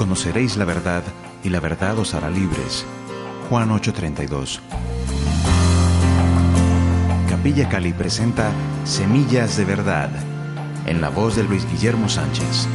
Conoceréis 0.00 0.56
la 0.56 0.64
verdad, 0.64 1.02
y 1.44 1.50
la 1.50 1.60
verdad 1.60 1.98
os 1.98 2.14
hará 2.14 2.30
libres. 2.30 2.86
Juan 3.50 3.68
8:32. 3.68 4.58
Capilla 7.28 7.68
Cali 7.68 7.92
presenta 7.92 8.50
Semillas 8.84 9.58
de 9.58 9.66
Verdad, 9.66 10.08
en 10.86 11.02
la 11.02 11.10
voz 11.10 11.36
de 11.36 11.42
Luis 11.42 11.70
Guillermo 11.70 12.08
Sánchez. 12.08 12.66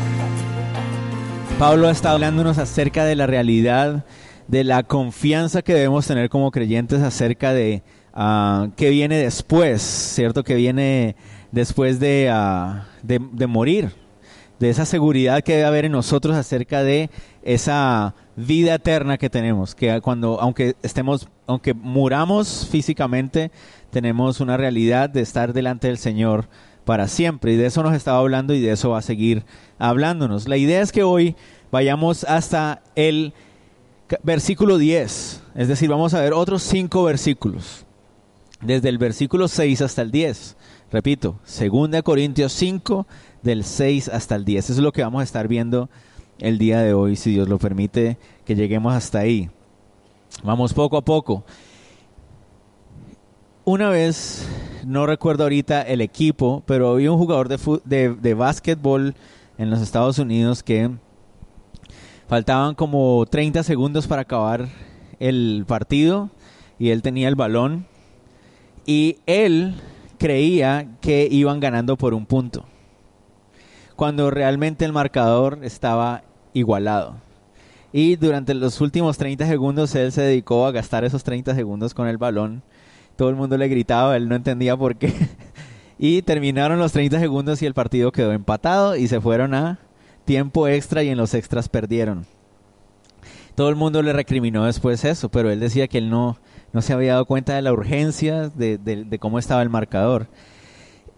Pablo 1.57 1.87
ha 1.87 1.91
estado 1.91 2.13
hablándonos 2.13 2.59
acerca 2.59 3.05
de 3.05 3.15
la 3.15 3.25
realidad, 3.25 4.05
de 4.47 4.63
la 4.63 4.83
confianza 4.83 5.63
que 5.63 5.73
debemos 5.73 6.05
tener 6.05 6.29
como 6.29 6.51
creyentes 6.51 7.01
acerca 7.01 7.53
de 7.53 7.81
uh, 8.13 8.69
qué 8.75 8.91
viene 8.91 9.17
después, 9.17 9.81
¿cierto? 9.81 10.43
Que 10.43 10.53
viene 10.53 11.15
después 11.51 11.99
de, 11.99 12.31
uh, 12.31 12.83
de, 13.01 13.19
de 13.31 13.47
morir, 13.47 14.04
de 14.65 14.71
esa 14.71 14.85
seguridad 14.85 15.43
que 15.43 15.53
debe 15.53 15.65
haber 15.65 15.85
en 15.85 15.91
nosotros 15.91 16.35
acerca 16.35 16.83
de 16.83 17.11
esa 17.43 18.15
vida 18.35 18.73
eterna 18.73 19.19
que 19.19 19.29
tenemos, 19.29 19.75
que 19.75 20.01
cuando 20.01 20.41
aunque 20.41 20.75
estemos 20.81 21.27
aunque 21.45 21.75
muramos 21.75 22.67
físicamente, 22.69 23.51
tenemos 23.91 24.39
una 24.39 24.57
realidad 24.57 25.09
de 25.09 25.21
estar 25.21 25.53
delante 25.53 25.87
del 25.87 25.99
Señor 25.99 26.49
para 26.83 27.07
siempre 27.07 27.53
y 27.53 27.57
de 27.57 27.67
eso 27.67 27.83
nos 27.83 27.93
estaba 27.93 28.17
hablando 28.17 28.55
y 28.55 28.59
de 28.59 28.71
eso 28.71 28.89
va 28.89 28.97
a 28.97 29.03
seguir 29.03 29.43
hablándonos. 29.77 30.47
La 30.47 30.57
idea 30.57 30.81
es 30.81 30.91
que 30.91 31.03
hoy 31.03 31.35
vayamos 31.71 32.23
hasta 32.23 32.81
el 32.95 33.33
versículo 34.23 34.79
10, 34.79 35.43
es 35.53 35.67
decir, 35.67 35.89
vamos 35.89 36.15
a 36.15 36.21
ver 36.21 36.33
otros 36.33 36.63
cinco 36.63 37.03
versículos, 37.03 37.85
desde 38.61 38.89
el 38.89 38.97
versículo 38.97 39.47
6 39.47 39.81
hasta 39.81 40.01
el 40.01 40.09
10. 40.09 40.57
Repito, 40.91 41.39
2 41.45 42.01
Corintios 42.03 42.53
5, 42.53 43.05
del 43.45 43.63
6 43.63 44.09
hasta 44.09 44.35
el 44.35 44.43
10. 44.43 44.65
Eso 44.65 44.73
es 44.73 44.79
lo 44.79 44.91
que 44.91 45.03
vamos 45.03 45.21
a 45.21 45.23
estar 45.23 45.47
viendo 45.47 45.89
el 46.39 46.57
día 46.57 46.81
de 46.81 46.93
hoy, 46.93 47.15
si 47.15 47.31
Dios 47.31 47.47
lo 47.47 47.59
permite, 47.59 48.17
que 48.43 48.55
lleguemos 48.55 48.93
hasta 48.93 49.19
ahí. 49.19 49.49
Vamos 50.43 50.73
poco 50.73 50.97
a 50.97 51.05
poco. 51.05 51.45
Una 53.63 53.89
vez, 53.89 54.45
no 54.85 55.05
recuerdo 55.05 55.43
ahorita 55.43 55.83
el 55.83 56.01
equipo, 56.01 56.63
pero 56.65 56.89
había 56.89 57.11
un 57.11 57.17
jugador 57.17 57.47
de, 57.47 57.57
de, 57.85 58.15
de 58.15 58.33
básquetbol 58.33 59.15
en 59.57 59.69
los 59.69 59.79
Estados 59.79 60.19
Unidos 60.19 60.61
que 60.61 60.91
faltaban 62.27 62.73
como 62.75 63.25
30 63.29 63.63
segundos 63.63 64.07
para 64.07 64.23
acabar 64.23 64.67
el 65.19 65.63
partido 65.67 66.31
y 66.79 66.89
él 66.89 67.01
tenía 67.01 67.27
el 67.29 67.35
balón 67.35 67.85
y 68.85 69.17
él 69.27 69.75
creía 70.17 70.97
que 70.99 71.27
iban 71.31 71.59
ganando 71.59 71.95
por 71.95 72.13
un 72.13 72.25
punto 72.25 72.65
cuando 73.95 74.29
realmente 74.29 74.85
el 74.85 74.93
marcador 74.93 75.59
estaba 75.63 76.23
igualado. 76.53 77.15
Y 77.93 78.17
durante 78.17 78.53
los 78.53 78.81
últimos 78.81 79.17
30 79.17 79.47
segundos 79.47 79.95
él 79.95 80.11
se 80.11 80.21
dedicó 80.21 80.65
a 80.65 80.71
gastar 80.71 81.05
esos 81.05 81.23
30 81.23 81.55
segundos 81.55 81.93
con 81.93 82.07
el 82.07 82.17
balón. 82.17 82.61
Todo 83.15 83.29
el 83.29 83.35
mundo 83.35 83.57
le 83.57 83.69
gritaba, 83.69 84.17
él 84.17 84.27
no 84.27 84.35
entendía 84.35 84.75
por 84.75 84.97
qué. 84.97 85.13
y 85.97 86.21
terminaron 86.21 86.77
los 86.77 86.91
30 86.91 87.19
segundos 87.19 87.61
y 87.61 87.65
el 87.65 87.73
partido 87.73 88.11
quedó 88.11 88.33
empatado 88.33 88.97
y 88.97 89.07
se 89.07 89.21
fueron 89.21 89.53
a 89.53 89.79
tiempo 90.25 90.67
extra 90.67 91.03
y 91.03 91.09
en 91.09 91.17
los 91.17 91.33
extras 91.33 91.69
perdieron. 91.69 92.25
Todo 93.55 93.69
el 93.69 93.75
mundo 93.75 94.01
le 94.01 94.11
recriminó 94.11 94.65
después 94.65 95.05
eso, 95.05 95.29
pero 95.29 95.49
él 95.49 95.61
decía 95.61 95.87
que 95.87 95.99
él 95.99 96.09
no, 96.09 96.37
no 96.73 96.81
se 96.81 96.91
había 96.91 97.13
dado 97.13 97.25
cuenta 97.25 97.55
de 97.55 97.61
la 97.61 97.71
urgencia 97.71 98.49
de, 98.49 98.77
de, 98.77 99.05
de 99.05 99.19
cómo 99.19 99.39
estaba 99.39 99.61
el 99.61 99.69
marcador 99.69 100.27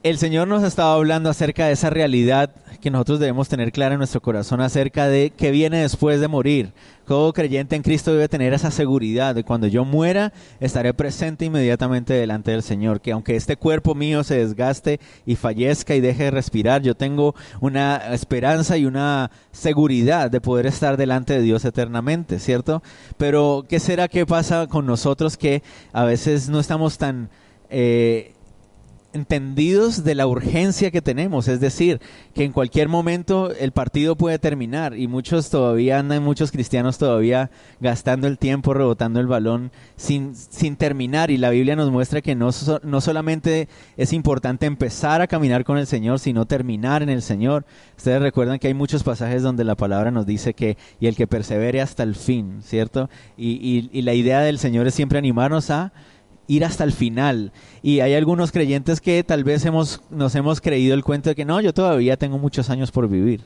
el 0.03 0.17
Señor 0.19 0.47
nos 0.47 0.63
ha 0.63 0.67
estado 0.67 0.93
hablando 0.93 1.29
acerca 1.29 1.65
de 1.65 1.73
esa 1.73 1.89
realidad 1.89 2.51
que 2.81 2.91
nosotros 2.91 3.19
debemos 3.19 3.49
tener 3.49 3.71
clara 3.71 3.95
en 3.95 3.99
nuestro 3.99 4.21
corazón 4.21 4.61
acerca 4.61 5.07
de 5.07 5.31
qué 5.35 5.49
viene 5.49 5.81
después 5.81 6.21
de 6.21 6.27
morir. 6.27 6.71
Todo 7.07 7.33
creyente 7.33 7.75
en 7.75 7.81
Cristo 7.81 8.11
debe 8.11 8.29
tener 8.29 8.53
esa 8.53 8.69
seguridad 8.69 9.33
de 9.33 9.43
cuando 9.43 9.65
yo 9.65 9.85
muera 9.85 10.33
estaré 10.59 10.93
presente 10.93 11.45
inmediatamente 11.45 12.13
delante 12.13 12.51
del 12.51 12.61
Señor, 12.61 13.01
que 13.01 13.11
aunque 13.11 13.35
este 13.35 13.57
cuerpo 13.57 13.95
mío 13.95 14.23
se 14.23 14.37
desgaste 14.37 14.99
y 15.25 15.35
fallezca 15.35 15.95
y 15.95 16.01
deje 16.01 16.25
de 16.25 16.31
respirar, 16.31 16.83
yo 16.83 16.95
tengo 16.95 17.33
una 17.59 18.13
esperanza 18.13 18.77
y 18.77 18.85
una 18.85 19.31
seguridad 19.51 20.29
de 20.29 20.41
poder 20.41 20.67
estar 20.67 20.95
delante 20.95 21.33
de 21.33 21.41
Dios 21.41 21.65
eternamente, 21.65 22.39
¿cierto? 22.39 22.83
Pero 23.17 23.65
¿qué 23.67 23.79
será 23.79 24.07
que 24.07 24.25
pasa 24.25 24.67
con 24.67 24.85
nosotros 24.85 25.37
que 25.37 25.63
a 25.91 26.03
veces 26.03 26.49
no 26.49 26.59
estamos 26.59 26.97
tan... 26.97 27.29
Eh, 27.69 28.33
entendidos 29.17 30.03
de 30.03 30.15
la 30.15 30.27
urgencia 30.27 30.91
que 30.91 31.01
tenemos, 31.01 31.47
es 31.47 31.59
decir, 31.59 31.99
que 32.33 32.43
en 32.43 32.51
cualquier 32.51 32.87
momento 32.87 33.51
el 33.51 33.71
partido 33.71 34.15
puede 34.15 34.39
terminar 34.39 34.97
y 34.97 35.07
muchos 35.07 35.49
todavía 35.49 35.99
andan, 35.99 36.23
muchos 36.23 36.51
cristianos 36.51 36.97
todavía 36.97 37.49
gastando 37.79 38.27
el 38.27 38.37
tiempo, 38.37 38.73
rebotando 38.73 39.19
el 39.19 39.27
balón 39.27 39.71
sin, 39.95 40.35
sin 40.35 40.75
terminar 40.75 41.31
y 41.31 41.37
la 41.37 41.49
Biblia 41.49 41.75
nos 41.75 41.91
muestra 41.91 42.21
que 42.21 42.35
no, 42.35 42.49
no 42.83 43.01
solamente 43.01 43.67
es 43.97 44.13
importante 44.13 44.65
empezar 44.65 45.21
a 45.21 45.27
caminar 45.27 45.63
con 45.63 45.77
el 45.77 45.87
Señor, 45.87 46.19
sino 46.19 46.45
terminar 46.45 47.01
en 47.03 47.09
el 47.09 47.21
Señor. 47.21 47.65
Ustedes 47.97 48.21
recuerdan 48.21 48.59
que 48.59 48.67
hay 48.67 48.73
muchos 48.73 49.03
pasajes 49.03 49.43
donde 49.43 49.63
la 49.63 49.75
palabra 49.75 50.11
nos 50.11 50.25
dice 50.25 50.53
que 50.53 50.77
y 50.99 51.07
el 51.07 51.15
que 51.15 51.27
persevere 51.27 51.81
hasta 51.81 52.03
el 52.03 52.15
fin, 52.15 52.61
¿cierto? 52.61 53.09
y, 53.35 53.51
y, 53.51 53.89
y 53.91 54.01
la 54.03 54.13
idea 54.13 54.41
del 54.41 54.59
Señor 54.59 54.87
es 54.87 54.93
siempre 54.93 55.17
animarnos 55.17 55.69
a 55.69 55.91
ir 56.47 56.65
hasta 56.65 56.83
el 56.83 56.91
final. 56.91 57.51
Y 57.81 57.99
hay 57.99 58.13
algunos 58.13 58.51
creyentes 58.51 59.01
que 59.01 59.23
tal 59.23 59.43
vez 59.43 59.65
hemos, 59.65 60.01
nos 60.09 60.35
hemos 60.35 60.61
creído 60.61 60.93
el 60.93 61.03
cuento 61.03 61.29
de 61.29 61.35
que 61.35 61.45
no, 61.45 61.61
yo 61.61 61.73
todavía 61.73 62.17
tengo 62.17 62.37
muchos 62.37 62.69
años 62.69 62.91
por 62.91 63.07
vivir. 63.07 63.41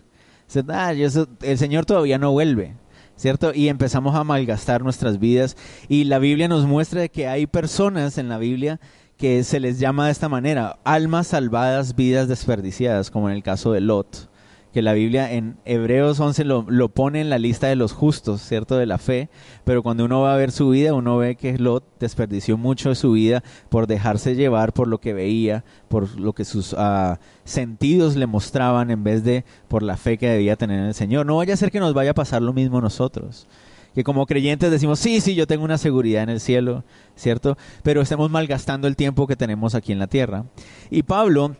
Ah, 0.69 0.93
el 0.93 1.57
Señor 1.57 1.85
todavía 1.85 2.17
no 2.17 2.31
vuelve, 2.31 2.75
¿cierto? 3.15 3.53
Y 3.53 3.69
empezamos 3.69 4.15
a 4.15 4.23
malgastar 4.23 4.83
nuestras 4.83 5.19
vidas. 5.19 5.55
Y 5.87 6.05
la 6.05 6.19
Biblia 6.19 6.47
nos 6.47 6.65
muestra 6.65 7.07
que 7.07 7.27
hay 7.27 7.47
personas 7.47 8.17
en 8.17 8.29
la 8.29 8.37
Biblia 8.37 8.79
que 9.17 9.43
se 9.43 9.59
les 9.59 9.79
llama 9.79 10.07
de 10.07 10.11
esta 10.11 10.29
manera, 10.29 10.79
almas 10.83 11.27
salvadas, 11.27 11.95
vidas 11.95 12.27
desperdiciadas, 12.27 13.11
como 13.11 13.29
en 13.29 13.35
el 13.35 13.43
caso 13.43 13.71
de 13.71 13.81
Lot 13.81 14.30
que 14.73 14.81
la 14.81 14.93
Biblia 14.93 15.31
en 15.31 15.57
Hebreos 15.65 16.19
11 16.19 16.45
lo, 16.45 16.65
lo, 16.67 16.89
pone 16.89 17.21
en 17.21 17.29
la 17.29 17.39
lista 17.39 17.67
de 17.67 17.75
los 17.75 17.91
justos, 17.91 18.41
¿cierto? 18.41 18.77
De 18.77 18.85
la 18.85 18.97
fe, 18.97 19.29
pero 19.65 19.83
cuando 19.83 20.05
uno 20.05 20.21
va 20.21 20.33
a 20.33 20.37
ver 20.37 20.51
su 20.51 20.69
vida, 20.69 20.93
uno 20.93 21.17
ve 21.17 21.35
que 21.35 21.57
Lot 21.57 21.83
desperdició 21.99 22.57
mucho 22.57 22.89
de 22.89 22.95
su 22.95 23.11
vida 23.11 23.43
por 23.69 23.87
dejarse 23.87 24.35
llevar 24.35 24.73
por 24.73 24.87
lo 24.87 24.99
que 24.99 25.13
veía, 25.13 25.65
por 25.89 26.19
lo 26.19 26.33
que 26.33 26.45
sus 26.45 26.73
uh, 26.73 27.17
sentidos 27.43 28.15
le 28.15 28.27
mostraban 28.27 28.91
en 28.91 29.03
vez 29.03 29.23
de 29.23 29.43
por 29.67 29.83
la 29.83 29.97
fe 29.97 30.17
que 30.17 30.29
debía 30.29 30.55
tener 30.55 30.79
en 30.79 30.85
el 30.85 30.93
Señor. 30.93 31.25
No 31.25 31.37
vaya 31.37 31.53
a 31.53 31.57
ser 31.57 31.71
que 31.71 31.79
nos 31.79 31.93
vaya 31.93 32.11
a 32.11 32.15
pasar 32.15 32.41
lo 32.41 32.53
mismo 32.53 32.77
a 32.77 32.81
nosotros. 32.81 33.47
Que 33.93 34.05
como 34.05 34.25
creyentes 34.25 34.71
decimos, 34.71 34.99
sí, 34.99 35.19
sí, 35.19 35.35
yo 35.35 35.47
tengo 35.47 35.65
una 35.65 35.77
seguridad 35.77 36.23
en 36.23 36.29
el 36.29 36.39
cielo, 36.39 36.85
¿cierto? 37.15 37.57
Pero 37.83 38.01
estemos 38.01 38.31
malgastando 38.31 38.87
el 38.87 38.95
tiempo 38.95 39.27
que 39.27 39.35
tenemos 39.35 39.75
aquí 39.75 39.91
en 39.91 39.99
la 39.99 40.07
tierra. 40.07 40.45
Y 40.89 41.03
Pablo 41.03 41.57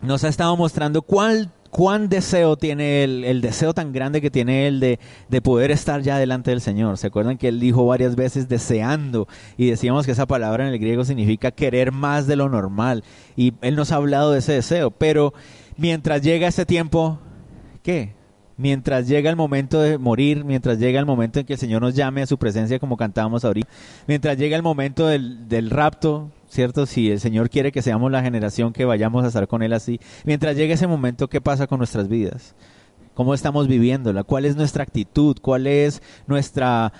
nos 0.00 0.24
ha 0.24 0.28
estado 0.28 0.56
mostrando 0.56 1.02
cuál 1.02 1.52
cuán 1.70 2.08
deseo 2.08 2.56
tiene 2.56 3.04
él, 3.04 3.24
el 3.24 3.40
deseo 3.40 3.72
tan 3.72 3.92
grande 3.92 4.20
que 4.20 4.30
tiene 4.30 4.66
él 4.66 4.80
de, 4.80 4.98
de, 5.28 5.40
poder 5.40 5.70
estar 5.70 6.02
ya 6.02 6.18
delante 6.18 6.50
del 6.50 6.60
Señor. 6.60 6.98
¿Se 6.98 7.06
acuerdan 7.06 7.38
que 7.38 7.48
él 7.48 7.60
dijo 7.60 7.86
varias 7.86 8.16
veces 8.16 8.48
deseando? 8.48 9.28
Y 9.56 9.70
decíamos 9.70 10.04
que 10.04 10.12
esa 10.12 10.26
palabra 10.26 10.66
en 10.66 10.72
el 10.72 10.78
griego 10.78 11.04
significa 11.04 11.52
querer 11.52 11.92
más 11.92 12.26
de 12.26 12.36
lo 12.36 12.48
normal. 12.48 13.04
Y 13.36 13.54
él 13.62 13.76
nos 13.76 13.92
ha 13.92 13.96
hablado 13.96 14.32
de 14.32 14.40
ese 14.40 14.52
deseo. 14.52 14.90
Pero 14.90 15.32
mientras 15.76 16.22
llega 16.22 16.48
ese 16.48 16.66
tiempo, 16.66 17.18
¿qué? 17.82 18.14
Mientras 18.56 19.08
llega 19.08 19.30
el 19.30 19.36
momento 19.36 19.80
de 19.80 19.96
morir, 19.96 20.44
mientras 20.44 20.78
llega 20.78 21.00
el 21.00 21.06
momento 21.06 21.40
en 21.40 21.46
que 21.46 21.54
el 21.54 21.58
Señor 21.58 21.80
nos 21.80 21.94
llame 21.94 22.22
a 22.22 22.26
su 22.26 22.36
presencia 22.36 22.78
como 22.78 22.98
cantábamos 22.98 23.44
ahorita, 23.44 23.68
mientras 24.06 24.36
llega 24.36 24.56
el 24.56 24.62
momento 24.62 25.06
del, 25.06 25.48
del 25.48 25.70
rapto, 25.70 26.30
¿cierto? 26.50 26.84
Si 26.84 27.10
el 27.10 27.20
Señor 27.20 27.48
quiere 27.48 27.72
que 27.72 27.80
seamos 27.80 28.10
la 28.10 28.22
generación 28.22 28.72
que 28.72 28.84
vayamos 28.84 29.24
a 29.24 29.28
estar 29.28 29.48
con 29.48 29.62
Él 29.62 29.72
así, 29.72 30.00
mientras 30.24 30.56
llegue 30.56 30.74
ese 30.74 30.86
momento, 30.86 31.28
¿qué 31.28 31.40
pasa 31.40 31.66
con 31.66 31.78
nuestras 31.78 32.08
vidas? 32.08 32.54
¿Cómo 33.14 33.34
estamos 33.34 33.68
viviéndola? 33.68 34.24
¿Cuál 34.24 34.44
es 34.44 34.56
nuestra 34.56 34.82
actitud? 34.82 35.36
¿Cuál 35.40 35.66
es 35.66 36.02
nuestra... 36.26 36.92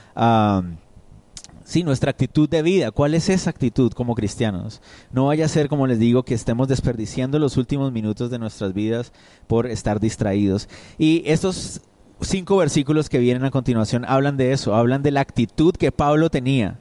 Sí, 1.65 1.85
nuestra 1.85 2.11
actitud 2.11 2.49
de 2.49 2.63
vida. 2.63 2.91
¿Cuál 2.91 3.15
es 3.15 3.29
esa 3.29 3.51
actitud 3.51 3.93
como 3.93 4.17
cristianos? 4.17 4.83
No 5.13 5.27
vaya 5.27 5.45
a 5.45 5.49
ser, 5.49 5.69
como 5.69 5.87
les 5.87 6.01
digo, 6.01 6.25
que 6.25 6.35
estemos 6.35 6.67
desperdiciando 6.67 7.39
los 7.39 7.57
últimos 7.57 7.93
minutos 7.93 8.29
de 8.29 8.41
nuestras 8.41 8.75
vidas 8.75 9.13
por 9.47 9.69
estar 9.69 10.01
distraídos. 10.01 10.69
Y 10.99 11.23
estos 11.27 11.83
cinco 12.21 12.57
versículos 12.57 13.09
que 13.09 13.19
vienen 13.19 13.45
a 13.45 13.53
continuación 13.53 14.05
hablan 14.05 14.37
de 14.37 14.53
eso, 14.53 14.75
hablan 14.75 15.05
de 15.05 15.13
la 15.13 15.21
actitud 15.21 15.73
que 15.75 15.93
Pablo 15.93 16.29
tenía 16.29 16.81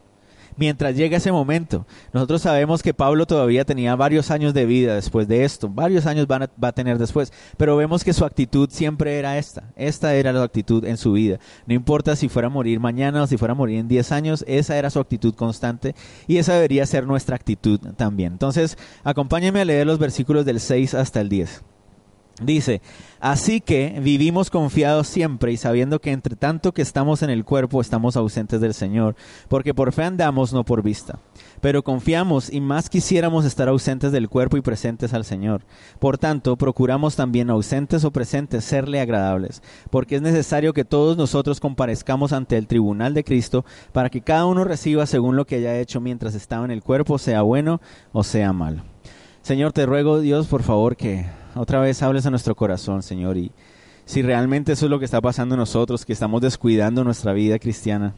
mientras 0.60 0.96
llega 0.96 1.18
ese 1.18 1.32
momento. 1.32 1.88
Nosotros 2.14 2.42
sabemos 2.42 2.84
que 2.84 2.94
Pablo 2.94 3.26
todavía 3.26 3.66
tenía 3.66 3.96
varios 3.96 4.30
años 4.30 4.54
de 4.54 4.66
vida 4.66 4.94
después 4.94 5.28
de 5.28 5.46
esto, 5.46 5.70
varios 5.70 6.06
años 6.06 6.28
va 6.28 6.68
a 6.68 6.72
tener 6.74 6.98
después, 6.98 7.32
pero 7.58 7.78
vemos 7.78 8.04
que 8.04 8.14
su 8.14 8.26
actitud 8.26 8.70
siempre 8.70 9.18
era 9.18 9.38
esta, 9.38 9.64
esta 9.76 10.14
era 10.14 10.34
la 10.34 10.44
actitud 10.44 10.84
en 10.84 10.98
su 10.98 11.14
vida. 11.14 11.40
No 11.66 11.74
importa 11.74 12.16
si 12.16 12.28
fuera 12.28 12.48
a 12.48 12.52
morir 12.52 12.80
mañana 12.80 13.24
o 13.24 13.28
si 13.28 13.38
fuera 13.38 13.54
a 13.54 13.56
morir 13.56 13.80
en 13.80 13.88
10 13.88 14.12
años, 14.12 14.44
esa 14.48 14.78
era 14.78 14.90
su 14.90 15.00
actitud 15.00 15.34
constante 15.34 15.96
y 16.28 16.38
esa 16.38 16.54
debería 16.54 16.86
ser 16.86 17.08
nuestra 17.08 17.36
actitud 17.36 17.80
también. 17.96 18.34
Entonces, 18.34 18.78
acompáñenme 19.04 19.62
a 19.62 19.66
leer 19.66 19.88
los 19.88 19.98
versículos 19.98 20.46
del 20.46 20.60
6 20.60 20.94
hasta 20.94 21.22
el 21.22 21.30
10. 21.30 21.64
Dice, 22.40 22.82
así 23.20 23.60
que 23.60 24.00
vivimos 24.02 24.50
confiados 24.50 25.08
siempre 25.08 25.52
y 25.52 25.58
sabiendo 25.58 26.00
que 26.00 26.12
entre 26.12 26.36
tanto 26.36 26.74
que 26.74 26.82
estamos 26.82 27.22
en 27.22 27.30
el 27.30 27.44
cuerpo 27.44 27.82
estamos 27.82 28.16
ausentes 28.16 28.62
del 28.62 28.74
Señor, 28.74 29.16
porque 29.50 29.74
por 29.74 29.92
fe 29.92 30.04
andamos, 30.04 30.54
no 30.54 30.64
por 30.64 30.82
vista. 30.82 31.20
Pero 31.60 31.84
confiamos 31.84 32.52
y 32.52 32.62
más 32.62 32.90
quisiéramos 32.90 33.44
estar 33.44 33.68
ausentes 33.68 34.14
del 34.14 34.30
cuerpo 34.30 34.56
y 34.56 34.62
presentes 34.62 35.14
al 35.14 35.26
Señor. 35.26 35.64
Por 36.00 36.18
tanto, 36.18 36.56
procuramos 36.56 37.18
también 37.18 37.50
ausentes 37.50 38.06
o 38.06 38.12
presentes 38.12 38.64
serle 38.64 39.02
agradables, 39.02 39.62
porque 39.90 40.16
es 40.16 40.22
necesario 40.22 40.74
que 40.74 40.86
todos 40.86 41.18
nosotros 41.18 41.60
comparezcamos 41.60 42.32
ante 42.32 42.58
el 42.58 42.68
tribunal 42.68 43.14
de 43.14 43.26
Cristo 43.26 43.66
para 43.92 44.10
que 44.10 44.22
cada 44.22 44.46
uno 44.46 44.64
reciba 44.64 45.06
según 45.06 45.36
lo 45.36 45.46
que 45.46 45.56
haya 45.56 45.78
hecho 45.78 46.00
mientras 46.00 46.36
estaba 46.36 46.64
en 46.64 46.72
el 46.72 46.84
cuerpo, 46.84 47.18
sea 47.18 47.42
bueno 47.42 47.82
o 48.14 48.24
sea 48.24 48.54
malo. 48.54 48.84
Señor, 49.42 49.74
te 49.74 49.86
ruego 49.86 50.20
Dios, 50.20 50.48
por 50.48 50.64
favor, 50.64 50.96
que 50.96 51.26
otra 51.60 51.82
vez 51.82 52.02
hables 52.02 52.26
a 52.26 52.30
nuestro 52.30 52.56
corazón, 52.56 53.04
Señor, 53.04 53.36
y 53.36 53.52
si 54.06 54.22
realmente 54.22 54.72
eso 54.72 54.86
es 54.86 54.90
lo 54.90 54.98
que 54.98 55.04
está 55.04 55.20
pasando 55.20 55.56
en 55.56 55.60
nosotros, 55.60 56.06
que 56.06 56.14
estamos 56.14 56.40
descuidando 56.40 57.04
nuestra 57.04 57.34
vida 57.34 57.60
cristiana, 57.60 58.16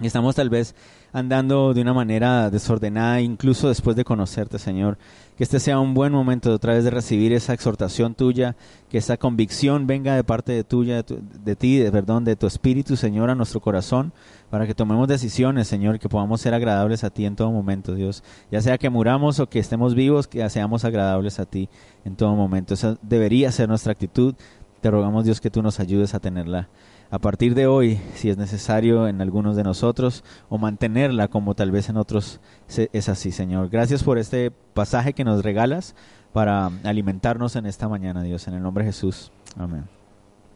y 0.00 0.06
estamos 0.06 0.34
tal 0.36 0.48
vez 0.48 0.74
andando 1.12 1.74
de 1.74 1.82
una 1.82 1.92
manera 1.92 2.50
desordenada, 2.50 3.20
incluso 3.20 3.68
después 3.68 3.96
de 3.96 4.04
conocerte, 4.04 4.58
Señor. 4.58 4.96
Que 5.36 5.44
este 5.44 5.60
sea 5.60 5.78
un 5.78 5.94
buen 5.94 6.12
momento 6.12 6.48
de 6.48 6.54
otra 6.54 6.74
vez 6.74 6.84
de 6.84 6.90
recibir 6.90 7.32
esa 7.32 7.52
exhortación 7.52 8.14
tuya, 8.14 8.56
que 8.88 8.98
esa 8.98 9.16
convicción 9.16 9.86
venga 9.86 10.14
de 10.14 10.24
parte 10.24 10.52
de 10.52 10.64
tuya, 10.64 11.02
de, 11.02 11.56
ti, 11.56 11.78
de 11.78 11.90
perdón, 11.90 12.24
de 12.24 12.36
tu 12.36 12.46
Espíritu, 12.46 12.96
Señor, 12.96 13.30
a 13.30 13.34
nuestro 13.34 13.60
corazón, 13.60 14.12
para 14.50 14.66
que 14.66 14.74
tomemos 14.74 15.08
decisiones, 15.08 15.68
Señor, 15.68 15.98
que 15.98 16.08
podamos 16.08 16.40
ser 16.40 16.54
agradables 16.54 17.04
a 17.04 17.10
ti 17.10 17.24
en 17.24 17.36
todo 17.36 17.50
momento, 17.50 17.94
Dios. 17.94 18.22
Ya 18.50 18.60
sea 18.60 18.78
que 18.78 18.90
muramos 18.90 19.40
o 19.40 19.48
que 19.48 19.58
estemos 19.58 19.94
vivos, 19.94 20.28
que 20.28 20.48
seamos 20.48 20.84
agradables 20.84 21.38
a 21.38 21.46
ti 21.46 21.68
en 22.04 22.16
todo 22.16 22.34
momento. 22.34 22.74
Esa 22.74 22.98
debería 23.02 23.52
ser 23.52 23.68
nuestra 23.68 23.92
actitud. 23.92 24.34
Te 24.80 24.90
rogamos, 24.90 25.24
Dios, 25.24 25.40
que 25.40 25.50
tú 25.50 25.62
nos 25.62 25.80
ayudes 25.80 26.14
a 26.14 26.20
tenerla 26.20 26.68
a 27.12 27.18
partir 27.18 27.54
de 27.54 27.66
hoy, 27.66 28.00
si 28.14 28.30
es 28.30 28.38
necesario 28.38 29.06
en 29.06 29.20
algunos 29.20 29.54
de 29.54 29.62
nosotros, 29.62 30.24
o 30.48 30.56
mantenerla 30.56 31.28
como 31.28 31.54
tal 31.54 31.70
vez 31.70 31.90
en 31.90 31.98
otros 31.98 32.40
es 32.74 33.08
así, 33.10 33.32
Señor. 33.32 33.68
Gracias 33.68 34.02
por 34.02 34.16
este 34.16 34.50
pasaje 34.50 35.12
que 35.12 35.22
nos 35.22 35.44
regalas 35.44 35.94
para 36.32 36.70
alimentarnos 36.84 37.54
en 37.56 37.66
esta 37.66 37.86
mañana, 37.86 38.22
Dios, 38.22 38.48
en 38.48 38.54
el 38.54 38.62
nombre 38.62 38.84
de 38.84 38.92
Jesús. 38.92 39.30
Amén. 39.58 39.84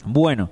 Bueno, 0.07 0.49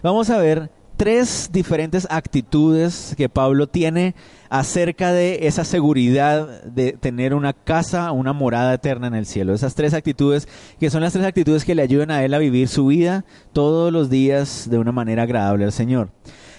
vamos 0.00 0.30
a 0.30 0.38
ver 0.38 0.70
tres 0.98 1.48
diferentes 1.52 2.08
actitudes 2.10 3.14
que 3.16 3.28
Pablo 3.28 3.68
tiene 3.68 4.16
acerca 4.50 5.12
de 5.12 5.46
esa 5.46 5.64
seguridad 5.64 6.64
de 6.64 6.92
tener 6.92 7.34
una 7.34 7.52
casa, 7.52 8.10
una 8.10 8.32
morada 8.32 8.74
eterna 8.74 9.06
en 9.06 9.14
el 9.14 9.24
cielo. 9.24 9.54
Esas 9.54 9.76
tres 9.76 9.94
actitudes 9.94 10.48
que 10.80 10.90
son 10.90 11.00
las 11.00 11.12
tres 11.12 11.24
actitudes 11.24 11.64
que 11.64 11.76
le 11.76 11.82
ayudan 11.82 12.10
a 12.10 12.24
él 12.24 12.34
a 12.34 12.38
vivir 12.38 12.66
su 12.66 12.86
vida 12.86 13.24
todos 13.52 13.92
los 13.92 14.10
días 14.10 14.68
de 14.68 14.78
una 14.78 14.90
manera 14.90 15.22
agradable 15.22 15.64
al 15.64 15.72
Señor. 15.72 16.10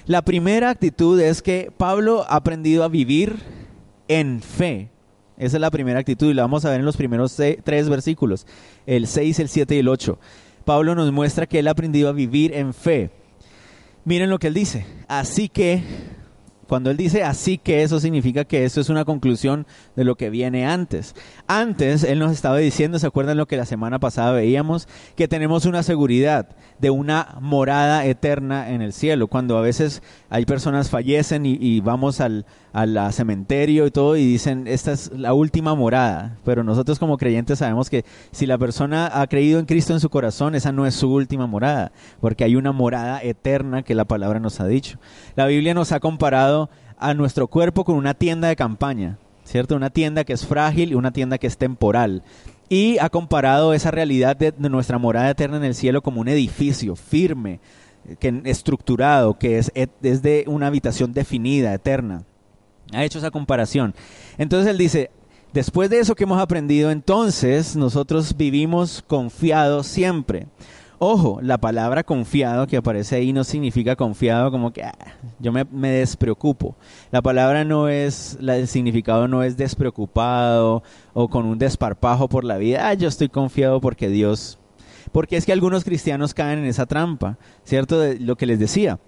La 0.06 0.21
primera 0.21 0.69
actitud 0.69 1.19
es 1.19 1.41
que 1.41 1.69
Pablo 1.75 2.25
ha 2.30 2.38
aprendido 2.38 2.86
a 2.86 2.88
vivir 2.88 3.36
en 4.07 4.41
fe. 4.41 4.89
Esa 5.38 5.57
es 5.57 5.62
la 5.62 5.69
primera 5.69 6.00
actitud 6.00 6.31
y 6.31 6.33
la 6.33 6.44
vamos 6.44 6.63
a 6.63 6.69
ver 6.69 6.80
en 6.80 6.86
los 6.86 6.95
primeros 6.97 7.36
tres 7.36 7.89
versículos, 7.89 8.47
el 8.86 9.06
6, 9.06 9.39
el 9.39 9.50
7 9.50 9.75
y 9.75 9.80
el 9.80 9.89
8. 9.89 10.18
Pablo 10.63 10.95
nos 10.95 11.12
muestra 11.12 11.45
que 11.45 11.59
él 11.59 11.68
ha 11.68 11.71
aprendido 11.71 12.07
a 12.07 12.13
vivir 12.13 12.53
en 12.53 12.74
fe. 12.74 13.19
Miren 14.06 14.30
lo 14.30 14.40
que 14.40 14.48
él 14.48 14.54
dice. 14.54 14.86
Así 15.07 15.50
que, 15.50 15.84
cuando 16.68 16.92
él 16.92 16.98
dice 16.98 17.24
así 17.24 17.57
que, 17.57 17.84
eso 17.84 18.00
significa 18.00 18.46
que 18.46 18.63
esto 18.63 18.81
es 18.81 18.90
una 18.90 19.06
conclusión 19.06 19.66
de 19.96 20.04
lo 20.04 20.16
que 20.16 20.30
viene 20.30 20.66
antes. 20.66 21.16
Antes, 21.51 22.04
él 22.04 22.19
nos 22.19 22.31
estaba 22.31 22.57
diciendo, 22.57 23.00
¿se 23.00 23.07
acuerdan 23.07 23.38
lo 23.38 23.48
que 23.48 23.57
la 23.57 23.66
semana 23.66 23.98
pasada 23.98 24.34
veíamos? 24.34 24.88
Que 25.16 25.28
tenemos 25.28 25.66
una 25.66 25.81
seguridad 25.81 26.48
de 26.78 26.92
una 26.92 27.38
morada 27.42 28.06
eterna 28.06 28.69
en 28.69 28.84
el 28.84 28.94
cielo. 28.94 29.25
Cuando 29.25 29.57
a 29.57 29.62
veces 29.62 30.04
hay 30.30 30.46
personas 30.46 30.92
fallecen 30.92 31.48
y, 31.48 31.81
vamos 31.81 32.22
al, 32.22 32.46
al, 32.72 33.12
cementerio 33.13 33.88
y 33.88 33.90
todo 33.90 34.16
y 34.16 34.28
dicen, 34.28 34.68
esta 34.68 34.92
es 34.92 35.12
la 35.12 35.34
última 35.34 35.74
morada. 35.74 36.38
Pero 36.46 36.63
nosotros 36.63 37.00
como 37.00 37.18
creyentes 37.18 37.57
sabemos 37.57 37.90
que 37.90 38.06
si 38.30 38.46
la 38.46 38.60
persona 38.60 39.10
ha 39.12 39.25
creído 39.25 39.57
en 39.57 39.66
Cristo 39.66 39.94
en 39.94 40.01
su 40.01 40.12
corazón, 40.12 40.54
esa 40.54 40.72
no 40.72 40.86
es 40.86 40.94
su 40.94 41.12
última 41.12 41.48
morada, 41.48 41.92
porque 42.22 42.44
hay 42.44 42.57
una 42.57 42.74
morada 42.74 43.24
eterna 43.24 43.81
que 43.81 43.96
la 43.96 44.06
palabra 44.06 44.40
nos 44.40 44.60
ha 44.60 44.68
dicho. 44.68 45.00
La 45.36 45.48
Biblia 45.48 45.74
nos 45.74 45.94
ha 45.94 46.00
comparado 46.00 46.69
a 47.00 47.16
nuestro 47.16 47.48
cuerpo 47.48 47.86
con 47.86 47.96
una 47.96 48.13
tienda 48.13 48.50
de 48.50 48.56
campaña. 48.56 49.18
¿Cierto? 49.50 49.75
Una 49.75 49.90
tienda 49.90 50.25
que 50.25 50.34
es 50.34 50.46
frágil 50.46 50.92
y 50.92 50.94
una 50.94 51.12
tienda 51.12 51.40
que 51.40 51.48
es 51.48 51.57
temporal 51.57 52.22
y 52.69 53.00
ha 53.00 53.10
comparado 53.10 53.74
esa 53.74 53.90
realidad 53.90 54.38
de, 54.38 54.54
nuestra 54.69 55.00
morada 55.00 55.31
eterna 55.31 55.57
en 55.57 55.63
el 55.63 55.74
cielo 55.74 56.04
como 56.04 56.22
un 56.22 56.28
edificio 56.28 56.96
firme, 56.96 57.60
que, 58.19 58.44
estructurado, 58.46 59.40
que 59.40 59.57
es, 59.57 59.72
es 59.74 60.22
de 60.22 60.44
una 60.46 60.68
habitación 60.68 61.13
definida, 61.13 61.74
eterna. 61.74 62.25
Ha 62.94 63.04
hecho 63.04 63.18
esa 63.18 63.31
comparación. 63.31 63.96
Entonces 64.38 64.69
él 64.69 64.78
dice, 64.78 65.10
después 65.51 65.90
de 65.90 66.00
eso 66.00 66.13
que 66.13 66.25
hemos 66.25 66.40
aprendido, 66.40 66.92
entonces 66.92 67.75
nosotros 67.75 68.38
vivimos 68.38 69.04
confiados 69.07 69.88
siempre. 69.88 70.46
Ojo, 71.01 71.40
la 71.42 71.57
palabra 71.57 72.04
confiado 72.04 72.68
que 72.68 72.75
aparece 72.75 73.16
ahí 73.16 73.31
no 73.31 73.46
significa 73.46 73.96
confiado 73.96 74.51
como 74.51 74.74
que 74.74 74.84
ah, 74.84 74.94
yo 75.40 75.54
me, 75.54 75.63
despreocupo. 75.92 76.75
La 77.10 77.22
palabra 77.22 77.63
no 77.63 77.88
es, 77.88 78.38
el 78.42 78.68
significado 78.68 79.30
no 79.30 79.42
es 79.42 79.56
despreocupado 79.56 80.84
o 81.13 81.30
con 81.30 81.46
un 81.46 81.57
desparpajo 81.57 82.28
por 82.28 82.44
la 82.44 82.57
vida. 82.57 82.90
Ah, 82.90 82.96
yo 82.96 83.07
estoy 83.07 83.30
confiado 83.30 83.80
porque 83.80 84.10
Dios. 84.10 84.60
Porque 85.13 85.38
es 85.38 85.46
que 85.46 85.53
algunos 85.53 85.86
cristianos 85.86 86.34
caen 86.34 86.60
en 86.60 86.65
esa 86.65 86.86
trampa, 86.86 87.38
¿cierto? 87.63 87.98
De 87.98 88.20
lo 88.20 88.36
que 88.36 88.46
les 88.46 88.60
decía 88.60 89.00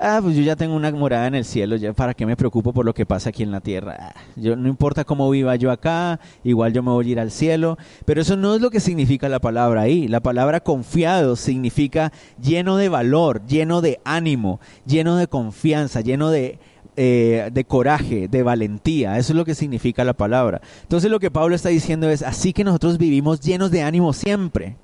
ah, 0.00 0.18
pues 0.22 0.34
yo 0.34 0.42
ya 0.42 0.56
tengo 0.56 0.74
una 0.74 0.90
morada 0.90 1.26
en 1.26 1.34
el 1.34 1.44
cielo, 1.44 1.76
para 1.94 2.14
qué 2.14 2.26
me 2.26 2.36
preocupo 2.36 2.72
por 2.72 2.84
lo 2.84 2.94
que 2.94 3.06
pasa 3.06 3.28
aquí 3.28 3.42
en 3.42 3.50
la 3.50 3.60
tierra. 3.60 3.96
Ah, 4.00 4.14
yo 4.36 4.56
no 4.56 4.68
importa 4.68 5.04
cómo 5.04 5.28
viva 5.30 5.54
yo 5.56 5.70
acá, 5.70 6.18
igual 6.42 6.72
yo 6.72 6.82
me 6.82 6.90
voy 6.90 7.08
a 7.08 7.12
ir 7.12 7.20
al 7.20 7.30
cielo, 7.30 7.78
pero 8.06 8.22
eso 8.22 8.36
no 8.36 8.54
es 8.54 8.60
lo 8.60 8.70
que 8.70 8.80
significa 8.80 9.28
la 9.28 9.38
palabra 9.38 9.82
ahí. 9.82 10.08
La 10.08 10.20
palabra 10.20 10.60
confiado 10.60 11.36
significa 11.36 12.12
lleno 12.42 12.76
de 12.76 12.88
valor, 12.88 13.46
lleno 13.46 13.80
de 13.82 14.00
ánimo, 14.04 14.60
lleno 14.86 15.16
de 15.16 15.28
confianza, 15.28 16.00
lleno 16.00 16.30
de 16.30 16.58
eh, 16.96 17.50
de 17.52 17.64
coraje, 17.64 18.28
de 18.28 18.42
valentía. 18.42 19.16
Eso 19.16 19.32
es 19.32 19.36
lo 19.36 19.44
que 19.44 19.54
significa 19.54 20.04
la 20.04 20.12
palabra. 20.12 20.60
Entonces 20.82 21.10
lo 21.10 21.20
que 21.20 21.30
Pablo 21.30 21.54
está 21.54 21.68
diciendo 21.68 22.10
es, 22.10 22.22
así 22.22 22.52
que 22.52 22.64
nosotros 22.64 22.98
vivimos 22.98 23.40
llenos 23.40 23.70
de 23.70 23.82
ánimo 23.82 24.12
siempre. 24.12 24.76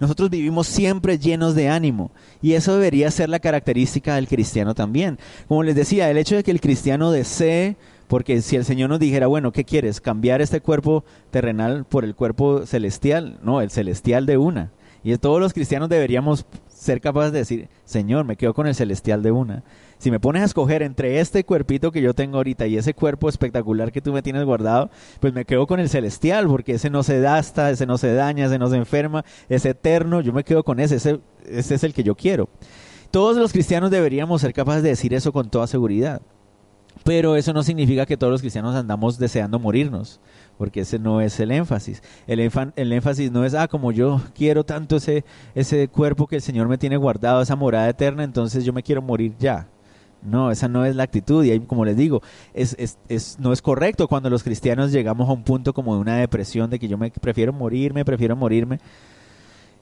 Nosotros 0.00 0.30
vivimos 0.30 0.66
siempre 0.66 1.18
llenos 1.18 1.54
de 1.54 1.68
ánimo 1.68 2.10
y 2.42 2.52
eso 2.52 2.74
debería 2.74 3.10
ser 3.10 3.28
la 3.28 3.38
característica 3.38 4.16
del 4.16 4.28
cristiano 4.28 4.74
también. 4.74 5.18
Como 5.48 5.62
les 5.62 5.74
decía, 5.74 6.10
el 6.10 6.18
hecho 6.18 6.36
de 6.36 6.42
que 6.42 6.50
el 6.50 6.60
cristiano 6.60 7.10
desee, 7.10 7.76
porque 8.08 8.42
si 8.42 8.56
el 8.56 8.64
Señor 8.64 8.90
nos 8.90 9.00
dijera, 9.00 9.26
bueno, 9.26 9.52
¿qué 9.52 9.64
quieres? 9.64 10.00
¿Cambiar 10.00 10.42
este 10.42 10.60
cuerpo 10.60 11.04
terrenal 11.30 11.84
por 11.84 12.04
el 12.04 12.14
cuerpo 12.14 12.66
celestial? 12.66 13.38
No, 13.42 13.60
el 13.60 13.70
celestial 13.70 14.26
de 14.26 14.36
una. 14.36 14.70
Y 15.02 15.16
todos 15.18 15.40
los 15.40 15.52
cristianos 15.52 15.88
deberíamos 15.88 16.46
ser 16.68 17.00
capaces 17.00 17.32
de 17.32 17.38
decir, 17.38 17.68
Señor, 17.84 18.24
me 18.24 18.36
quedo 18.36 18.54
con 18.54 18.66
el 18.66 18.74
celestial 18.74 19.22
de 19.22 19.30
una. 19.30 19.62
Si 19.98 20.10
me 20.10 20.20
pones 20.20 20.42
a 20.42 20.46
escoger 20.46 20.82
entre 20.82 21.20
este 21.20 21.44
cuerpito 21.44 21.92
que 21.92 22.02
yo 22.02 22.14
tengo 22.14 22.36
ahorita 22.36 22.66
y 22.66 22.76
ese 22.76 22.94
cuerpo 22.94 23.28
espectacular 23.28 23.92
que 23.92 24.00
tú 24.00 24.12
me 24.12 24.22
tienes 24.22 24.44
guardado, 24.44 24.90
pues 25.20 25.32
me 25.32 25.44
quedo 25.44 25.66
con 25.66 25.80
el 25.80 25.88
celestial, 25.88 26.46
porque 26.46 26.72
ese 26.72 26.90
no 26.90 27.02
se 27.02 27.20
gasta, 27.20 27.70
ese 27.70 27.86
no 27.86 27.98
se 27.98 28.14
daña, 28.14 28.46
ese 28.46 28.58
no 28.58 28.68
se 28.68 28.76
enferma, 28.76 29.24
es 29.48 29.64
eterno, 29.64 30.20
yo 30.20 30.32
me 30.32 30.44
quedo 30.44 30.64
con 30.64 30.80
ese, 30.80 30.96
ese, 30.96 31.20
es 31.46 31.84
el 31.84 31.94
que 31.94 32.02
yo 32.02 32.14
quiero. 32.14 32.48
Todos 33.10 33.36
los 33.36 33.52
cristianos 33.52 33.90
deberíamos 33.90 34.40
ser 34.40 34.52
capaces 34.52 34.82
de 34.82 34.90
decir 34.90 35.14
eso 35.14 35.32
con 35.32 35.48
toda 35.48 35.66
seguridad. 35.66 36.20
Pero 37.02 37.36
eso 37.36 37.52
no 37.52 37.62
significa 37.62 38.06
que 38.06 38.16
todos 38.16 38.30
los 38.30 38.40
cristianos 38.40 38.74
andamos 38.74 39.18
deseando 39.18 39.58
morirnos, 39.58 40.20
porque 40.56 40.80
ese 40.80 40.98
no 40.98 41.20
es 41.20 41.38
el 41.40 41.50
énfasis. 41.50 42.02
El, 42.26 42.40
el, 42.40 42.92
énfasis 42.92 43.32
no 43.32 43.44
es, 43.44 43.54
ah, 43.54 43.68
como 43.68 43.90
yo 43.90 44.20
quiero 44.34 44.64
tanto 44.64 44.96
ese, 44.96 45.24
ese 45.54 45.88
cuerpo 45.88 46.26
que 46.26 46.36
el 46.36 46.42
Señor 46.42 46.68
me 46.68 46.78
tiene 46.78 46.96
guardado, 46.96 47.42
esa 47.42 47.56
morada 47.56 47.88
eterna, 47.88 48.22
entonces 48.22 48.64
yo 48.64 48.72
me 48.72 48.82
quiero 48.82 49.02
morir 49.02 49.34
ya. 49.38 49.68
No, 50.24 50.50
esa 50.50 50.68
no 50.68 50.84
es 50.84 50.96
la 50.96 51.02
actitud. 51.02 51.44
Y 51.44 51.50
ahí, 51.50 51.60
como 51.60 51.84
les 51.84 51.96
digo, 51.96 52.22
es, 52.54 52.74
es, 52.78 52.98
es, 53.08 53.36
no 53.38 53.52
es 53.52 53.62
correcto 53.62 54.08
cuando 54.08 54.30
los 54.30 54.42
cristianos 54.42 54.92
llegamos 54.92 55.28
a 55.28 55.32
un 55.32 55.44
punto 55.44 55.72
como 55.72 55.94
de 55.94 56.00
una 56.00 56.16
depresión, 56.16 56.70
de 56.70 56.78
que 56.78 56.88
yo 56.88 56.98
me 56.98 57.10
prefiero 57.10 57.52
morirme, 57.52 58.04
prefiero 58.04 58.34
morirme. 58.34 58.80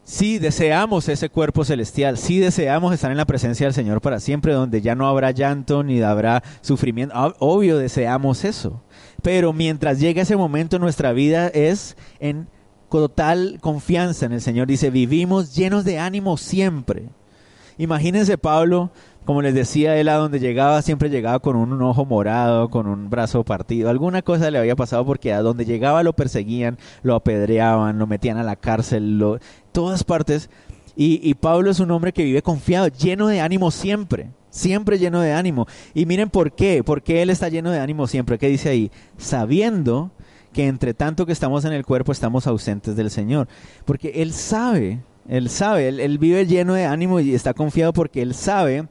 Si 0.04 0.40
deseamos 0.40 1.08
ese 1.08 1.28
cuerpo 1.28 1.64
celestial, 1.64 2.18
si 2.18 2.40
deseamos 2.40 2.92
estar 2.92 3.12
en 3.12 3.16
la 3.16 3.24
presencia 3.24 3.66
del 3.66 3.74
Señor 3.74 4.00
para 4.00 4.18
siempre, 4.18 4.52
donde 4.52 4.80
ya 4.80 4.96
no 4.96 5.06
habrá 5.06 5.30
llanto 5.30 5.84
ni 5.84 6.02
habrá 6.02 6.42
sufrimiento. 6.60 7.14
Obvio, 7.38 7.78
deseamos 7.78 8.44
eso. 8.44 8.82
Pero 9.22 9.52
mientras 9.52 10.00
llega 10.00 10.22
ese 10.22 10.36
momento, 10.36 10.80
nuestra 10.80 11.12
vida 11.12 11.46
es 11.48 11.96
en 12.18 12.48
total 12.90 13.58
confianza 13.60 14.26
en 14.26 14.32
el 14.32 14.40
Señor. 14.40 14.66
Dice, 14.66 14.90
vivimos 14.90 15.54
llenos 15.54 15.84
de 15.84 16.00
ánimo 16.00 16.36
siempre. 16.36 17.04
Imagínense 17.78 18.36
Pablo, 18.36 18.90
como 19.24 19.40
les 19.40 19.54
decía, 19.54 19.96
él 19.96 20.08
a 20.08 20.16
donde 20.16 20.40
llegaba 20.40 20.82
siempre 20.82 21.08
llegaba 21.08 21.38
con 21.38 21.56
un 21.56 21.80
ojo 21.80 22.04
morado, 22.04 22.70
con 22.70 22.86
un 22.86 23.08
brazo 23.08 23.44
partido. 23.44 23.88
Alguna 23.88 24.22
cosa 24.22 24.50
le 24.50 24.58
había 24.58 24.74
pasado 24.74 25.04
porque 25.04 25.32
a 25.32 25.42
donde 25.42 25.64
llegaba 25.64 26.02
lo 26.02 26.12
perseguían, 26.12 26.78
lo 27.02 27.14
apedreaban, 27.14 27.98
lo 27.98 28.06
metían 28.06 28.38
a 28.38 28.42
la 28.42 28.56
cárcel, 28.56 29.18
lo, 29.18 29.38
todas 29.70 30.02
partes. 30.02 30.50
Y, 30.96 31.20
y 31.22 31.34
Pablo 31.34 31.70
es 31.70 31.80
un 31.80 31.90
hombre 31.92 32.12
que 32.12 32.24
vive 32.24 32.42
confiado, 32.42 32.88
lleno 32.88 33.28
de 33.28 33.40
ánimo 33.40 33.70
siempre 33.70 34.30
siempre 34.50 34.98
lleno 34.98 35.22
de 35.22 35.32
ánimo. 35.32 35.66
Y 35.94 36.04
miren 36.04 36.28
por 36.28 36.52
qué, 36.52 36.84
porque 36.84 37.22
él 37.22 37.30
está 37.30 37.48
lleno 37.48 37.70
de 37.70 37.78
ánimo 37.78 38.06
siempre. 38.06 38.36
¿Qué 38.36 38.48
dice 38.48 38.68
ahí? 38.68 38.90
Sabiendo 39.16 40.10
que 40.52 40.66
entre 40.66 40.92
tanto 40.92 41.24
que 41.24 41.32
estamos 41.32 41.64
en 41.64 41.72
el 41.72 41.86
cuerpo 41.86 42.12
estamos 42.12 42.46
ausentes 42.46 42.94
del 42.94 43.10
Señor. 43.10 43.48
Porque 43.86 44.12
él 44.16 44.34
sabe, 44.34 45.00
él 45.26 45.48
sabe, 45.48 45.88
él 45.88 46.18
vive 46.18 46.46
lleno 46.46 46.74
de 46.74 46.84
ánimo 46.84 47.18
y 47.20 47.34
está 47.34 47.54
confiado 47.54 47.94
porque 47.94 48.20
él 48.20 48.34
sabe 48.34 48.86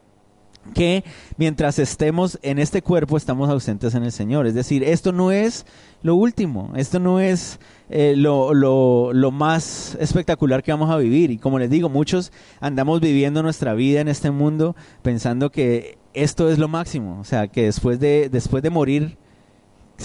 que 0.73 1.03
mientras 1.37 1.79
estemos 1.79 2.39
en 2.43 2.59
este 2.59 2.81
cuerpo 2.81 3.17
estamos 3.17 3.49
ausentes 3.49 3.95
en 3.95 4.03
el 4.03 4.11
Señor. 4.11 4.47
Es 4.47 4.53
decir, 4.53 4.83
esto 4.83 5.11
no 5.11 5.31
es 5.31 5.65
lo 6.03 6.15
último, 6.15 6.71
esto 6.75 6.99
no 6.99 7.19
es 7.19 7.59
eh, 7.89 8.13
lo, 8.15 8.53
lo, 8.53 9.11
lo, 9.13 9.31
más 9.31 9.97
espectacular 9.99 10.63
que 10.63 10.71
vamos 10.71 10.89
a 10.89 10.97
vivir. 10.97 11.31
Y 11.31 11.37
como 11.37 11.59
les 11.59 11.69
digo, 11.69 11.89
muchos 11.89 12.31
andamos 12.59 13.01
viviendo 13.01 13.43
nuestra 13.43 13.73
vida 13.73 14.01
en 14.01 14.07
este 14.07 14.31
mundo 14.31 14.75
pensando 15.01 15.51
que 15.51 15.97
esto 16.13 16.49
es 16.49 16.59
lo 16.59 16.67
máximo, 16.67 17.19
o 17.19 17.23
sea, 17.23 17.47
que 17.47 17.63
después 17.63 17.99
de, 17.99 18.29
después 18.29 18.61
de 18.63 18.69
morir, 18.69 19.17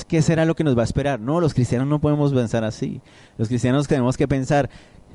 ¿qué 0.09 0.23
será 0.23 0.45
lo 0.45 0.55
que 0.55 0.65
nos 0.65 0.77
va 0.77 0.83
a 0.83 0.85
esperar? 0.85 1.21
No, 1.21 1.41
los 1.41 1.55
cristianos 1.55 1.89
no 1.89 2.01
podemos 2.01 2.33
pensar 2.33 2.65
así. 2.65 3.01
Los 3.39 3.49
cristianos 3.49 3.89
tenemos 3.89 4.17
que 4.17 4.29
pensar, 4.29 4.71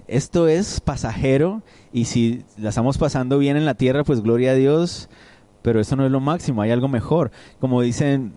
esto 0.07 0.47
es 0.47 0.81
pasajero 0.81 1.61
y 1.93 2.05
si 2.05 2.43
la 2.57 2.69
estamos 2.69 2.97
pasando 2.97 3.37
bien 3.37 3.55
en 3.55 3.65
la 3.65 3.75
tierra, 3.75 4.03
pues 4.03 4.21
gloria 4.21 4.51
a 4.51 4.55
Dios 4.55 5.09
pero 5.61 5.79
eso 5.79 5.95
no 5.95 6.05
es 6.05 6.11
lo 6.11 6.19
máximo, 6.19 6.61
hay 6.61 6.71
algo 6.71 6.87
mejor. 6.87 7.31
Como 7.59 7.81
dicen, 7.81 8.33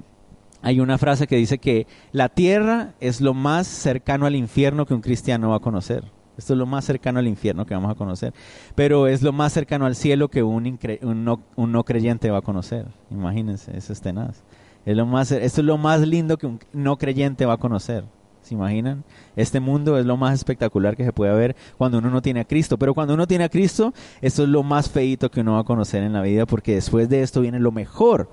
hay 0.63 0.81
una 0.81 0.99
frase 0.99 1.27
que 1.27 1.37
dice 1.37 1.59
que 1.59 1.87
la 2.13 2.29
tierra 2.29 2.95
es 3.01 3.21
lo 3.21 3.35
más 3.35 3.67
cercano 3.67 4.27
al 4.27 4.35
infierno 4.35 4.87
que 4.87 4.95
un 4.95 5.01
cristiano 5.01 5.51
va 5.51 5.57
a 5.57 5.61
conocer. 5.61 6.05
Esto 6.37 6.55
es 6.55 6.59
lo 6.59 6.67
más 6.67 6.85
cercano 6.85 7.19
al 7.19 7.29
infierno 7.29 7.65
que 7.65 7.75
vamos 7.75 7.91
a 7.91 7.95
conocer. 7.95 8.33
Pero 8.75 9.07
es 9.07 9.23
lo 9.23 9.33
más 9.33 9.53
cercano 9.53 9.87
al 9.87 9.95
cielo 9.95 10.29
que 10.29 10.43
un, 10.43 10.79
no, 11.03 11.41
no, 11.57 11.85
creyente 11.85 12.31
va 12.31 12.39
a 12.39 12.43
conocer. 12.43 12.87
Imagínense, 13.11 13.77
eso 13.77 13.93
es 13.93 14.01
tenaz. 14.01 14.43
Es 14.85 14.97
lo 14.97 15.07
más, 15.07 15.31
esto 15.31 15.61
es 15.61 15.67
lo 15.67 15.79
más 15.79 16.01
lindo 16.01 16.37
que 16.37 16.47
un 16.47 16.59
no 16.73 16.97
creyente 16.97 17.47
va 17.47 17.55
a 17.55 17.59
conocer. 17.59 18.05
¿Se 18.45 18.53
imaginan? 18.53 19.05
Este 19.37 19.59
mundo 19.59 19.99
es 19.99 20.05
lo 20.05 20.19
más 20.19 20.35
espectacular 20.35 20.99
que 20.99 21.05
se 21.05 21.15
puede 21.15 21.35
ver 21.35 21.57
cuando 21.79 21.97
uno 21.97 22.11
no 22.11 22.21
tiene 22.21 22.41
a 22.41 22.45
Cristo. 22.45 22.77
Pero 22.77 22.93
cuando 22.93 23.15
uno 23.15 23.27
tiene 23.27 23.45
a 23.45 23.49
Cristo, 23.49 23.95
esto 24.21 24.43
es 24.43 24.51
lo 24.51 24.63
más 24.63 24.91
feito 24.91 25.31
que 25.31 25.41
uno 25.41 25.55
va 25.55 25.61
a 25.61 25.65
conocer 25.65 26.03
en 26.03 26.13
la 26.13 26.21
vida, 26.21 26.45
porque 26.45 26.75
después 26.75 27.09
de 27.09 27.23
esto 27.23 27.41
viene 27.41 27.59
lo 27.59 27.73
mejor. 27.73 28.29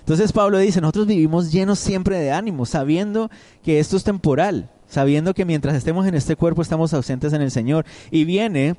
Entonces 0.00 0.32
Pablo 0.32 0.58
dice, 0.58 0.82
nosotros 0.82 1.06
vivimos 1.06 1.50
llenos 1.50 1.78
siempre 1.78 2.18
de 2.18 2.30
ánimo, 2.30 2.66
sabiendo 2.66 3.30
que 3.62 3.80
esto 3.80 3.96
es 3.96 4.04
temporal, 4.04 4.70
sabiendo 4.86 5.32
que 5.32 5.46
mientras 5.46 5.74
estemos 5.74 6.06
en 6.06 6.14
este 6.14 6.36
cuerpo 6.36 6.60
estamos 6.60 6.92
ausentes 6.92 7.32
en 7.32 7.40
el 7.40 7.50
Señor. 7.50 7.86
Y 8.10 8.26
viene 8.26 8.76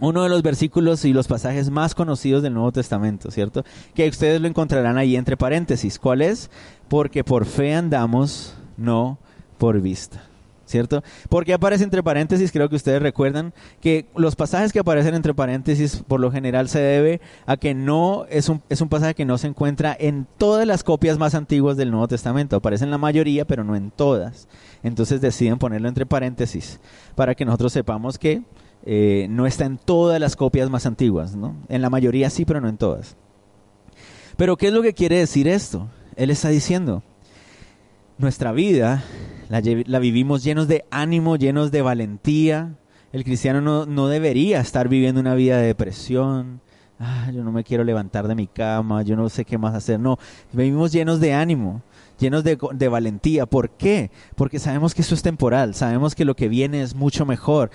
uno 0.00 0.24
de 0.24 0.30
los 0.30 0.42
versículos 0.42 1.04
y 1.04 1.12
los 1.12 1.28
pasajes 1.28 1.70
más 1.70 1.94
conocidos 1.94 2.42
del 2.42 2.54
Nuevo 2.54 2.72
Testamento, 2.72 3.30
¿cierto? 3.30 3.64
Que 3.94 4.08
ustedes 4.08 4.40
lo 4.40 4.48
encontrarán 4.48 4.98
ahí 4.98 5.14
entre 5.14 5.36
paréntesis. 5.36 5.96
¿Cuál 6.00 6.22
es? 6.22 6.50
Porque 6.88 7.22
por 7.22 7.44
fe 7.44 7.72
andamos, 7.72 8.56
no 8.76 9.18
por 9.58 9.80
vista. 9.80 10.24
¿Cierto? 10.66 11.02
Porque 11.30 11.54
aparece 11.54 11.82
entre 11.82 12.02
paréntesis, 12.02 12.52
creo 12.52 12.68
que 12.68 12.76
ustedes 12.76 13.00
recuerdan 13.00 13.54
que 13.80 14.04
los 14.14 14.36
pasajes 14.36 14.70
que 14.70 14.80
aparecen 14.80 15.14
entre 15.14 15.32
paréntesis 15.32 16.04
por 16.06 16.20
lo 16.20 16.30
general 16.30 16.68
se 16.68 16.78
debe 16.78 17.22
a 17.46 17.56
que 17.56 17.72
no 17.72 18.26
es 18.28 18.50
un, 18.50 18.60
es 18.68 18.82
un 18.82 18.90
pasaje 18.90 19.14
que 19.14 19.24
no 19.24 19.38
se 19.38 19.46
encuentra 19.46 19.96
en 19.98 20.26
todas 20.36 20.66
las 20.66 20.84
copias 20.84 21.16
más 21.16 21.34
antiguas 21.34 21.78
del 21.78 21.90
Nuevo 21.90 22.06
Testamento. 22.06 22.56
Aparece 22.56 22.84
en 22.84 22.90
la 22.90 22.98
mayoría, 22.98 23.46
pero 23.46 23.64
no 23.64 23.76
en 23.76 23.90
todas. 23.90 24.46
Entonces 24.82 25.22
deciden 25.22 25.58
ponerlo 25.58 25.88
entre 25.88 26.04
paréntesis 26.04 26.80
para 27.14 27.34
que 27.34 27.46
nosotros 27.46 27.72
sepamos 27.72 28.18
que 28.18 28.42
eh, 28.84 29.26
no 29.30 29.46
está 29.46 29.64
en 29.64 29.78
todas 29.78 30.20
las 30.20 30.36
copias 30.36 30.68
más 30.68 30.84
antiguas. 30.84 31.34
¿no? 31.34 31.56
En 31.70 31.80
la 31.80 31.88
mayoría 31.88 32.28
sí, 32.28 32.44
pero 32.44 32.60
no 32.60 32.68
en 32.68 32.76
todas. 32.76 33.16
Pero 34.36 34.58
¿qué 34.58 34.66
es 34.66 34.72
lo 34.74 34.82
que 34.82 34.92
quiere 34.92 35.16
decir 35.16 35.48
esto? 35.48 35.88
Él 36.14 36.28
está 36.28 36.50
diciendo, 36.50 37.02
nuestra 38.18 38.52
vida 38.52 39.02
la, 39.48 39.98
vivimos 39.98 40.44
llenos 40.44 40.68
de 40.68 40.84
ánimo, 40.90 41.36
llenos 41.36 41.70
de 41.70 41.82
valentía. 41.82 42.76
El 43.12 43.24
cristiano 43.24 43.60
no, 43.60 43.86
no 43.86 44.08
debería 44.08 44.60
estar 44.60 44.88
viviendo 44.88 45.20
una 45.20 45.34
vida 45.34 45.58
de 45.58 45.68
depresión. 45.68 46.60
Ah, 47.00 47.30
yo 47.32 47.44
no 47.44 47.52
me 47.52 47.64
quiero 47.64 47.84
levantar 47.84 48.26
de 48.28 48.34
mi 48.34 48.46
cama, 48.46 49.02
yo 49.02 49.16
no 49.16 49.28
sé 49.28 49.44
qué 49.44 49.56
más 49.56 49.74
hacer. 49.74 50.00
No, 50.00 50.18
vivimos 50.52 50.92
llenos 50.92 51.20
de 51.20 51.32
ánimo, 51.32 51.82
llenos 52.18 52.44
de, 52.44 52.58
de, 52.74 52.88
valentía. 52.88 53.46
¿Por 53.46 53.70
qué? 53.70 54.10
Porque 54.34 54.58
sabemos 54.58 54.94
que 54.94 55.02
eso 55.02 55.14
es 55.14 55.22
temporal, 55.22 55.74
sabemos 55.74 56.14
que 56.14 56.24
lo 56.24 56.34
que 56.34 56.48
viene 56.48 56.82
es 56.82 56.94
mucho 56.94 57.24
mejor. 57.24 57.70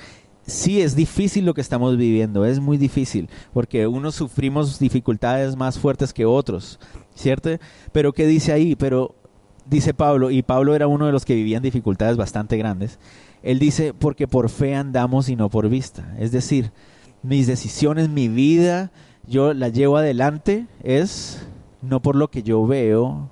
Sí, 0.45 0.81
es 0.81 0.93
difícil 0.95 1.45
lo 1.45 1.53
que 1.53 1.61
estamos 1.61 1.95
viviendo, 1.95 2.43
es 2.43 2.59
muy 2.59 2.77
difícil, 2.77 3.29
porque 3.53 3.87
unos 3.87 4.13
sufrimos 4.15 4.77
dificultades 4.77 5.55
más 5.55 5.79
fuertes 5.79 6.11
que 6.11 6.25
otros, 6.25 6.81
¿cierto? 7.15 7.51
Pero 7.93 8.11
¿qué 8.11 8.27
dice 8.27 8.51
ahí? 8.51 8.75
Pero 8.75 9.15
dice 9.65 9.93
Pablo, 9.93 10.31
y 10.31 10.41
Pablo 10.41 10.75
era 10.75 10.87
uno 10.87 11.05
de 11.05 11.11
los 11.11 11.25
que 11.25 11.35
vivían 11.35 11.63
dificultades 11.63 12.17
bastante 12.17 12.57
grandes, 12.57 12.99
él 13.41 13.59
dice, 13.59 13.93
porque 13.93 14.27
por 14.27 14.49
fe 14.49 14.75
andamos 14.75 15.29
y 15.29 15.35
no 15.35 15.49
por 15.49 15.69
vista. 15.69 16.15
Es 16.17 16.31
decir, 16.31 16.71
mis 17.21 17.47
decisiones, 17.47 18.09
mi 18.09 18.27
vida, 18.27 18.91
yo 19.27 19.53
la 19.53 19.69
llevo 19.69 19.97
adelante 19.97 20.67
es 20.81 21.45
no 21.81 22.01
por 22.01 22.15
lo 22.15 22.29
que 22.29 22.43
yo 22.43 22.65
veo, 22.65 23.29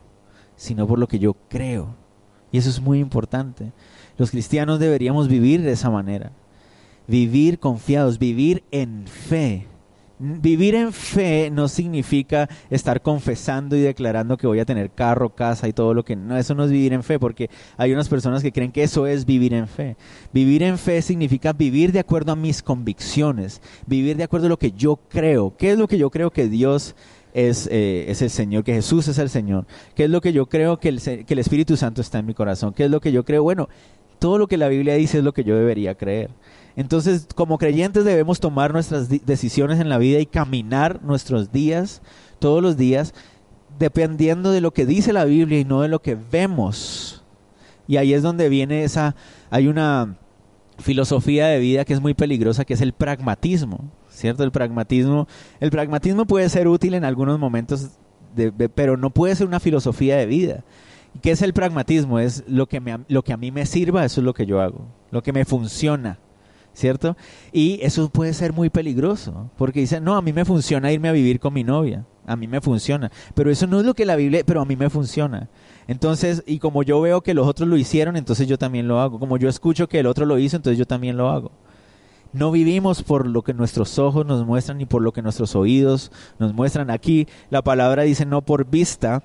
sino 0.55 0.87
por 0.87 0.99
lo 0.99 1.07
que 1.07 1.19
yo 1.19 1.35
creo. 1.49 1.95
Y 2.51 2.57
eso 2.57 2.69
es 2.69 2.81
muy 2.81 2.99
importante. 2.99 3.71
Los 4.17 4.31
cristianos 4.31 4.79
deberíamos 4.79 5.27
vivir 5.27 5.61
de 5.61 5.71
esa 5.71 5.89
manera. 5.89 6.31
Vivir 7.07 7.59
confiados, 7.59 8.19
vivir 8.19 8.63
en 8.71 9.07
fe. 9.07 9.67
Vivir 10.23 10.75
en 10.75 10.93
fe 10.93 11.49
no 11.51 11.67
significa 11.67 12.47
estar 12.69 13.01
confesando 13.01 13.75
y 13.75 13.81
declarando 13.81 14.37
que 14.37 14.45
voy 14.45 14.59
a 14.59 14.65
tener 14.65 14.91
carro, 14.91 15.33
casa 15.33 15.67
y 15.67 15.73
todo 15.73 15.95
lo 15.95 16.05
que... 16.05 16.15
No, 16.15 16.37
eso 16.37 16.53
no 16.53 16.65
es 16.65 16.69
vivir 16.69 16.93
en 16.93 17.01
fe, 17.01 17.17
porque 17.17 17.49
hay 17.75 17.91
unas 17.91 18.07
personas 18.07 18.43
que 18.43 18.51
creen 18.51 18.71
que 18.71 18.83
eso 18.83 19.07
es 19.07 19.25
vivir 19.25 19.55
en 19.55 19.67
fe. 19.67 19.97
Vivir 20.31 20.61
en 20.61 20.77
fe 20.77 21.01
significa 21.01 21.53
vivir 21.53 21.91
de 21.91 21.99
acuerdo 21.99 22.33
a 22.33 22.35
mis 22.35 22.61
convicciones, 22.61 23.61
vivir 23.87 24.15
de 24.15 24.23
acuerdo 24.23 24.45
a 24.45 24.49
lo 24.49 24.59
que 24.59 24.73
yo 24.73 24.97
creo. 25.09 25.55
¿Qué 25.57 25.71
es 25.71 25.79
lo 25.79 25.87
que 25.87 25.97
yo 25.97 26.11
creo 26.11 26.29
que 26.29 26.47
Dios 26.47 26.95
es, 27.33 27.67
eh, 27.71 28.05
es 28.07 28.21
el 28.21 28.29
Señor, 28.29 28.63
que 28.63 28.73
Jesús 28.75 29.07
es 29.07 29.17
el 29.17 29.29
Señor? 29.29 29.65
¿Qué 29.95 30.03
es 30.03 30.09
lo 30.11 30.21
que 30.21 30.33
yo 30.33 30.45
creo 30.45 30.77
que 30.77 30.89
el, 30.89 31.01
que 31.01 31.33
el 31.33 31.39
Espíritu 31.39 31.77
Santo 31.77 32.01
está 32.01 32.19
en 32.19 32.27
mi 32.27 32.35
corazón? 32.35 32.73
¿Qué 32.73 32.85
es 32.85 32.91
lo 32.91 33.01
que 33.01 33.11
yo 33.11 33.25
creo? 33.25 33.41
Bueno, 33.41 33.69
todo 34.21 34.37
lo 34.37 34.45
que 34.45 34.57
la 34.57 34.67
Biblia 34.67 34.93
dice 34.93 35.17
es 35.17 35.23
lo 35.23 35.33
que 35.33 35.43
yo 35.43 35.57
debería 35.57 35.95
creer. 35.95 36.29
Entonces, 36.75 37.27
como 37.33 37.57
creyentes 37.57 38.05
debemos 38.05 38.39
tomar 38.39 38.71
nuestras 38.71 39.09
decisiones 39.09 39.79
en 39.79 39.89
la 39.89 39.97
vida 39.97 40.19
y 40.19 40.27
caminar 40.27 41.01
nuestros 41.01 41.51
días, 41.51 42.03
todos 42.37 42.61
los 42.61 42.77
días, 42.77 43.15
dependiendo 43.79 44.51
de 44.51 44.61
lo 44.61 44.71
que 44.73 44.85
dice 44.85 45.11
la 45.11 45.25
Biblia 45.25 45.59
y 45.59 45.65
no 45.65 45.81
de 45.81 45.87
lo 45.87 46.03
que 46.03 46.15
vemos. 46.31 47.23
Y 47.87 47.97
ahí 47.97 48.13
es 48.13 48.21
donde 48.21 48.47
viene 48.47 48.83
esa, 48.83 49.15
hay 49.49 49.67
una 49.67 50.17
filosofía 50.77 51.47
de 51.47 51.57
vida 51.57 51.83
que 51.83 51.93
es 51.93 51.99
muy 51.99 52.13
peligrosa, 52.13 52.63
que 52.63 52.75
es 52.75 52.81
el 52.81 52.93
pragmatismo, 52.93 53.89
¿cierto? 54.07 54.43
El 54.43 54.51
pragmatismo, 54.51 55.27
el 55.59 55.71
pragmatismo 55.71 56.27
puede 56.27 56.47
ser 56.49 56.67
útil 56.67 56.93
en 56.93 57.05
algunos 57.05 57.39
momentos, 57.39 57.89
pero 58.75 58.97
no 58.97 59.09
puede 59.09 59.35
ser 59.35 59.47
una 59.47 59.59
filosofía 59.59 60.17
de 60.17 60.27
vida. 60.27 60.63
¿Qué 61.21 61.31
es 61.31 61.41
el 61.41 61.53
pragmatismo? 61.53 62.19
Es 62.19 62.43
lo 62.47 62.67
que, 62.67 62.79
me, 62.79 62.99
lo 63.07 63.23
que 63.23 63.33
a 63.33 63.37
mí 63.37 63.51
me 63.51 63.65
sirva, 63.65 64.05
eso 64.05 64.21
es 64.21 64.25
lo 64.25 64.33
que 64.33 64.45
yo 64.45 64.61
hago, 64.61 64.85
lo 65.11 65.21
que 65.21 65.33
me 65.33 65.45
funciona. 65.45 66.19
¿cierto? 66.73 67.17
Y 67.51 67.79
eso 67.81 68.09
puede 68.09 68.33
ser 68.33 68.53
muy 68.53 68.69
peligroso, 68.69 69.49
porque 69.57 69.81
dicen, 69.81 70.03
no, 70.03 70.15
a 70.15 70.21
mí 70.21 70.33
me 70.33 70.45
funciona 70.45 70.91
irme 70.91 71.09
a 71.09 71.13
vivir 71.13 71.39
con 71.39 71.53
mi 71.53 71.63
novia, 71.63 72.05
a 72.25 72.35
mí 72.35 72.47
me 72.47 72.61
funciona, 72.61 73.11
pero 73.33 73.51
eso 73.51 73.67
no 73.67 73.79
es 73.79 73.85
lo 73.85 73.93
que 73.93 74.05
la 74.05 74.15
Biblia, 74.15 74.43
pero 74.45 74.61
a 74.61 74.65
mí 74.65 74.75
me 74.75 74.89
funciona. 74.89 75.49
Entonces, 75.87 76.43
y 76.45 76.59
como 76.59 76.83
yo 76.83 77.01
veo 77.01 77.21
que 77.21 77.33
los 77.33 77.47
otros 77.47 77.67
lo 77.67 77.77
hicieron, 77.77 78.15
entonces 78.15 78.47
yo 78.47 78.57
también 78.57 78.87
lo 78.87 79.01
hago. 79.01 79.19
Como 79.19 79.37
yo 79.37 79.49
escucho 79.49 79.89
que 79.89 79.99
el 79.99 80.07
otro 80.07 80.25
lo 80.25 80.37
hizo, 80.37 80.55
entonces 80.55 80.77
yo 80.77 80.85
también 80.85 81.17
lo 81.17 81.29
hago. 81.29 81.51
No 82.33 82.51
vivimos 82.51 83.03
por 83.03 83.27
lo 83.27 83.41
que 83.41 83.53
nuestros 83.53 83.99
ojos 83.99 84.25
nos 84.25 84.45
muestran 84.45 84.77
ni 84.77 84.85
por 84.85 85.01
lo 85.01 85.11
que 85.11 85.21
nuestros 85.21 85.53
oídos 85.53 86.11
nos 86.39 86.53
muestran. 86.53 86.89
Aquí 86.89 87.27
la 87.49 87.61
palabra 87.61 88.03
dice 88.03 88.25
no 88.25 88.41
por 88.41 88.69
vista, 88.69 89.23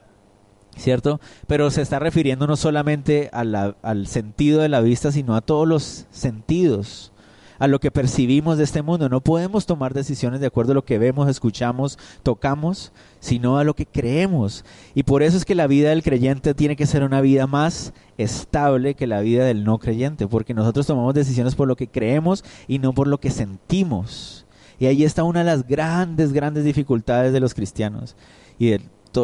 ¿cierto? 0.76 1.20
Pero 1.46 1.70
se 1.70 1.82
está 1.82 1.98
refiriendo 1.98 2.46
no 2.46 2.56
solamente 2.56 3.30
al 3.32 4.06
sentido 4.06 4.60
de 4.60 4.68
la 4.68 4.80
vista, 4.80 5.12
sino 5.12 5.34
a 5.34 5.40
todos 5.40 5.66
los 5.66 6.06
sentidos 6.10 7.12
a 7.58 7.68
lo 7.68 7.80
que 7.80 7.90
percibimos 7.90 8.58
de 8.58 8.64
este 8.64 8.82
mundo. 8.82 9.08
No 9.08 9.20
podemos 9.20 9.66
tomar 9.66 9.94
decisiones 9.94 10.40
de 10.40 10.46
acuerdo 10.46 10.72
a 10.72 10.74
lo 10.74 10.84
que 10.84 10.98
vemos, 10.98 11.28
escuchamos, 11.28 11.98
tocamos, 12.22 12.92
sino 13.20 13.58
a 13.58 13.64
lo 13.64 13.74
que 13.74 13.86
creemos. 13.86 14.64
Y 14.94 15.04
por 15.04 15.22
eso 15.22 15.36
es 15.36 15.44
que 15.44 15.54
la 15.54 15.66
vida 15.66 15.90
del 15.90 16.02
creyente 16.02 16.54
tiene 16.54 16.76
que 16.76 16.86
ser 16.86 17.02
una 17.02 17.20
vida 17.20 17.46
más 17.46 17.92
estable 18.18 18.94
que 18.94 19.06
la 19.06 19.20
vida 19.20 19.44
del 19.44 19.64
no 19.64 19.78
creyente, 19.78 20.26
porque 20.26 20.54
nosotros 20.54 20.86
tomamos 20.86 21.14
decisiones 21.14 21.54
por 21.54 21.68
lo 21.68 21.76
que 21.76 21.88
creemos 21.88 22.44
y 22.68 22.78
no 22.78 22.92
por 22.92 23.08
lo 23.08 23.18
que 23.18 23.30
sentimos. 23.30 24.46
Y 24.78 24.86
ahí 24.86 25.04
está 25.04 25.22
una 25.22 25.40
de 25.40 25.46
las 25.46 25.66
grandes, 25.66 26.32
grandes 26.32 26.64
dificultades 26.64 27.32
de 27.32 27.40
los 27.40 27.54
cristianos 27.54 28.14
y 28.58 28.76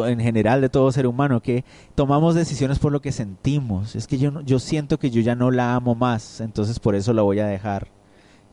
en 0.07 0.19
general 0.19 0.61
de 0.61 0.69
todo 0.69 0.91
ser 0.91 1.07
humano, 1.07 1.41
que 1.41 1.63
tomamos 1.95 2.35
decisiones 2.35 2.79
por 2.79 2.91
lo 2.91 3.01
que 3.01 3.11
sentimos. 3.11 3.95
Es 3.95 4.07
que 4.07 4.17
yo, 4.17 4.41
yo 4.41 4.59
siento 4.59 4.97
que 4.97 5.11
yo 5.11 5.21
ya 5.21 5.35
no 5.35 5.51
la 5.51 5.75
amo 5.75 5.95
más, 5.95 6.41
entonces 6.41 6.79
por 6.79 6.95
eso 6.95 7.13
la 7.13 7.21
voy 7.21 7.39
a 7.39 7.47
dejar. 7.47 7.87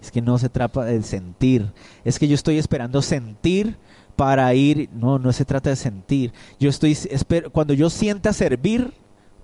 Es 0.00 0.10
que 0.10 0.22
no 0.22 0.38
se 0.38 0.48
trata 0.48 0.84
de 0.84 1.02
sentir. 1.02 1.72
Es 2.04 2.18
que 2.18 2.28
yo 2.28 2.34
estoy 2.34 2.58
esperando 2.58 3.02
sentir 3.02 3.76
para 4.16 4.52
ir. 4.54 4.88
No, 4.92 5.18
no 5.18 5.32
se 5.32 5.44
trata 5.44 5.70
de 5.70 5.76
sentir. 5.76 6.32
Yo 6.58 6.70
estoy 6.70 6.96
cuando 7.52 7.74
yo 7.74 7.90
sienta 7.90 8.32
servir, 8.32 8.92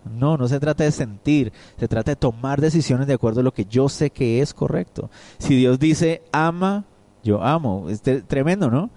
no, 0.04 0.36
no 0.36 0.48
se 0.48 0.60
trata 0.60 0.84
de 0.84 0.92
sentir, 0.92 1.52
se 1.78 1.88
trata 1.88 2.12
de 2.12 2.16
tomar 2.16 2.60
decisiones 2.60 3.06
de 3.06 3.14
acuerdo 3.14 3.40
a 3.40 3.42
lo 3.42 3.52
que 3.52 3.64
yo 3.66 3.88
sé 3.88 4.10
que 4.10 4.40
es 4.40 4.54
correcto. 4.54 5.10
Si 5.38 5.56
Dios 5.56 5.78
dice 5.78 6.22
ama, 6.32 6.84
yo 7.22 7.42
amo. 7.42 7.88
Es 7.90 8.00
tremendo, 8.26 8.70
¿no? 8.70 8.90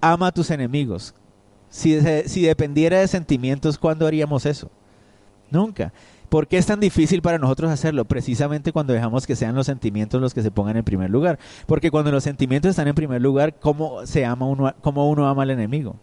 Ama 0.00 0.28
a 0.28 0.32
tus 0.32 0.50
enemigos. 0.50 1.14
Si, 1.74 1.98
si 2.26 2.42
dependiera 2.42 3.00
de 3.00 3.08
sentimientos, 3.08 3.78
¿cuándo 3.78 4.06
haríamos 4.06 4.46
eso? 4.46 4.70
Nunca. 5.50 5.92
¿Por 6.28 6.46
qué 6.46 6.56
es 6.56 6.66
tan 6.66 6.78
difícil 6.78 7.20
para 7.20 7.36
nosotros 7.36 7.68
hacerlo? 7.68 8.04
Precisamente 8.04 8.70
cuando 8.70 8.92
dejamos 8.92 9.26
que 9.26 9.34
sean 9.34 9.56
los 9.56 9.66
sentimientos 9.66 10.20
los 10.20 10.32
que 10.32 10.42
se 10.42 10.52
pongan 10.52 10.76
en 10.76 10.84
primer 10.84 11.10
lugar. 11.10 11.36
Porque 11.66 11.90
cuando 11.90 12.12
los 12.12 12.22
sentimientos 12.22 12.70
están 12.70 12.86
en 12.86 12.94
primer 12.94 13.20
lugar, 13.20 13.58
¿cómo, 13.58 14.06
se 14.06 14.24
ama 14.24 14.46
uno, 14.46 14.72
cómo 14.82 15.10
uno 15.10 15.26
ama 15.26 15.42
al 15.42 15.50
enemigo? 15.50 15.96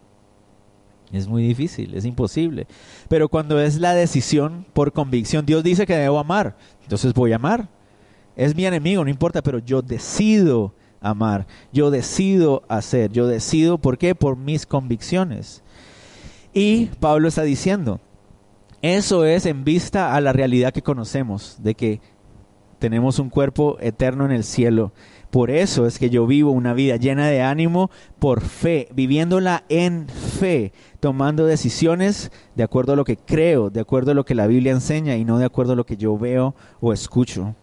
Es 1.14 1.30
muy 1.30 1.42
difícil, 1.48 1.96
es 1.96 2.04
imposible. 2.04 2.68
Pero 3.08 3.30
cuando 3.30 3.62
es 3.62 3.80
la 3.80 3.94
decisión 3.94 4.66
por 4.74 4.92
convicción, 4.92 5.46
Dios 5.46 5.64
dice 5.64 5.86
que 5.86 5.96
debo 5.96 6.20
amar, 6.20 6.58
entonces 6.84 7.14
voy 7.14 7.32
a 7.32 7.38
amar. 7.38 7.70
Es 8.36 8.54
mi 8.58 8.66
enemigo, 8.66 9.06
no 9.06 9.10
importa, 9.10 9.42
pero 9.42 9.60
yo 9.60 9.82
decido 9.82 10.74
amar, 11.02 11.48
yo 11.74 11.92
decido 11.92 12.64
hacer, 12.70 13.12
yo 13.12 13.28
decido, 13.28 13.80
¿por 13.80 13.98
qué? 13.98 14.16
Por 14.16 14.38
mis 14.38 14.66
convicciones. 14.66 15.64
Y 16.54 16.86
Pablo 17.00 17.28
está 17.28 17.44
diciendo, 17.44 18.00
eso 18.82 19.26
es 19.26 19.46
en 19.46 19.64
vista 19.64 20.16
a 20.16 20.22
la 20.22 20.32
realidad 20.32 20.72
que 20.72 20.82
conocemos, 20.82 21.58
de 21.62 21.76
que 21.76 22.02
tenemos 22.80 23.20
un 23.20 23.30
cuerpo 23.30 23.78
eterno 23.80 24.26
en 24.26 24.32
el 24.32 24.44
cielo. 24.44 24.92
Por 25.30 25.50
eso 25.50 25.86
es 25.86 25.98
que 25.98 26.10
yo 26.10 26.28
vivo 26.28 26.52
una 26.52 26.74
vida 26.74 26.98
llena 26.98 27.28
de 27.28 27.42
ánimo 27.42 27.90
por 28.20 28.42
fe, 28.42 28.90
viviéndola 28.94 29.64
en 29.70 30.10
fe, 30.10 30.74
tomando 31.00 31.46
decisiones 31.46 32.32
de 32.56 32.64
acuerdo 32.64 32.94
a 32.94 32.96
lo 32.96 33.06
que 33.06 33.18
creo, 33.18 33.70
de 33.70 33.80
acuerdo 33.80 34.12
a 34.12 34.14
lo 34.16 34.26
que 34.26 34.36
la 34.36 34.48
Biblia 34.48 34.74
enseña 34.74 35.16
y 35.16 35.24
no 35.24 35.38
de 35.38 35.46
acuerdo 35.46 35.74
a 35.74 35.76
lo 35.76 35.86
que 35.86 35.96
yo 35.96 36.18
veo 36.18 36.54
o 36.82 36.92
escucho. 36.92 37.56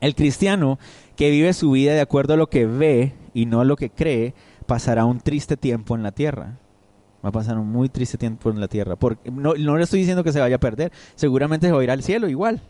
El 0.00 0.14
cristiano 0.14 0.78
que 1.16 1.30
vive 1.30 1.52
su 1.52 1.70
vida 1.72 1.92
de 1.92 2.00
acuerdo 2.00 2.34
a 2.34 2.36
lo 2.36 2.48
que 2.48 2.66
ve 2.66 3.14
y 3.34 3.46
no 3.46 3.60
a 3.60 3.64
lo 3.64 3.76
que 3.76 3.90
cree, 3.90 4.34
pasará 4.66 5.04
un 5.04 5.20
triste 5.20 5.56
tiempo 5.56 5.96
en 5.96 6.02
la 6.02 6.12
tierra. 6.12 6.58
Va 7.24 7.30
a 7.30 7.32
pasar 7.32 7.58
un 7.58 7.70
muy 7.70 7.88
triste 7.88 8.18
tiempo 8.18 8.50
en 8.50 8.60
la 8.60 8.68
tierra. 8.68 8.96
Porque, 8.96 9.30
no, 9.30 9.54
no 9.54 9.76
le 9.76 9.84
estoy 9.84 10.00
diciendo 10.00 10.22
que 10.22 10.32
se 10.32 10.40
vaya 10.40 10.56
a 10.56 10.60
perder. 10.60 10.92
Seguramente 11.14 11.66
se 11.66 11.72
va 11.72 11.80
a 11.80 11.84
ir 11.84 11.90
al 11.90 12.02
cielo 12.02 12.28
igual. 12.28 12.60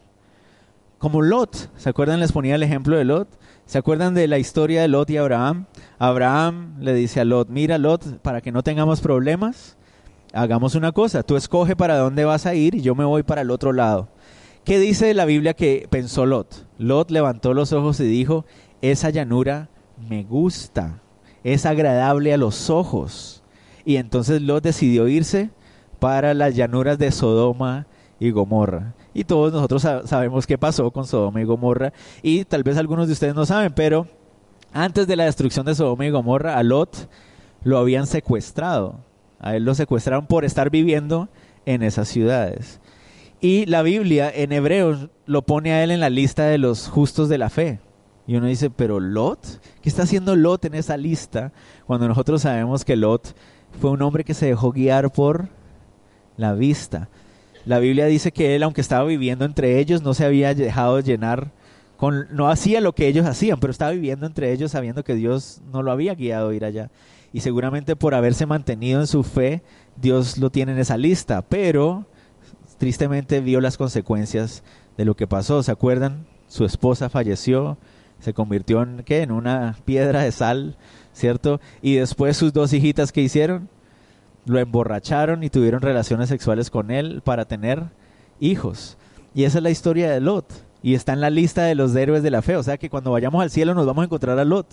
Como 0.99 1.21
Lot. 1.21 1.71
¿Se 1.77 1.91
acuerdan? 1.91 2.21
Les 2.21 2.33
ponía 2.33 2.55
el 2.55 2.63
ejemplo 2.63 2.97
de 2.97 3.05
Lot. 3.05 3.29
¿Se 3.67 3.79
acuerdan 3.79 4.15
de 4.15 4.29
la 4.29 4.39
historia 4.39 4.81
de 4.81 4.89
Lot 4.89 5.11
y 5.11 5.17
Abraham? 5.17 5.67
Abraham 5.99 6.77
le 6.81 6.95
dice 6.95 7.21
a 7.21 7.25
Lot, 7.25 7.49
mira 7.49 7.79
Lot, 7.79 8.21
para 8.21 8.41
que 8.41 8.53
no 8.53 8.63
tengamos 8.63 9.01
problemas, 9.01 9.77
hagamos 10.33 10.77
una 10.77 10.93
cosa. 10.93 11.25
Tú 11.25 11.37
escoge 11.37 11.75
para 11.75 11.99
dónde 11.99 12.25
vas 12.25 12.47
a 12.47 12.55
ir 12.55 12.77
y 12.77 12.81
yo 12.81 12.95
me 12.95 13.05
voy 13.05 13.25
para 13.25 13.41
el 13.41 13.51
otro 13.51 13.73
lado. 13.73 14.09
¿Qué 14.65 14.79
dice 14.79 15.13
la 15.15 15.25
Biblia 15.25 15.55
que 15.55 15.89
pensó 15.91 16.27
Lot? 16.27 16.66
Lot 16.79 17.11
levantó 17.11 17.55
los 17.55 17.73
ojos 17.73 18.01
y 18.01 18.05
dijo, 18.05 18.45
esa 18.83 19.11
llanura 19.11 19.69
me 20.09 20.25
gusta, 20.25 21.01
es 21.45 21.67
agradable 21.67 22.35
a 22.35 22.37
los 22.37 22.71
ojos. 22.71 23.43
Y 23.85 23.97
entonces 23.97 24.43
Lot 24.43 24.65
decidió 24.65 25.09
irse 25.09 25.51
para 25.99 26.35
las 26.35 26.55
llanuras 26.55 26.99
de 26.99 27.11
Sodoma 27.13 27.87
y 28.19 28.31
Gomorra. 28.31 28.95
Y 29.15 29.25
todos 29.25 29.53
nosotros 29.53 29.83
sabemos 30.05 30.47
qué 30.47 30.59
pasó 30.59 30.91
con 30.91 31.07
Sodoma 31.07 31.41
y 31.41 31.45
Gomorra. 31.45 31.93
Y 32.23 32.45
tal 32.45 32.63
vez 32.63 32.77
algunos 32.77 33.07
de 33.07 33.13
ustedes 33.13 33.35
no 33.35 33.47
saben, 33.47 33.73
pero 33.73 34.07
antes 34.73 35.07
de 35.07 35.17
la 35.17 35.25
destrucción 35.25 35.65
de 35.65 35.75
Sodoma 35.75 36.05
y 36.05 36.11
Gomorra, 36.11 36.59
a 36.59 36.63
Lot 36.63 37.09
lo 37.63 37.79
habían 37.79 38.07
secuestrado. 38.07 39.01
A 39.39 39.57
él 39.57 39.65
lo 39.65 39.75
secuestraron 39.75 40.27
por 40.27 40.45
estar 40.45 40.71
viviendo 40.71 41.29
en 41.65 41.83
esas 41.83 42.09
ciudades. 42.09 42.81
Y 43.41 43.67
la 43.67 43.83
Biblia 43.83 44.31
en 44.35 44.53
Hebreos 44.53 45.09
lo 45.27 45.43
pone 45.43 45.73
a 45.73 45.85
él 45.85 45.91
en 45.91 46.01
la 46.01 46.11
lista 46.11 46.47
de 46.47 46.59
los 46.59 46.89
justos 46.89 47.29
de 47.29 47.39
la 47.39 47.51
fe. 47.51 47.81
Y 48.27 48.37
uno 48.37 48.47
dice, 48.47 48.71
pero 48.71 48.99
Lot, 48.99 49.61
¿qué 49.83 49.89
está 49.89 50.03
haciendo 50.03 50.35
Lot 50.35 50.65
en 50.65 50.75
esa 50.75 50.97
lista? 50.97 51.53
Cuando 51.87 52.09
nosotros 52.09 52.43
sabemos 52.43 52.85
que 52.85 52.97
Lot 52.97 53.37
fue 53.81 53.91
un 53.91 54.03
hombre 54.03 54.25
que 54.25 54.35
se 54.35 54.47
dejó 54.47 54.73
guiar 54.73 55.13
por 55.13 55.49
la 56.37 56.55
vista. 56.55 57.09
La 57.67 57.79
Biblia 57.79 58.07
dice 58.07 58.33
que 58.33 58.57
él, 58.57 58.63
aunque 58.63 58.81
estaba 58.81 59.05
viviendo 59.05 59.45
entre 59.45 59.79
ellos, 59.79 60.03
no 60.03 60.15
se 60.15 60.25
había 60.25 60.55
dejado 60.55 61.01
llenar 61.01 61.53
con, 61.97 62.27
no 62.31 62.49
hacía 62.49 62.81
lo 62.81 62.95
que 62.95 63.07
ellos 63.07 63.27
hacían, 63.27 63.59
pero 63.61 63.71
estaba 63.71 63.93
viviendo 63.93 64.27
entre 64.27 64.53
ellos 64.53 64.73
sabiendo 64.73 65.05
que 65.05 65.15
Dios 65.15 65.61
no 65.73 65.83
lo 65.83 65.93
había 65.93 66.15
guiado 66.15 66.51
a 66.51 66.55
ir 66.55 66.65
allá. 66.65 66.91
Y 67.33 67.41
seguramente 67.41 67.97
por 67.97 68.15
haberse 68.15 68.47
mantenido 68.47 69.01
en 69.01 69.07
su 69.07 69.23
fe, 69.23 69.63
Dios 69.97 70.39
lo 70.39 70.51
tiene 70.51 70.73
en 70.73 70.79
esa 70.79 70.97
lista, 70.97 71.43
pero 71.43 72.07
tristemente 72.79 73.41
vio 73.41 73.61
las 73.61 73.77
consecuencias 73.77 74.63
de 74.97 75.05
lo 75.05 75.15
que 75.15 75.27
pasó. 75.27 75.63
¿Se 75.63 75.73
acuerdan? 75.73 76.27
Su 76.49 76.65
esposa 76.65 77.09
falleció, 77.09 77.77
se 78.21 78.35
convirtió 78.35 78.83
en 78.83 79.03
¿qué? 79.05 79.23
En 79.23 79.33
una 79.33 79.77
piedra 79.85 80.23
de 80.23 80.33
sal 80.33 80.77
¿cierto? 81.17 81.61
Y 81.81 81.95
después 81.97 82.37
sus 82.37 82.53
dos 82.53 82.73
hijitas 82.73 83.11
que 83.11 83.23
hicieron, 83.23 83.69
lo 84.45 84.59
emborracharon 84.59 85.43
y 85.43 85.51
tuvieron 85.51 85.81
relaciones 85.81 86.29
sexuales 86.29 86.71
con 86.71 86.91
él 86.91 87.23
para 87.25 87.47
tener 87.47 87.85
hijos. 88.39 88.99
Y 89.35 89.45
esa 89.45 89.59
es 89.59 89.65
la 89.65 89.71
historia 89.71 90.11
de 90.11 90.21
Lot. 90.21 90.47
Y 90.83 90.95
está 90.95 91.15
en 91.15 91.23
la 91.23 91.31
lista 91.31 91.65
de 91.65 91.75
los 91.75 91.97
héroes 91.97 92.23
de 92.23 92.31
la 92.31 92.43
fe. 92.43 92.57
O 92.57 92.63
sea 92.63 92.77
que 92.77 92.91
cuando 92.91 93.11
vayamos 93.11 93.43
al 93.43 93.51
cielo 93.51 93.75
nos 93.75 93.87
vamos 93.87 94.03
a 94.03 94.05
encontrar 94.05 94.39
a 94.39 94.45
Lot. 94.45 94.67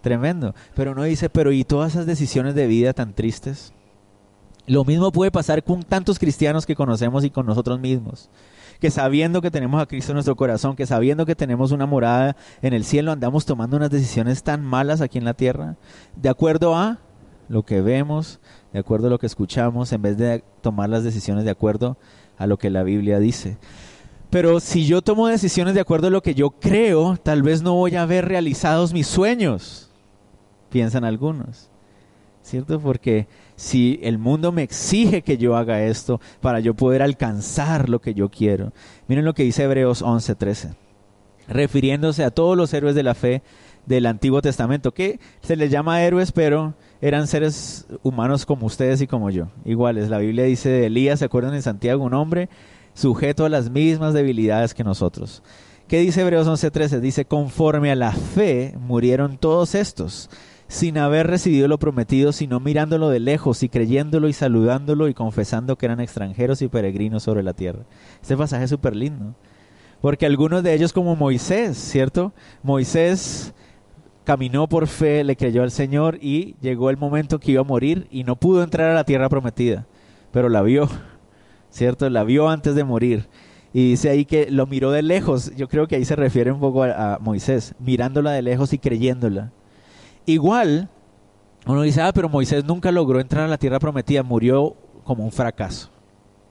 Tremendo. 0.00 0.54
Pero 0.74 0.92
uno 0.92 1.04
dice, 1.04 1.28
pero 1.28 1.52
¿y 1.52 1.62
todas 1.62 1.92
esas 1.92 2.06
decisiones 2.06 2.54
de 2.54 2.66
vida 2.66 2.94
tan 2.94 3.12
tristes? 3.12 3.72
Lo 4.66 4.84
mismo 4.84 5.10
puede 5.12 5.30
pasar 5.30 5.62
con 5.64 5.82
tantos 5.82 6.18
cristianos 6.18 6.66
que 6.66 6.76
conocemos 6.76 7.24
y 7.24 7.30
con 7.30 7.46
nosotros 7.46 7.80
mismos 7.80 8.30
que 8.82 8.90
sabiendo 8.90 9.40
que 9.40 9.52
tenemos 9.52 9.80
a 9.80 9.86
Cristo 9.86 10.10
en 10.10 10.14
nuestro 10.14 10.34
corazón, 10.34 10.74
que 10.74 10.86
sabiendo 10.86 11.24
que 11.24 11.36
tenemos 11.36 11.70
una 11.70 11.86
morada 11.86 12.34
en 12.62 12.72
el 12.72 12.82
cielo, 12.82 13.12
andamos 13.12 13.46
tomando 13.46 13.76
unas 13.76 13.90
decisiones 13.90 14.42
tan 14.42 14.64
malas 14.64 15.00
aquí 15.00 15.18
en 15.18 15.24
la 15.24 15.34
tierra, 15.34 15.76
de 16.16 16.28
acuerdo 16.28 16.74
a 16.74 16.98
lo 17.48 17.62
que 17.62 17.80
vemos, 17.80 18.40
de 18.72 18.80
acuerdo 18.80 19.06
a 19.06 19.10
lo 19.10 19.20
que 19.20 19.26
escuchamos, 19.26 19.92
en 19.92 20.02
vez 20.02 20.16
de 20.16 20.42
tomar 20.62 20.88
las 20.88 21.04
decisiones 21.04 21.44
de 21.44 21.52
acuerdo 21.52 21.96
a 22.36 22.48
lo 22.48 22.56
que 22.56 22.70
la 22.70 22.82
Biblia 22.82 23.20
dice. 23.20 23.56
Pero 24.30 24.58
si 24.58 24.84
yo 24.84 25.00
tomo 25.00 25.28
decisiones 25.28 25.74
de 25.74 25.80
acuerdo 25.80 26.08
a 26.08 26.10
lo 26.10 26.22
que 26.24 26.34
yo 26.34 26.50
creo, 26.50 27.16
tal 27.22 27.44
vez 27.44 27.62
no 27.62 27.74
voy 27.74 27.94
a 27.94 28.04
ver 28.04 28.26
realizados 28.26 28.92
mis 28.92 29.06
sueños, 29.06 29.92
piensan 30.70 31.04
algunos. 31.04 31.68
¿Cierto? 32.42 32.80
Porque 32.80 33.28
si 33.56 34.00
el 34.02 34.18
mundo 34.18 34.52
me 34.52 34.62
exige 34.62 35.22
que 35.22 35.38
yo 35.38 35.56
haga 35.56 35.84
esto 35.84 36.20
para 36.40 36.60
yo 36.60 36.74
poder 36.74 37.02
alcanzar 37.02 37.88
lo 37.88 38.00
que 38.00 38.14
yo 38.14 38.28
quiero. 38.28 38.72
Miren 39.08 39.24
lo 39.24 39.34
que 39.34 39.44
dice 39.44 39.64
Hebreos 39.64 40.02
11:13, 40.02 40.74
refiriéndose 41.48 42.24
a 42.24 42.30
todos 42.30 42.56
los 42.56 42.72
héroes 42.74 42.94
de 42.94 43.02
la 43.02 43.14
fe 43.14 43.42
del 43.86 44.06
Antiguo 44.06 44.42
Testamento, 44.42 44.92
que 44.92 45.18
se 45.40 45.56
les 45.56 45.70
llama 45.70 46.02
héroes, 46.02 46.32
pero 46.32 46.74
eran 47.00 47.26
seres 47.26 47.86
humanos 48.02 48.46
como 48.46 48.66
ustedes 48.66 49.00
y 49.00 49.06
como 49.06 49.30
yo, 49.30 49.48
iguales. 49.64 50.08
La 50.08 50.18
Biblia 50.18 50.44
dice 50.44 50.68
de 50.68 50.86
Elías, 50.86 51.18
¿se 51.18 51.24
acuerdan 51.24 51.54
en 51.54 51.62
Santiago? 51.62 52.04
Un 52.04 52.14
hombre 52.14 52.48
sujeto 52.94 53.44
a 53.44 53.48
las 53.48 53.70
mismas 53.70 54.14
debilidades 54.14 54.74
que 54.74 54.84
nosotros. 54.84 55.42
¿Qué 55.88 55.98
dice 55.98 56.22
Hebreos 56.22 56.46
11:13? 56.46 57.00
Dice, 57.00 57.24
conforme 57.24 57.90
a 57.90 57.96
la 57.96 58.12
fe 58.12 58.74
murieron 58.78 59.36
todos 59.36 59.74
estos 59.74 60.30
sin 60.72 60.96
haber 60.96 61.26
recibido 61.26 61.68
lo 61.68 61.78
prometido, 61.78 62.32
sino 62.32 62.58
mirándolo 62.58 63.10
de 63.10 63.20
lejos 63.20 63.62
y 63.62 63.68
creyéndolo 63.68 64.26
y 64.26 64.32
saludándolo 64.32 65.06
y 65.06 65.12
confesando 65.12 65.76
que 65.76 65.84
eran 65.84 66.00
extranjeros 66.00 66.62
y 66.62 66.68
peregrinos 66.68 67.24
sobre 67.24 67.42
la 67.42 67.52
tierra. 67.52 67.84
Este 68.22 68.38
pasaje 68.38 68.64
es 68.64 68.70
súper 68.70 68.96
lindo, 68.96 69.34
Porque 70.00 70.24
algunos 70.24 70.62
de 70.62 70.72
ellos 70.72 70.94
como 70.94 71.14
Moisés, 71.14 71.76
¿cierto? 71.76 72.32
Moisés 72.62 73.52
caminó 74.24 74.66
por 74.66 74.86
fe, 74.86 75.24
le 75.24 75.36
creyó 75.36 75.62
al 75.62 75.72
Señor 75.72 76.16
y 76.22 76.56
llegó 76.62 76.88
el 76.88 76.96
momento 76.96 77.38
que 77.38 77.52
iba 77.52 77.60
a 77.60 77.64
morir 77.64 78.06
y 78.10 78.24
no 78.24 78.36
pudo 78.36 78.62
entrar 78.62 78.88
a 78.88 78.94
la 78.94 79.04
tierra 79.04 79.28
prometida, 79.28 79.86
pero 80.30 80.48
la 80.48 80.62
vio, 80.62 80.88
¿cierto? 81.68 82.08
La 82.08 82.24
vio 82.24 82.48
antes 82.48 82.74
de 82.74 82.84
morir. 82.84 83.28
Y 83.74 83.90
dice 83.90 84.08
ahí 84.08 84.24
que 84.24 84.50
lo 84.50 84.66
miró 84.66 84.90
de 84.90 85.02
lejos. 85.02 85.54
Yo 85.54 85.68
creo 85.68 85.86
que 85.86 85.96
ahí 85.96 86.06
se 86.06 86.16
refiere 86.16 86.50
un 86.50 86.60
poco 86.60 86.84
a, 86.84 87.18
Moisés, 87.20 87.74
mirándola 87.78 88.32
de 88.32 88.40
lejos 88.40 88.72
y 88.72 88.78
creyéndola. 88.78 89.52
Igual, 90.26 90.88
uno 91.66 91.82
dice, 91.82 92.00
ah, 92.00 92.12
pero 92.12 92.28
Moisés 92.28 92.64
nunca 92.64 92.90
logró 92.92 93.20
entrar 93.20 93.44
a 93.44 93.48
la 93.48 93.58
tierra 93.58 93.78
prometida, 93.78 94.22
murió 94.22 94.76
como 95.04 95.24
un 95.24 95.32
fracaso, 95.32 95.90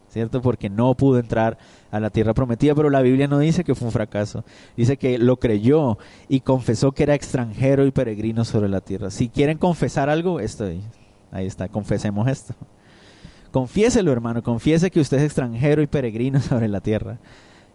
¿cierto? 0.09 0.41
Porque 0.41 0.69
no 0.69 0.93
pudo 0.95 1.19
entrar 1.19 1.57
a 1.89 1.99
la 1.99 2.09
tierra 2.09 2.33
prometida, 2.33 2.75
pero 2.75 2.89
la 2.89 3.01
Biblia 3.01 3.27
no 3.27 3.39
dice 3.39 3.63
que 3.63 3.75
fue 3.75 3.87
un 3.87 3.91
fracaso, 3.91 4.43
dice 4.75 4.97
que 4.97 5.17
lo 5.17 5.37
creyó 5.37 5.97
y 6.27 6.41
confesó 6.41 6.91
que 6.91 7.03
era 7.03 7.15
extranjero 7.15 7.85
y 7.85 7.91
peregrino 7.91 8.45
sobre 8.45 8.69
la 8.69 8.81
tierra. 8.81 9.09
Si 9.09 9.29
quieren 9.29 9.57
confesar 9.57 10.09
algo, 10.09 10.39
esto 10.39 10.65
ahí 11.31 11.45
está, 11.45 11.67
confesemos 11.69 12.27
esto. 12.27 12.53
Confiéselo, 13.51 14.13
hermano, 14.13 14.41
confiese 14.43 14.91
que 14.91 15.01
usted 15.01 15.17
es 15.17 15.23
extranjero 15.23 15.81
y 15.81 15.87
peregrino 15.87 16.39
sobre 16.41 16.67
la 16.67 16.81
tierra. 16.81 17.19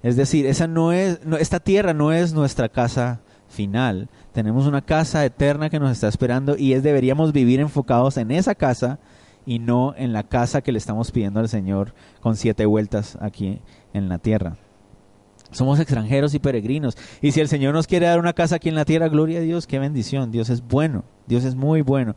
Es 0.03 0.17
decir, 0.17 0.47
esa 0.47 0.67
no 0.67 0.93
es, 0.93 1.21
esta 1.39 1.61
tierra 1.61 1.93
no 1.93 2.13
es 2.13 2.33
nuestra 2.33 2.69
casa 2.69 3.21
final. 3.49 4.09
Tenemos 4.37 4.67
una 4.67 4.83
casa 4.83 5.25
eterna 5.25 5.71
que 5.71 5.81
nos 5.81 5.91
está 5.91 6.09
esperando 6.09 6.59
y 6.59 6.75
es 6.75 6.83
deberíamos 6.83 7.33
vivir 7.33 7.59
enfocados 7.59 8.19
en 8.19 8.31
esa 8.31 8.55
casa 8.55 8.99
y 9.47 9.61
no 9.61 9.95
en 9.97 10.13
la 10.13 10.25
casa 10.25 10.61
que 10.61 10.73
le 10.73 10.77
estamos 10.77 11.11
pidiendo 11.11 11.41
al 11.41 11.49
Señor 11.49 11.95
con 12.21 12.37
siete 12.37 12.67
vueltas 12.67 13.17
aquí 13.23 13.63
en 13.95 14.11
la 14.11 14.19
tierra. 14.19 14.59
Somos 15.53 15.81
extranjeros 15.81 16.35
y 16.35 16.39
peregrinos. 16.39 16.99
Y 17.23 17.33
si 17.33 17.41
el 17.41 17.49
Señor 17.49 17.73
nos 17.73 17.87
quiere 17.87 18.05
dar 18.05 18.19
una 18.19 18.35
casa 18.35 18.57
aquí 18.57 18.69
en 18.69 18.75
la 18.75 18.85
tierra, 18.85 19.09
gloria 19.09 19.39
a 19.39 19.41
Dios, 19.41 19.67
qué 19.67 19.79
bendición. 19.79 20.31
Dios 20.31 20.51
es 20.51 20.61
bueno, 20.61 21.05
Dios 21.27 21.43
es 21.45 21.55
muy 21.55 21.81
bueno. 21.81 22.15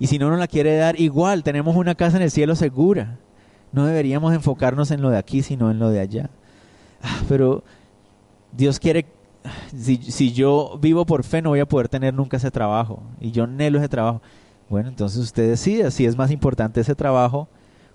Y 0.00 0.08
si 0.08 0.18
no 0.18 0.28
nos 0.28 0.40
la 0.40 0.48
quiere 0.48 0.74
dar, 0.74 0.98
igual 0.98 1.44
tenemos 1.44 1.76
una 1.76 1.94
casa 1.94 2.16
en 2.16 2.24
el 2.24 2.32
cielo 2.32 2.56
segura. 2.56 3.20
No 3.70 3.86
deberíamos 3.86 4.34
enfocarnos 4.34 4.90
en 4.90 5.02
lo 5.02 5.10
de 5.10 5.18
aquí, 5.18 5.42
sino 5.42 5.70
en 5.70 5.78
lo 5.78 5.90
de 5.90 6.00
allá. 6.00 6.30
Ah, 7.00 7.20
pero 7.28 7.62
Dios 8.50 8.80
quiere, 8.80 9.06
si, 9.76 10.32
yo 10.32 10.78
vivo 10.80 11.04
por 11.06 11.24
fe, 11.24 11.42
no 11.42 11.50
voy 11.50 11.60
a 11.60 11.66
poder 11.66 11.88
tener 11.88 12.14
nunca 12.14 12.36
ese 12.36 12.50
trabajo. 12.50 13.02
Y 13.20 13.30
yo 13.30 13.44
anhelo 13.44 13.78
ese 13.78 13.88
trabajo. 13.88 14.22
Bueno, 14.68 14.88
entonces 14.88 15.18
usted 15.20 15.48
decide 15.48 15.90
si 15.90 16.06
es 16.06 16.16
más 16.16 16.30
importante 16.30 16.80
ese 16.80 16.94
trabajo 16.94 17.48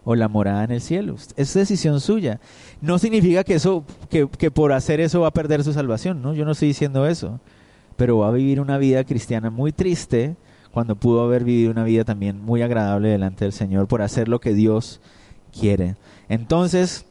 o 0.03 0.15
la 0.15 0.27
morada 0.27 0.63
en 0.63 0.71
el 0.71 0.81
cielo. 0.81 1.15
Es 1.35 1.53
decisión 1.53 1.99
suya. 1.99 2.39
No 2.81 2.99
significa 2.99 3.43
que 3.43 3.55
eso, 3.55 3.83
que, 4.09 4.27
que, 4.27 4.51
por 4.51 4.73
hacer 4.73 4.99
eso 4.99 5.21
va 5.21 5.27
a 5.27 5.33
perder 5.33 5.63
su 5.63 5.73
salvación, 5.73 6.21
¿no? 6.21 6.33
Yo 6.33 6.45
no 6.45 6.51
estoy 6.51 6.69
diciendo 6.69 7.07
eso. 7.07 7.39
Pero 7.95 8.19
va 8.19 8.27
a 8.27 8.31
vivir 8.31 8.59
una 8.59 8.77
vida 8.77 9.03
cristiana 9.03 9.49
muy 9.49 9.71
triste 9.71 10.35
cuando 10.75 10.97
pudo 10.97 11.23
haber 11.23 11.45
vivido 11.45 11.71
una 11.71 11.85
vida 11.85 12.03
también 12.03 12.41
muy 12.41 12.61
agradable 12.61 13.07
delante 13.07 13.45
del 13.45 13.53
Señor 13.53 13.87
por 13.87 14.01
hacer 14.01 14.27
lo 14.27 14.41
que 14.41 14.53
Dios 14.53 14.99
quiere. 15.57 15.95
Entonces, 16.27 17.05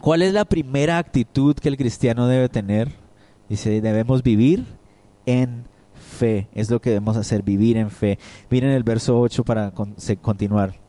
¿cuál 0.00 0.22
es 0.22 0.32
la 0.32 0.44
primera 0.44 0.98
actitud 0.98 1.56
que 1.56 1.68
el 1.68 1.76
cristiano 1.76 2.28
debe 2.28 2.48
tener? 2.48 3.03
Dice, 3.48 3.80
debemos 3.80 4.22
vivir 4.22 4.64
en 5.26 5.64
fe. 5.94 6.48
Es 6.54 6.70
lo 6.70 6.80
que 6.80 6.90
debemos 6.90 7.16
hacer, 7.16 7.42
vivir 7.42 7.76
en 7.76 7.90
fe. 7.90 8.18
Miren 8.50 8.70
el 8.70 8.82
verso 8.82 9.20
8 9.20 9.44
para 9.44 9.72
continuar 10.22 10.84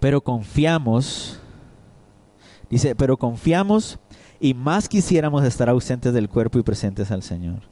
pero 0.00 0.20
confiamos, 0.20 1.40
dice, 2.70 2.94
pero 2.94 3.16
confiamos 3.16 3.98
y 4.40 4.54
más 4.54 4.88
quisiéramos 4.88 5.44
estar 5.44 5.68
ausentes 5.68 6.12
del 6.12 6.28
cuerpo 6.28 6.58
y 6.58 6.62
presentes 6.62 7.10
al 7.10 7.22
Señor. 7.22 7.62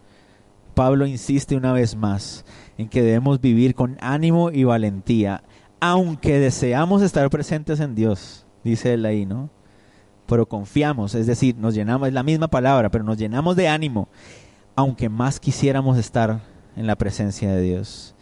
Pablo 0.75 1.07
insiste 1.07 1.57
una 1.57 1.73
vez 1.73 1.95
más 1.95 2.45
en 2.79 2.89
que 2.89 3.03
debemos 3.03 3.41
vivir 3.41 3.75
con 3.75 3.97
ánimo 4.01 4.51
y 4.51 4.65
valentía, 4.65 5.45
aunque 5.81 6.39
deseamos 6.39 7.03
estar 7.03 7.29
presentes 7.31 7.81
en 7.81 7.95
Dios, 7.95 8.47
dice 8.65 8.95
él 8.95 9.07
ahí, 9.07 9.27
¿no? 9.27 9.51
Pero 10.27 10.47
confiamos, 10.47 11.15
es 11.15 11.27
decir, 11.27 11.57
nos 11.57 11.75
llenamos, 11.75 12.09
es 12.09 12.15
la 12.15 12.23
misma 12.23 12.49
palabra, 12.49 12.91
pero 12.91 13.05
nos 13.05 13.19
llenamos 13.19 13.57
de 13.57 13.69
ánimo, 13.69 14.09
aunque 14.75 15.09
más 15.09 15.39
quisiéramos 15.39 15.99
estar 15.99 16.41
en 16.77 16.87
la 16.87 16.97
presencia 16.97 17.53
de 17.53 17.61
Dios. 17.61 18.15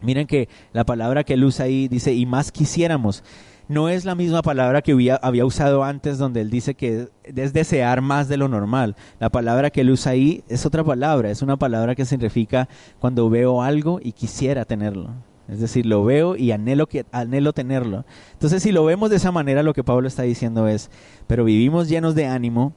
Miren 0.00 0.26
que 0.26 0.48
la 0.72 0.84
palabra 0.84 1.24
que 1.24 1.34
él 1.34 1.44
usa 1.44 1.64
ahí 1.64 1.88
dice, 1.88 2.12
y 2.12 2.26
más 2.26 2.52
quisiéramos. 2.52 3.22
No 3.66 3.88
es 3.88 4.04
la 4.04 4.14
misma 4.14 4.42
palabra 4.42 4.82
que 4.82 4.92
había, 4.92 5.46
usado 5.46 5.84
antes 5.84 6.18
donde 6.18 6.42
él 6.42 6.50
dice 6.50 6.74
que 6.74 7.08
es 7.24 7.52
desear 7.54 8.02
más 8.02 8.28
de 8.28 8.36
lo 8.36 8.46
normal. 8.48 8.94
La 9.18 9.30
palabra 9.30 9.70
que 9.70 9.80
él 9.80 9.90
usa 9.90 10.12
ahí 10.12 10.44
es 10.48 10.66
otra 10.66 10.84
palabra, 10.84 11.30
es 11.30 11.40
una 11.40 11.56
palabra 11.56 11.94
que 11.94 12.04
significa 12.04 12.68
cuando 12.98 13.30
veo 13.30 13.62
algo 13.62 14.00
y 14.02 14.12
quisiera 14.12 14.66
tenerlo. 14.66 15.10
Es 15.48 15.60
decir, 15.60 15.84
lo 15.84 16.04
veo 16.04 16.36
y 16.36 16.52
anhelo, 16.52 16.86
que, 16.86 17.04
anhelo 17.12 17.52
tenerlo. 17.52 18.04
Entonces, 18.32 18.62
si 18.62 18.72
lo 18.72 18.84
vemos 18.84 19.10
de 19.10 19.16
esa 19.16 19.32
manera, 19.32 19.62
lo 19.62 19.74
que 19.74 19.84
Pablo 19.84 20.08
está 20.08 20.22
diciendo 20.22 20.68
es, 20.68 20.90
pero 21.26 21.44
vivimos 21.44 21.88
llenos 21.88 22.14
de 22.14 22.26
ánimo, 22.26 22.74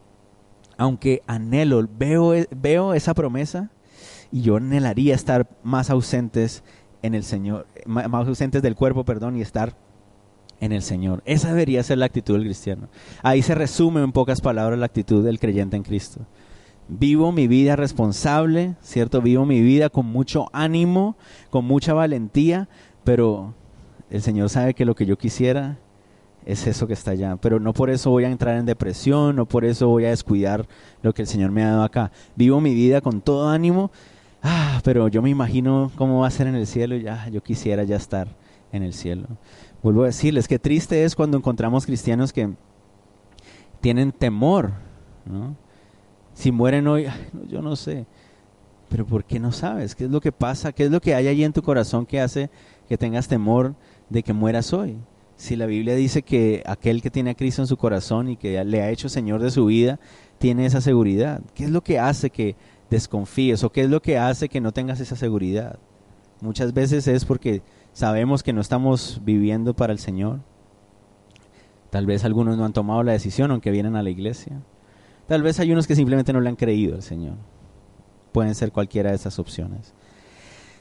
aunque 0.77 1.21
anhelo, 1.27 1.87
veo, 1.97 2.33
veo 2.51 2.93
esa 2.93 3.13
promesa 3.13 3.71
y 4.31 4.41
yo 4.41 4.57
anhelaría 4.57 5.15
estar 5.15 5.47
más 5.63 5.89
ausentes 5.89 6.63
en 7.01 7.15
el 7.15 7.23
Señor, 7.23 7.67
más 7.85 8.27
ausentes 8.27 8.61
del 8.61 8.75
cuerpo, 8.75 9.05
perdón, 9.05 9.37
y 9.37 9.41
estar 9.41 9.75
en 10.59 10.71
el 10.71 10.81
Señor. 10.81 11.21
Esa 11.25 11.49
debería 11.49 11.83
ser 11.83 11.99
la 11.99 12.05
actitud 12.05 12.33
del 12.33 12.43
cristiano. 12.43 12.89
Ahí 13.23 13.41
se 13.41 13.55
resume 13.55 14.03
en 14.03 14.11
pocas 14.11 14.41
palabras 14.41 14.77
la 14.79 14.87
actitud 14.87 15.23
del 15.23 15.39
creyente 15.39 15.77
en 15.77 15.83
Cristo. 15.83 16.25
Vivo 16.89 17.31
mi 17.31 17.47
vida 17.47 17.75
responsable, 17.75 18.75
¿cierto? 18.81 19.21
Vivo 19.21 19.45
mi 19.45 19.61
vida 19.61 19.89
con 19.89 20.05
mucho 20.05 20.47
ánimo, 20.53 21.17
con 21.49 21.65
mucha 21.65 21.93
valentía, 21.93 22.69
pero 23.03 23.53
el 24.09 24.21
Señor 24.21 24.49
sabe 24.49 24.73
que 24.73 24.85
lo 24.85 24.95
que 24.95 25.05
yo 25.05 25.17
quisiera 25.17 25.79
es 26.45 26.65
eso 26.65 26.87
que 26.87 26.93
está 26.93 27.11
allá. 27.11 27.35
Pero 27.37 27.59
no 27.59 27.73
por 27.73 27.89
eso 27.89 28.09
voy 28.09 28.23
a 28.23 28.31
entrar 28.31 28.57
en 28.57 28.65
depresión, 28.65 29.35
no 29.35 29.45
por 29.45 29.65
eso 29.65 29.87
voy 29.89 30.05
a 30.05 30.09
descuidar 30.09 30.65
lo 31.01 31.13
que 31.13 31.23
el 31.23 31.27
Señor 31.27 31.51
me 31.51 31.63
ha 31.63 31.71
dado 31.71 31.83
acá. 31.83 32.11
Vivo 32.35 32.61
mi 32.61 32.73
vida 32.73 33.01
con 33.01 33.21
todo 33.21 33.49
ánimo 33.49 33.91
ah, 34.47 34.81
pero 34.83 35.07
yo 35.07 35.21
me 35.21 35.29
imagino 35.29 35.91
cómo 35.95 36.21
va 36.21 36.27
a 36.27 36.31
ser 36.31 36.47
en 36.47 36.55
el 36.55 36.67
cielo 36.67 36.95
y 36.95 37.03
ya, 37.03 37.27
yo 37.29 37.41
quisiera 37.41 37.83
ya 37.83 37.95
estar 37.95 38.27
en 38.71 38.83
el 38.83 38.93
cielo. 38.93 39.27
Vuelvo 39.83 40.03
a 40.03 40.07
decirles, 40.07 40.47
qué 40.47 40.59
triste 40.59 41.03
es 41.03 41.15
cuando 41.15 41.37
encontramos 41.37 41.85
cristianos 41.85 42.33
que 42.33 42.49
tienen 43.81 44.11
temor, 44.11 44.71
¿no? 45.25 45.55
Si 46.37 46.51
mueren 46.51 46.87
hoy, 46.87 47.07
yo 47.49 47.63
no 47.63 47.75
sé, 47.75 48.05
pero 48.89 49.05
¿por 49.05 49.23
qué 49.23 49.39
no 49.39 49.51
sabes? 49.51 49.95
¿Qué 49.95 50.05
es 50.05 50.11
lo 50.11 50.21
que 50.21 50.31
pasa? 50.31 50.71
¿Qué 50.71 50.83
es 50.83 50.91
lo 50.91 51.01
que 51.01 51.15
hay 51.15 51.27
allí 51.27 51.43
en 51.43 51.53
tu 51.53 51.63
corazón 51.63 52.05
que 52.05 52.21
hace 52.21 52.51
que 52.87 52.97
tengas 52.97 53.27
temor 53.27 53.73
de 54.09 54.21
que 54.21 54.33
mueras 54.33 54.71
hoy? 54.71 54.97
Si 55.35 55.55
la 55.55 55.65
Biblia 55.65 55.95
dice 55.95 56.21
que 56.21 56.61
aquel 56.65 57.01
que 57.01 57.09
tiene 57.09 57.31
a 57.31 57.35
Cristo 57.35 57.61
en 57.63 57.67
su 57.67 57.77
corazón 57.77 58.29
y 58.29 58.37
que 58.37 58.63
le 58.63 58.81
ha 58.83 58.91
hecho 58.91 59.09
Señor 59.09 59.41
de 59.41 59.51
su 59.51 59.65
vida, 59.65 59.99
tiene 60.37 60.67
esa 60.67 60.79
seguridad. 60.81 61.41
¿Qué 61.55 61.63
es 61.63 61.71
lo 61.71 61.81
que 61.81 61.97
hace 61.97 62.29
que 62.29 62.55
desconfíes 62.89 63.63
o 63.63 63.71
qué 63.71 63.81
es 63.81 63.89
lo 63.89 64.01
que 64.01 64.17
hace 64.17 64.49
que 64.49 64.61
no 64.61 64.71
tengas 64.71 64.99
esa 64.99 65.15
seguridad. 65.15 65.79
Muchas 66.41 66.73
veces 66.73 67.07
es 67.07 67.25
porque 67.25 67.61
sabemos 67.93 68.43
que 68.43 68.53
no 68.53 68.61
estamos 68.61 69.21
viviendo 69.23 69.75
para 69.75 69.93
el 69.93 69.99
Señor. 69.99 70.39
Tal 71.89 72.05
vez 72.05 72.25
algunos 72.25 72.57
no 72.57 72.65
han 72.65 72.73
tomado 72.73 73.01
la 73.03 73.13
decisión 73.13 73.51
aunque 73.51 73.71
vienen 73.71 73.95
a 73.95 74.03
la 74.03 74.09
iglesia. 74.09 74.61
Tal 75.27 75.43
vez 75.43 75.59
hay 75.59 75.71
unos 75.71 75.87
que 75.87 75.95
simplemente 75.95 76.31
no 76.33 76.39
le 76.39 76.49
han 76.49 76.55
creído 76.55 76.95
al 76.95 77.03
Señor. 77.03 77.35
Pueden 78.31 78.55
ser 78.55 78.71
cualquiera 78.71 79.09
de 79.09 79.17
esas 79.17 79.39
opciones. 79.39 79.93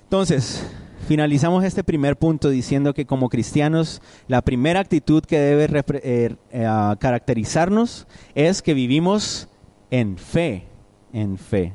Entonces, 0.04 0.64
finalizamos 1.08 1.64
este 1.64 1.82
primer 1.82 2.16
punto 2.16 2.48
diciendo 2.48 2.94
que 2.94 3.06
como 3.06 3.28
cristianos 3.28 4.00
la 4.28 4.40
primera 4.42 4.78
actitud 4.78 5.24
que 5.24 5.40
debe 5.40 5.84
eh, 6.04 6.36
eh, 6.50 6.94
caracterizarnos 7.00 8.06
es 8.36 8.62
que 8.62 8.72
vivimos 8.72 9.48
en 9.90 10.16
fe, 10.16 10.68
en 11.12 11.38
fe. 11.38 11.74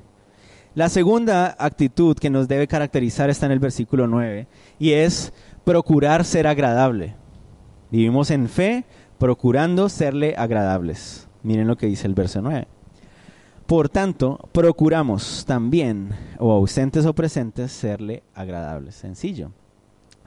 La 0.76 0.88
segunda 0.88 1.58
actitud 1.60 2.18
que 2.18 2.30
nos 2.30 2.48
debe 2.48 2.68
caracterizar 2.68 3.30
está 3.30 3.48
en 3.48 3.52
el 3.52 3.60
versículo 3.60 4.08
9 4.08 4.48
y 4.80 4.94
es 4.94 5.34
procurar 5.66 6.24
ser 6.24 6.48
agradable. 6.48 7.16
Vivimos 7.92 8.32
en 8.32 8.48
fe 8.48 8.86
procurando 9.18 9.90
serle 9.90 10.36
agradables. 10.38 11.28
Miren 11.44 11.68
lo 11.68 11.78
que 11.78 11.88
dice 11.88 12.08
el 12.08 12.14
verso 12.14 12.42
9. 12.42 12.68
Por 13.66 13.90
tanto, 13.90 14.50
procuramos 14.52 15.46
también, 15.46 16.10
o 16.40 16.52
ausentes 16.52 17.06
o 17.06 17.14
presentes, 17.14 17.72
serle 17.72 18.24
agradables. 18.34 18.96
Sencillo. 18.96 19.52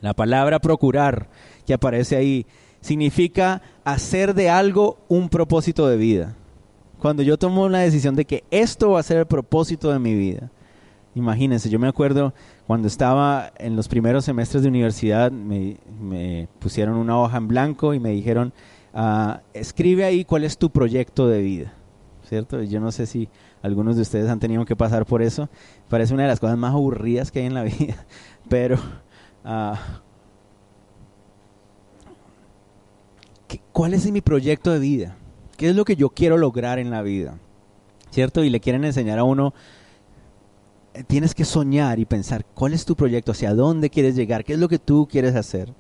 La 0.01 0.15
palabra 0.15 0.59
procurar 0.61 1.29
que 1.67 1.75
aparece 1.75 2.17
ahí 2.17 2.47
significa 2.81 3.63
hacer 3.85 4.35
de 4.35 4.51
algo 4.51 4.99
un 5.09 5.29
propósito 5.29 5.87
de 5.89 5.97
vida 5.97 6.37
cuando 7.05 7.23
yo 7.23 7.37
tomo 7.37 7.69
la 7.69 7.81
decisión 7.81 8.15
de 8.15 8.25
que 8.25 8.45
esto 8.51 8.93
va 8.93 9.01
a 9.01 9.03
ser 9.03 9.19
el 9.19 9.27
propósito 9.27 9.93
de 9.93 9.99
mi 9.99 10.15
vida. 10.15 10.51
Imagínense, 11.15 11.69
yo 11.69 11.79
me 11.79 11.87
acuerdo 11.87 12.33
cuando 12.67 12.89
estaba 12.89 13.53
en 13.59 13.77
los 13.77 13.89
primeros 13.89 14.25
semestres 14.25 14.63
de 14.63 14.71
universidad, 14.71 15.31
me, 15.31 15.77
pusieron 16.61 16.97
una 16.97 17.19
hoja 17.19 17.37
en 17.37 17.47
blanco 17.47 17.93
y 17.93 18.01
me 18.01 18.09
dijeron, 18.09 18.55
ah, 18.95 19.43
escribe 19.53 20.05
ahí 20.05 20.25
cuál 20.25 20.45
es 20.45 20.57
tu 20.57 20.71
proyecto 20.71 21.29
de 21.29 21.43
vida. 21.43 21.73
¿cierto? 22.29 22.63
Yo 22.63 22.81
no 22.81 22.91
sé 22.91 23.07
si 23.07 23.29
algunos 23.63 23.97
de 23.97 24.03
ustedes 24.03 24.29
han 24.29 24.41
tenido 24.41 24.65
que 24.65 24.77
pasar 24.77 25.07
por 25.07 25.23
eso. 25.23 25.49
Parece 25.89 26.15
una 26.15 26.25
de 26.25 26.31
las 26.31 26.41
cosas 26.41 26.59
más 26.59 26.73
aburridas 26.73 27.31
que 27.31 27.41
hay 27.41 27.47
en 27.47 27.55
la 27.55 27.63
vida, 27.65 28.07
pero... 28.49 28.79
Uh, 29.45 29.75
¿Cuál 33.73 33.95
es 33.95 34.11
mi 34.11 34.21
proyecto 34.21 34.73
de 34.73 34.79
vida? 34.79 35.17
¿Qué 35.57 35.69
es 35.69 35.77
lo 35.77 35.85
que 35.85 35.97
yo 35.97 36.09
quiero 36.11 36.39
lograr 36.39 36.79
en 36.79 36.91
la 36.91 37.03
vida? 37.03 37.39
¿Cierto? 38.11 38.43
Y 38.43 38.51
le 38.51 38.61
quieren 38.61 38.85
enseñar 38.85 39.19
a 39.19 39.25
uno, 39.25 39.55
eh, 40.95 41.05
tienes 41.05 41.35
que 41.35 41.45
soñar 41.45 41.99
y 41.99 42.05
pensar, 42.05 42.45
¿cuál 42.45 42.73
es 42.73 42.85
tu 42.85 42.97
proyecto? 42.97 43.33
¿Hacia 43.33 43.55
dónde 43.55 43.91
quieres 43.91 44.17
llegar? 44.17 44.45
¿Qué 44.45 44.55
es 44.55 44.59
lo 44.59 44.69
que 44.69 44.79
tú 44.79 45.07
quieres 45.11 45.37
hacer? 45.37 45.73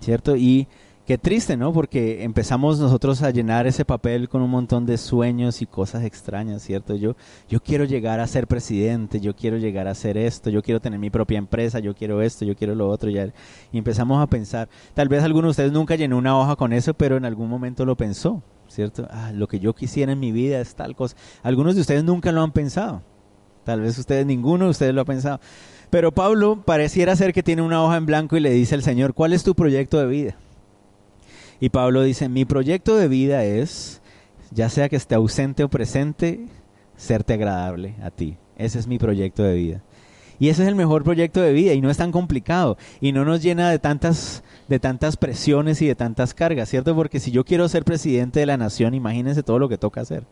¿Cierto? 0.00 0.36
Y 0.36 0.68
Qué 1.06 1.18
triste, 1.18 1.56
¿no? 1.56 1.72
Porque 1.72 2.22
empezamos 2.22 2.78
nosotros 2.78 3.22
a 3.22 3.30
llenar 3.30 3.66
ese 3.66 3.84
papel 3.84 4.28
con 4.28 4.42
un 4.42 4.50
montón 4.50 4.86
de 4.86 4.96
sueños 4.96 5.60
y 5.60 5.66
cosas 5.66 6.04
extrañas, 6.04 6.62
¿cierto? 6.62 6.94
Yo, 6.94 7.16
yo 7.48 7.60
quiero 7.60 7.84
llegar 7.84 8.20
a 8.20 8.26
ser 8.28 8.46
presidente, 8.46 9.18
yo 9.18 9.34
quiero 9.34 9.56
llegar 9.56 9.88
a 9.88 9.92
hacer 9.92 10.16
esto, 10.16 10.50
yo 10.50 10.62
quiero 10.62 10.78
tener 10.78 11.00
mi 11.00 11.10
propia 11.10 11.38
empresa, 11.38 11.80
yo 11.80 11.94
quiero 11.94 12.22
esto, 12.22 12.44
yo 12.44 12.54
quiero 12.54 12.76
lo 12.76 12.88
otro. 12.88 13.10
Ya. 13.10 13.32
Y 13.72 13.78
empezamos 13.78 14.22
a 14.22 14.28
pensar, 14.28 14.68
tal 14.94 15.08
vez 15.08 15.24
alguno 15.24 15.48
de 15.48 15.50
ustedes 15.50 15.72
nunca 15.72 15.96
llenó 15.96 16.16
una 16.16 16.38
hoja 16.38 16.54
con 16.54 16.72
eso, 16.72 16.94
pero 16.94 17.16
en 17.16 17.24
algún 17.24 17.48
momento 17.48 17.84
lo 17.84 17.96
pensó, 17.96 18.42
¿cierto? 18.68 19.08
Ah, 19.10 19.32
lo 19.34 19.48
que 19.48 19.58
yo 19.58 19.74
quisiera 19.74 20.12
en 20.12 20.20
mi 20.20 20.30
vida 20.30 20.60
es 20.60 20.76
tal 20.76 20.94
cosa. 20.94 21.16
Algunos 21.42 21.74
de 21.74 21.80
ustedes 21.80 22.04
nunca 22.04 22.30
lo 22.30 22.42
han 22.42 22.52
pensado. 22.52 23.02
Tal 23.64 23.80
vez 23.80 23.98
ustedes, 23.98 24.26
ninguno 24.26 24.66
de 24.66 24.70
ustedes 24.70 24.94
lo 24.94 25.00
ha 25.00 25.06
pensado. 25.06 25.40
Pero 25.90 26.12
Pablo 26.12 26.62
pareciera 26.64 27.16
ser 27.16 27.32
que 27.32 27.42
tiene 27.42 27.62
una 27.62 27.82
hoja 27.82 27.96
en 27.96 28.06
blanco 28.06 28.36
y 28.36 28.40
le 28.40 28.50
dice 28.50 28.76
al 28.76 28.82
Señor, 28.84 29.12
¿cuál 29.12 29.32
es 29.32 29.42
tu 29.42 29.56
proyecto 29.56 29.98
de 29.98 30.06
vida? 30.06 30.36
Y 31.60 31.68
Pablo 31.68 32.02
dice, 32.02 32.28
mi 32.28 32.44
proyecto 32.44 32.96
de 32.96 33.06
vida 33.06 33.44
es, 33.44 34.00
ya 34.50 34.70
sea 34.70 34.88
que 34.88 34.96
esté 34.96 35.14
ausente 35.14 35.62
o 35.62 35.68
presente, 35.68 36.46
serte 36.96 37.34
agradable 37.34 37.94
a 38.02 38.10
ti. 38.10 38.36
Ese 38.56 38.78
es 38.78 38.86
mi 38.86 38.98
proyecto 38.98 39.42
de 39.42 39.54
vida. 39.54 39.82
Y 40.38 40.48
ese 40.48 40.62
es 40.62 40.68
el 40.68 40.74
mejor 40.74 41.04
proyecto 41.04 41.42
de 41.42 41.52
vida 41.52 41.74
y 41.74 41.82
no 41.82 41.90
es 41.90 41.98
tan 41.98 42.12
complicado 42.12 42.78
y 42.98 43.12
no 43.12 43.26
nos 43.26 43.42
llena 43.42 43.70
de 43.70 43.78
tantas, 43.78 44.42
de 44.68 44.80
tantas 44.80 45.18
presiones 45.18 45.82
y 45.82 45.86
de 45.86 45.94
tantas 45.94 46.32
cargas, 46.32 46.70
¿cierto? 46.70 46.94
Porque 46.96 47.20
si 47.20 47.30
yo 47.30 47.44
quiero 47.44 47.68
ser 47.68 47.84
presidente 47.84 48.40
de 48.40 48.46
la 48.46 48.56
nación, 48.56 48.94
imagínense 48.94 49.42
todo 49.42 49.58
lo 49.58 49.68
que 49.68 49.76
toca 49.76 50.00
hacer. 50.00 50.24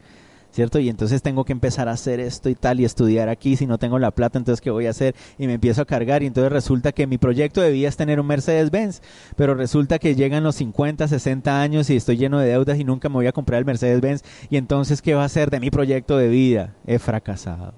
¿Cierto? 0.51 0.79
Y 0.79 0.89
entonces 0.89 1.23
tengo 1.23 1.45
que 1.45 1.53
empezar 1.53 1.89
a 1.89 1.93
hacer 1.93 2.21
esto 2.21 2.49
y 2.49 2.55
tal 2.55 2.81
y 2.81 2.85
estudiar 2.85 3.29
aquí, 3.29 3.57
si 3.57 3.67
no 3.67 3.79
tengo 3.79 3.99
la 3.99 4.11
plata, 4.11 4.39
entonces 4.39 4.61
¿qué 4.61 4.71
voy 4.71 4.87
a 4.87 4.91
hacer? 4.91 5.15
Y 5.39 5.47
me 5.47 5.55
empiezo 5.55 5.83
a 5.83 5.85
cargar 5.85 6.23
y 6.23 6.27
entonces 6.27 6.53
resulta 6.53 6.93
que 6.93 7.07
mi 7.07 7.19
proyecto 7.19 7.61
de 7.61 7.71
vida 7.71 7.89
es 7.89 7.97
tener 7.97 8.21
un 8.21 8.27
Mercedes-Benz, 8.27 9.03
pero 9.37 9.55
resulta 9.55 9.99
que 9.99 10.15
llegan 10.15 10.45
los 10.45 10.57
50, 10.57 11.07
60 11.07 11.61
años 11.61 11.91
y 11.91 11.97
estoy 11.97 12.17
lleno 12.17 12.39
de 12.39 12.49
deudas 12.49 12.79
y 12.79 12.85
nunca 12.85 13.09
me 13.09 13.17
voy 13.17 13.27
a 13.27 13.33
comprar 13.33 13.59
el 13.59 13.65
Mercedes-Benz 13.65 14.23
y 14.51 14.57
entonces 14.57 15.03
¿qué 15.03 15.15
va 15.15 15.23
a 15.23 15.27
hacer 15.27 15.51
de 15.51 15.61
mi 15.61 15.71
proyecto 15.71 16.17
de 16.17 16.29
vida? 16.29 16.75
He 16.87 16.99
fracasado, 16.99 17.75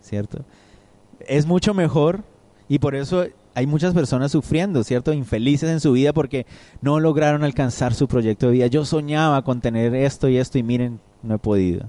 ¿cierto? 0.00 0.44
Es 1.20 1.46
mucho 1.46 1.74
mejor 1.74 2.24
y 2.68 2.78
por 2.78 2.94
eso 2.94 3.26
hay 3.54 3.66
muchas 3.66 3.94
personas 3.94 4.32
sufriendo, 4.32 4.82
¿cierto? 4.84 5.12
Infelices 5.12 5.70
en 5.70 5.80
su 5.80 5.92
vida 5.92 6.12
porque 6.12 6.46
no 6.80 7.00
lograron 7.00 7.44
alcanzar 7.44 7.94
su 7.94 8.08
proyecto 8.08 8.46
de 8.46 8.52
vida. 8.52 8.66
Yo 8.66 8.84
soñaba 8.84 9.42
con 9.42 9.60
tener 9.60 9.94
esto 9.94 10.28
y 10.28 10.38
esto 10.38 10.58
y 10.58 10.62
miren 10.62 11.00
no 11.22 11.34
he 11.34 11.38
podido, 11.38 11.88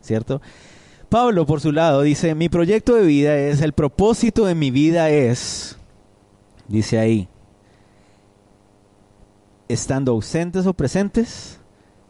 ¿cierto? 0.00 0.40
Pablo, 1.08 1.46
por 1.46 1.60
su 1.60 1.70
lado, 1.70 2.02
dice, 2.02 2.34
mi 2.34 2.48
proyecto 2.48 2.94
de 2.94 3.06
vida 3.06 3.36
es, 3.38 3.60
el 3.60 3.72
propósito 3.72 4.44
de 4.44 4.54
mi 4.54 4.70
vida 4.70 5.08
es, 5.10 5.78
dice 6.66 6.98
ahí, 6.98 7.28
estando 9.68 10.12
ausentes 10.12 10.66
o 10.66 10.74
presentes, 10.74 11.60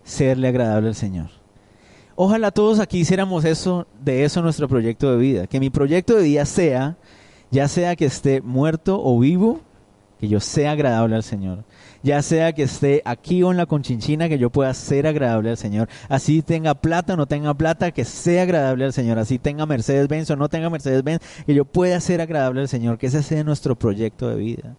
serle 0.02 0.48
agradable 0.48 0.88
al 0.88 0.94
Señor. 0.94 1.28
Ojalá 2.14 2.50
todos 2.50 2.80
aquí 2.80 3.00
hiciéramos 3.00 3.44
eso, 3.44 3.86
de 4.02 4.24
eso 4.24 4.40
nuestro 4.40 4.66
proyecto 4.68 5.12
de 5.12 5.18
vida, 5.18 5.46
que 5.46 5.60
mi 5.60 5.68
proyecto 5.68 6.14
de 6.16 6.22
vida 6.22 6.46
sea, 6.46 6.96
ya 7.56 7.68
sea 7.68 7.96
que 7.96 8.04
esté 8.04 8.40
muerto 8.40 9.00
o 9.02 9.18
vivo, 9.18 9.60
que 10.20 10.28
yo 10.28 10.40
sea 10.40 10.72
agradable 10.72 11.16
al 11.16 11.22
Señor 11.22 11.64
ya 12.06 12.22
sea 12.22 12.52
que 12.52 12.62
esté 12.62 13.02
aquí 13.04 13.42
o 13.42 13.50
en 13.50 13.56
la 13.56 13.66
conchinchina, 13.66 14.28
que 14.28 14.38
yo 14.38 14.48
pueda 14.48 14.72
ser 14.74 15.08
agradable 15.08 15.50
al 15.50 15.56
Señor. 15.56 15.88
Así 16.08 16.40
tenga 16.40 16.74
plata 16.74 17.14
o 17.14 17.16
no 17.16 17.26
tenga 17.26 17.52
plata, 17.52 17.90
que 17.90 18.04
sea 18.04 18.44
agradable 18.44 18.84
al 18.84 18.92
Señor. 18.92 19.18
Así 19.18 19.40
tenga 19.40 19.66
Mercedes-Benz 19.66 20.30
o 20.30 20.36
no 20.36 20.48
tenga 20.48 20.70
Mercedes-Benz, 20.70 21.20
que 21.44 21.54
yo 21.54 21.64
pueda 21.64 21.98
ser 22.00 22.20
agradable 22.20 22.60
al 22.60 22.68
Señor. 22.68 22.96
Que 22.96 23.08
ese 23.08 23.24
sea 23.24 23.42
nuestro 23.42 23.76
proyecto 23.76 24.28
de 24.28 24.36
vida. 24.36 24.76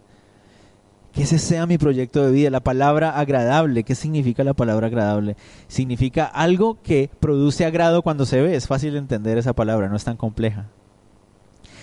Que 1.12 1.24
ese 1.24 1.38
sea 1.38 1.66
mi 1.66 1.76
proyecto 1.76 2.24
de 2.24 2.32
vida. 2.32 2.48
La 2.48 2.60
palabra 2.60 3.10
agradable, 3.10 3.84
¿qué 3.84 3.94
significa 3.94 4.42
la 4.42 4.54
palabra 4.54 4.86
agradable? 4.86 5.36
Significa 5.66 6.24
algo 6.24 6.80
que 6.82 7.10
produce 7.20 7.66
agrado 7.66 8.00
cuando 8.00 8.24
se 8.24 8.40
ve. 8.40 8.54
Es 8.54 8.66
fácil 8.66 8.92
de 8.92 9.00
entender 9.00 9.36
esa 9.36 9.52
palabra, 9.52 9.90
no 9.90 9.96
es 9.96 10.04
tan 10.04 10.16
compleja. 10.16 10.68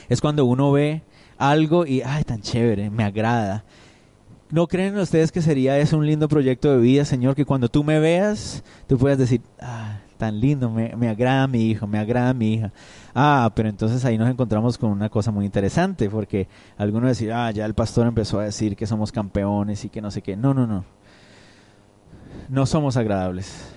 Es 0.09 0.21
cuando 0.21 0.45
uno 0.45 0.71
ve 0.71 1.01
algo 1.37 1.85
y, 1.85 2.01
ay, 2.01 2.23
tan 2.23 2.41
chévere, 2.41 2.89
me 2.89 3.03
agrada. 3.03 3.63
¿No 4.51 4.67
creen 4.67 4.97
ustedes 4.97 5.31
que 5.31 5.41
sería 5.41 5.77
eso 5.79 5.97
un 5.97 6.05
lindo 6.05 6.27
proyecto 6.27 6.71
de 6.71 6.77
vida, 6.77 7.03
Señor? 7.03 7.35
Que 7.35 7.45
cuando 7.45 7.67
tú 7.67 7.83
me 7.83 7.99
veas, 7.99 8.63
tú 8.87 8.97
puedas 8.97 9.17
decir, 9.17 9.41
ah, 9.59 9.97
tan 10.17 10.39
lindo, 10.39 10.69
me, 10.69 10.95
me 10.95 11.09
agrada 11.09 11.47
mi 11.47 11.69
hijo, 11.69 11.87
me 11.87 11.97
agrada 11.97 12.33
mi 12.33 12.53
hija. 12.53 12.71
Ah, 13.13 13.51
pero 13.55 13.69
entonces 13.69 14.05
ahí 14.05 14.17
nos 14.17 14.29
encontramos 14.29 14.77
con 14.77 14.91
una 14.91 15.09
cosa 15.09 15.31
muy 15.31 15.45
interesante, 15.45 16.09
porque 16.09 16.47
algunos 16.77 17.09
decir, 17.09 17.33
ah, 17.33 17.49
ya 17.51 17.65
el 17.65 17.73
pastor 17.73 18.07
empezó 18.07 18.39
a 18.39 18.45
decir 18.45 18.75
que 18.75 18.85
somos 18.85 19.11
campeones 19.11 19.83
y 19.83 19.89
que 19.89 20.01
no 20.01 20.11
sé 20.11 20.21
qué. 20.21 20.37
No, 20.37 20.53
no, 20.53 20.67
no. 20.67 20.85
No 22.47 22.65
somos 22.65 22.97
agradables. 22.97 23.71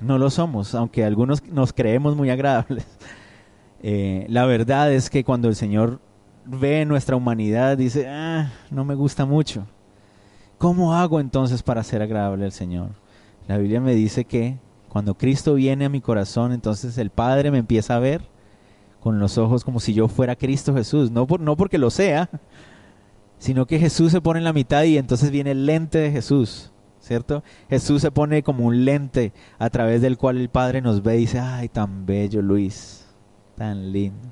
No 0.00 0.18
lo 0.18 0.30
somos, 0.30 0.74
aunque 0.74 1.04
algunos 1.04 1.44
nos 1.44 1.72
creemos 1.72 2.16
muy 2.16 2.28
agradables. 2.28 2.86
Eh, 3.82 4.26
la 4.28 4.46
verdad 4.46 4.92
es 4.92 5.10
que 5.10 5.24
cuando 5.24 5.48
el 5.48 5.56
Señor 5.56 6.00
ve 6.44 6.84
nuestra 6.84 7.16
humanidad, 7.16 7.76
dice, 7.76 8.08
ah, 8.08 8.52
no 8.70 8.84
me 8.84 8.94
gusta 8.94 9.26
mucho. 9.26 9.66
¿Cómo 10.58 10.94
hago 10.94 11.18
entonces 11.20 11.62
para 11.62 11.82
ser 11.82 12.02
agradable 12.02 12.44
al 12.44 12.52
Señor? 12.52 12.90
La 13.48 13.58
Biblia 13.58 13.80
me 13.80 13.94
dice 13.94 14.24
que 14.24 14.58
cuando 14.88 15.14
Cristo 15.14 15.54
viene 15.54 15.84
a 15.84 15.88
mi 15.88 16.00
corazón, 16.00 16.52
entonces 16.52 16.96
el 16.98 17.10
Padre 17.10 17.50
me 17.50 17.58
empieza 17.58 17.96
a 17.96 17.98
ver 17.98 18.22
con 19.00 19.18
los 19.18 19.36
ojos 19.38 19.64
como 19.64 19.80
si 19.80 19.94
yo 19.94 20.06
fuera 20.06 20.36
Cristo 20.36 20.72
Jesús, 20.74 21.10
no, 21.10 21.26
por, 21.26 21.40
no 21.40 21.56
porque 21.56 21.78
lo 21.78 21.90
sea, 21.90 22.30
sino 23.38 23.66
que 23.66 23.80
Jesús 23.80 24.12
se 24.12 24.20
pone 24.20 24.38
en 24.38 24.44
la 24.44 24.52
mitad 24.52 24.84
y 24.84 24.96
entonces 24.96 25.32
viene 25.32 25.50
el 25.50 25.66
lente 25.66 25.98
de 25.98 26.12
Jesús, 26.12 26.70
¿cierto? 27.00 27.42
Jesús 27.68 28.00
se 28.00 28.12
pone 28.12 28.44
como 28.44 28.64
un 28.64 28.84
lente 28.84 29.32
a 29.58 29.70
través 29.70 30.02
del 30.02 30.16
cual 30.16 30.36
el 30.36 30.48
Padre 30.48 30.80
nos 30.80 31.02
ve 31.02 31.16
y 31.16 31.20
dice, 31.20 31.40
ay, 31.40 31.68
tan 31.68 32.06
bello 32.06 32.40
Luis, 32.40 33.01
tan 33.62 33.92
lindo. 33.92 34.28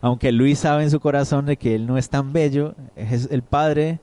Aunque 0.00 0.30
Luis 0.30 0.60
sabe 0.60 0.84
en 0.84 0.90
su 0.92 1.00
corazón 1.00 1.46
de 1.46 1.56
que 1.56 1.74
él 1.74 1.84
no 1.84 1.98
es 1.98 2.08
tan 2.08 2.32
bello, 2.32 2.76
el 2.96 3.42
Padre 3.42 3.98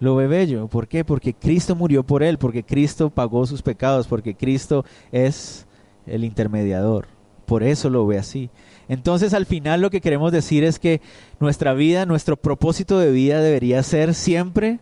lo 0.00 0.16
ve 0.16 0.26
bello. 0.26 0.66
¿Por 0.66 0.88
qué? 0.88 1.04
Porque 1.04 1.34
Cristo 1.34 1.76
murió 1.76 2.04
por 2.04 2.22
él, 2.22 2.38
porque 2.38 2.62
Cristo 2.62 3.10
pagó 3.10 3.44
sus 3.44 3.60
pecados, 3.60 4.06
porque 4.06 4.34
Cristo 4.34 4.86
es 5.12 5.66
el 6.06 6.24
intermediador. 6.24 7.06
Por 7.44 7.62
eso 7.62 7.90
lo 7.90 8.06
ve 8.06 8.16
así. 8.16 8.48
Entonces 8.88 9.34
al 9.34 9.44
final 9.44 9.82
lo 9.82 9.90
que 9.90 10.00
queremos 10.00 10.32
decir 10.32 10.64
es 10.64 10.78
que 10.78 11.02
nuestra 11.38 11.74
vida, 11.74 12.06
nuestro 12.06 12.38
propósito 12.38 12.98
de 12.98 13.10
vida 13.10 13.42
debería 13.42 13.82
ser 13.82 14.14
siempre 14.14 14.80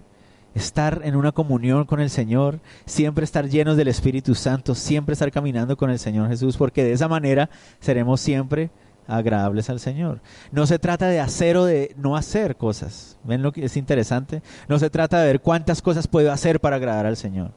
estar 0.54 1.02
en 1.04 1.16
una 1.16 1.32
comunión 1.32 1.84
con 1.84 2.00
el 2.00 2.10
Señor, 2.10 2.60
siempre 2.84 3.24
estar 3.24 3.48
llenos 3.48 3.76
del 3.76 3.88
Espíritu 3.88 4.36
Santo, 4.36 4.76
siempre 4.76 5.14
estar 5.14 5.32
caminando 5.32 5.76
con 5.76 5.90
el 5.90 5.98
Señor 5.98 6.28
Jesús, 6.28 6.56
porque 6.56 6.84
de 6.84 6.92
esa 6.92 7.08
manera 7.08 7.50
seremos 7.80 8.20
siempre 8.20 8.70
agradables 9.06 9.70
al 9.70 9.80
Señor. 9.80 10.20
No 10.52 10.66
se 10.66 10.78
trata 10.78 11.08
de 11.08 11.20
hacer 11.20 11.56
o 11.56 11.64
de 11.64 11.94
no 11.96 12.16
hacer 12.16 12.56
cosas. 12.56 13.18
¿Ven 13.24 13.42
lo 13.42 13.52
que 13.52 13.64
es 13.64 13.76
interesante? 13.76 14.42
No 14.68 14.78
se 14.78 14.90
trata 14.90 15.20
de 15.20 15.26
ver 15.26 15.40
cuántas 15.40 15.82
cosas 15.82 16.06
puedo 16.06 16.32
hacer 16.32 16.60
para 16.60 16.76
agradar 16.76 17.06
al 17.06 17.16
Señor. 17.16 17.52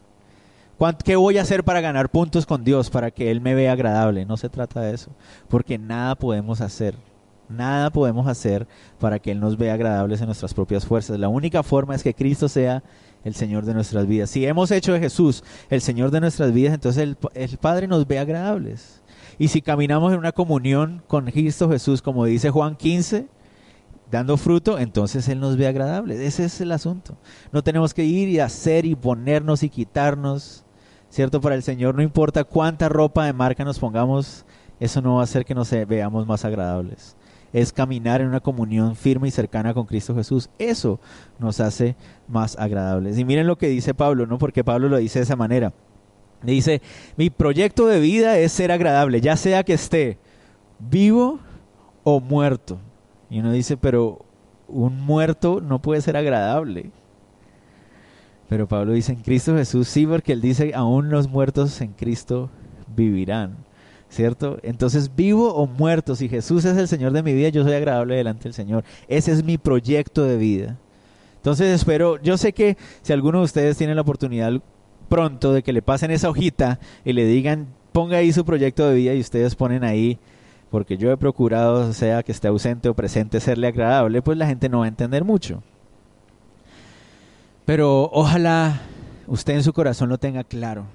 ¿Qué 1.04 1.18
voy 1.18 1.38
a 1.38 1.42
hacer 1.42 1.66
para 1.66 1.82
ganar 1.82 2.10
puntos 2.10 2.46
con 2.46 2.64
Dios, 2.64 2.90
para 2.90 3.12
que 3.12 3.32
Él 3.32 3.42
me 3.42 3.54
vea 3.54 3.74
agradable? 3.74 4.26
No 4.26 4.38
se 4.38 4.48
trata 4.48 4.80
de 4.80 4.94
eso, 4.94 5.12
porque 5.50 5.78
nada 5.78 6.16
podemos 6.16 6.62
hacer. 6.62 6.96
Nada 7.50 7.90
podemos 7.90 8.28
hacer 8.28 8.66
para 9.00 9.20
que 9.20 9.32
Él 9.32 9.42
nos 9.42 9.58
vea 9.58 9.74
agradables 9.74 10.22
en 10.22 10.28
nuestras 10.28 10.54
propias 10.54 10.86
fuerzas. 10.86 11.20
La 11.20 11.28
única 11.28 11.64
forma 11.64 11.96
es 11.96 12.04
que 12.04 12.14
Cristo 12.14 12.48
sea 12.48 12.82
el 13.26 13.36
Señor 13.36 13.66
de 13.66 13.74
nuestras 13.74 14.08
vidas. 14.08 14.30
Si 14.30 14.46
hemos 14.46 14.72
hecho 14.72 14.94
de 14.94 15.00
Jesús 15.00 15.44
el 15.70 15.82
Señor 15.82 16.12
de 16.12 16.22
nuestras 16.22 16.54
vidas, 16.54 16.74
entonces 16.74 17.04
el, 17.04 17.18
el 17.34 17.58
Padre 17.58 17.88
nos 17.88 18.08
ve 18.08 18.20
agradables. 18.20 18.99
Y 19.40 19.48
si 19.48 19.62
caminamos 19.62 20.12
en 20.12 20.20
una 20.20 20.34
comunión 20.34 21.02
con 21.08 21.26
Cristo 21.32 21.70
Jesús, 21.70 22.02
como 22.02 22.26
dice 22.26 22.50
Juan 22.50 22.76
15, 22.76 23.28
dando 24.12 24.36
fruto, 24.36 24.78
entonces 24.78 25.30
Él 25.30 25.40
nos 25.40 25.56
ve 25.56 25.66
agradable. 25.66 26.26
Ese 26.26 26.44
es 26.44 26.60
el 26.60 26.74
asunto. 26.74 27.18
No 27.54 27.64
tenemos 27.64 27.94
que 27.94 28.04
ir 28.04 28.28
y 28.28 28.40
hacer 28.40 28.86
y 28.86 28.96
ponernos 28.96 29.64
y 29.64 29.70
quitarnos. 29.70 30.66
¿Cierto? 31.10 31.42
Para 31.42 31.56
el 31.56 31.64
Señor 31.64 31.96
no 31.96 32.04
importa 32.04 32.44
cuánta 32.44 32.88
ropa 32.88 33.26
de 33.26 33.34
marca 33.34 33.66
nos 33.66 33.80
pongamos, 33.80 34.46
eso 34.80 35.02
no 35.02 35.16
va 35.16 35.22
a 35.22 35.24
hacer 35.24 35.44
que 35.44 35.56
nos 35.56 35.72
veamos 35.88 36.28
más 36.28 36.46
agradables. 36.46 37.16
Es 37.52 37.74
caminar 37.74 38.22
en 38.22 38.28
una 38.28 38.42
comunión 38.42 38.96
firme 38.96 39.30
y 39.30 39.32
cercana 39.32 39.74
con 39.74 39.88
Cristo 39.88 40.14
Jesús. 40.14 40.52
Eso 40.60 41.00
nos 41.40 41.62
hace 41.62 41.96
más 42.28 42.60
agradables. 42.60 43.18
Y 43.18 43.26
miren 43.26 43.48
lo 43.48 43.58
que 43.58 43.70
dice 43.70 43.96
Pablo, 43.96 44.28
¿no? 44.28 44.38
Porque 44.38 44.64
Pablo 44.64 44.88
lo 44.88 44.98
dice 44.98 45.18
de 45.18 45.24
esa 45.24 45.36
manera. 45.36 45.74
Dice, 46.42 46.82
mi 47.18 47.30
proyecto 47.30 47.88
de 47.88 48.00
vida 48.00 48.38
es 48.38 48.52
ser 48.52 48.72
agradable, 48.72 49.20
ya 49.22 49.36
sea 49.36 49.64
que 49.64 49.74
esté 49.74 50.18
vivo 50.80 51.40
o 52.04 52.20
muerto. 52.20 52.80
Y 53.30 53.40
uno 53.40 53.52
dice, 53.52 53.78
pero 53.78 54.26
un 54.68 55.02
muerto 55.02 55.62
no 55.62 55.82
puede 55.82 56.02
ser 56.02 56.16
agradable. 56.16 56.92
Pero 58.48 58.68
Pablo 58.68 58.94
dice 58.94 59.12
en 59.12 59.20
Cristo 59.22 59.56
Jesús, 59.56 59.88
sí, 59.88 60.08
porque 60.08 60.34
él 60.34 60.42
dice, 60.42 60.72
aún 60.74 61.10
los 61.10 61.28
muertos 61.28 61.82
en 61.82 61.94
Cristo 61.94 62.50
vivirán. 62.96 63.58
¿Cierto? 64.10 64.58
Entonces, 64.64 65.16
vivo 65.16 65.54
o 65.54 65.68
muerto, 65.68 66.16
si 66.16 66.28
Jesús 66.28 66.66
es 66.66 66.76
el 66.78 66.88
Señor 66.88 67.12
de 67.12 67.22
mi 67.22 67.32
vida, 67.34 67.50
yo 67.50 67.64
soy 67.64 67.74
agradable 67.74 68.16
delante 68.16 68.46
del 68.46 68.56
Señor. 68.56 68.84
Ese 69.08 69.32
es 69.32 69.44
mi 69.44 69.60
proyecto 69.60 70.24
de 70.24 70.38
vida. 70.38 70.80
Entonces, 71.36 71.68
espero, 71.68 72.20
yo 72.20 72.36
sé 72.36 72.54
que 72.54 72.76
si 73.04 73.14
alguno 73.14 73.38
de 73.38 73.46
ustedes 73.46 73.78
tiene 73.78 73.94
la 73.94 74.02
oportunidad 74.02 74.64
pronto 75.10 75.52
de 75.52 75.64
que 75.64 75.74
le 75.74 75.82
pasen 75.82 76.12
esa 76.12 76.30
hojita 76.30 76.80
y 77.04 77.14
le 77.14 77.26
digan, 77.26 77.68
ponga 77.92 78.18
ahí 78.18 78.32
su 78.32 78.46
proyecto 78.46 78.88
de 78.88 78.96
vida 78.96 79.14
y 79.14 79.20
ustedes 79.20 79.56
ponen 79.56 79.84
ahí, 79.84 80.20
porque 80.70 80.98
yo 80.98 81.12
he 81.12 81.18
procurado, 81.18 81.92
sea 81.94 82.24
que 82.24 82.32
esté 82.32 82.48
ausente 82.48 82.88
o 82.88 82.94
presente, 82.94 83.40
serle 83.40 83.68
agradable, 83.68 84.22
pues 84.22 84.38
la 84.38 84.48
gente 84.48 84.70
no 84.70 84.80
va 84.80 84.86
a 84.86 84.90
entender 84.90 85.24
mucho. 85.26 85.62
Pero 87.66 88.10
ojalá 88.14 88.82
usted 89.28 89.54
en 89.54 89.64
su 89.64 89.74
corazón 89.74 90.10
lo 90.10 90.18
tenga 90.18 90.44
claro. 90.44 90.86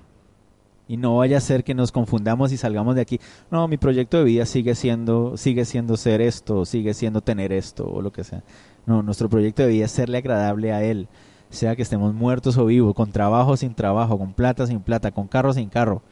Y 0.86 0.98
no 0.98 1.16
vaya 1.16 1.38
a 1.38 1.40
ser 1.40 1.64
que 1.64 1.74
nos 1.74 1.92
confundamos 1.92 2.52
y 2.52 2.58
salgamos 2.58 2.94
de 2.94 3.00
aquí. 3.00 3.18
No, 3.50 3.68
mi 3.68 3.78
proyecto 3.78 4.18
de 4.18 4.24
vida 4.24 4.44
sigue 4.44 4.74
siendo, 4.74 5.36
sigue 5.36 5.64
siendo 5.64 5.96
ser 5.96 6.20
esto, 6.20 6.66
sigue 6.66 6.92
siendo 6.92 7.22
tener 7.22 7.52
esto, 7.52 7.86
o 7.86 8.02
lo 8.02 8.12
que 8.12 8.22
sea. 8.22 8.42
No, 8.84 9.02
nuestro 9.02 9.30
proyecto 9.30 9.62
de 9.62 9.68
vida 9.68 9.86
es 9.86 9.92
serle 9.92 10.18
agradable 10.18 10.72
a 10.72 10.82
Él. 10.82 11.08
Sea 11.54 11.76
que 11.76 11.82
estemos 11.82 12.12
muertos 12.14 12.58
o 12.58 12.66
vivos, 12.66 12.94
con 12.94 13.12
trabajo 13.12 13.56
sin 13.56 13.74
trabajo, 13.74 14.18
con 14.18 14.32
plata 14.32 14.66
sin 14.66 14.80
plata, 14.80 15.10
con 15.12 15.28
carro 15.28 15.52
sin 15.52 15.68
carro. 15.68 16.02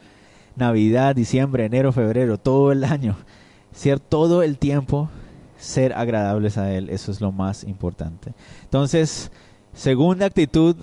Navidad, 0.55 1.15
diciembre, 1.15 1.65
enero, 1.65 1.91
febrero, 1.91 2.37
todo 2.37 2.71
el 2.71 2.83
año. 2.83 3.15
Ser 3.71 3.99
todo 3.99 4.43
el 4.43 4.57
tiempo 4.57 5.09
ser 5.57 5.93
agradables 5.93 6.57
a 6.57 6.73
Él. 6.73 6.89
Eso 6.89 7.11
es 7.11 7.21
lo 7.21 7.31
más 7.31 7.63
importante. 7.63 8.33
Entonces, 8.63 9.31
Segunda 9.73 10.27
actitud 10.27 10.75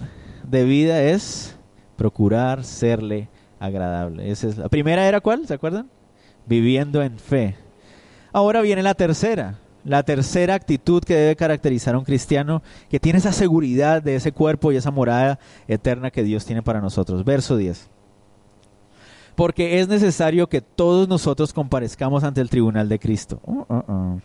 de 0.42 0.64
vida 0.64 1.00
es 1.00 1.56
procurar 1.96 2.64
serle 2.64 3.28
agradable. 3.60 4.30
Esa 4.30 4.48
es 4.48 4.58
la 4.58 4.68
primera 4.68 5.06
era 5.06 5.20
cuál, 5.20 5.46
¿se 5.46 5.54
acuerdan? 5.54 5.88
Viviendo 6.46 7.00
en 7.00 7.16
fe. 7.18 7.54
Ahora 8.32 8.62
viene 8.62 8.82
la 8.82 8.94
tercera. 8.94 9.60
La 9.84 10.02
tercera 10.02 10.54
actitud 10.54 11.02
que 11.02 11.14
debe 11.14 11.36
caracterizar 11.36 11.94
a 11.94 11.98
un 11.98 12.04
cristiano 12.04 12.62
que 12.90 13.00
tiene 13.00 13.18
esa 13.18 13.32
seguridad 13.32 14.02
de 14.02 14.16
ese 14.16 14.32
cuerpo 14.32 14.72
y 14.72 14.76
esa 14.76 14.90
morada 14.90 15.38
eterna 15.68 16.10
que 16.10 16.22
Dios 16.22 16.44
tiene 16.44 16.62
para 16.62 16.80
nosotros. 16.80 17.24
Verso 17.24 17.56
10. 17.56 17.88
Porque 19.34 19.80
es 19.80 19.88
necesario 19.88 20.48
que 20.48 20.60
todos 20.60 21.08
nosotros 21.08 21.52
comparezcamos 21.52 22.24
ante 22.24 22.40
el 22.40 22.50
tribunal 22.50 22.88
de 22.88 22.98
Cristo. 22.98 23.40
Uh, 23.44 23.64
uh, 23.68 23.92
uh 23.92 24.20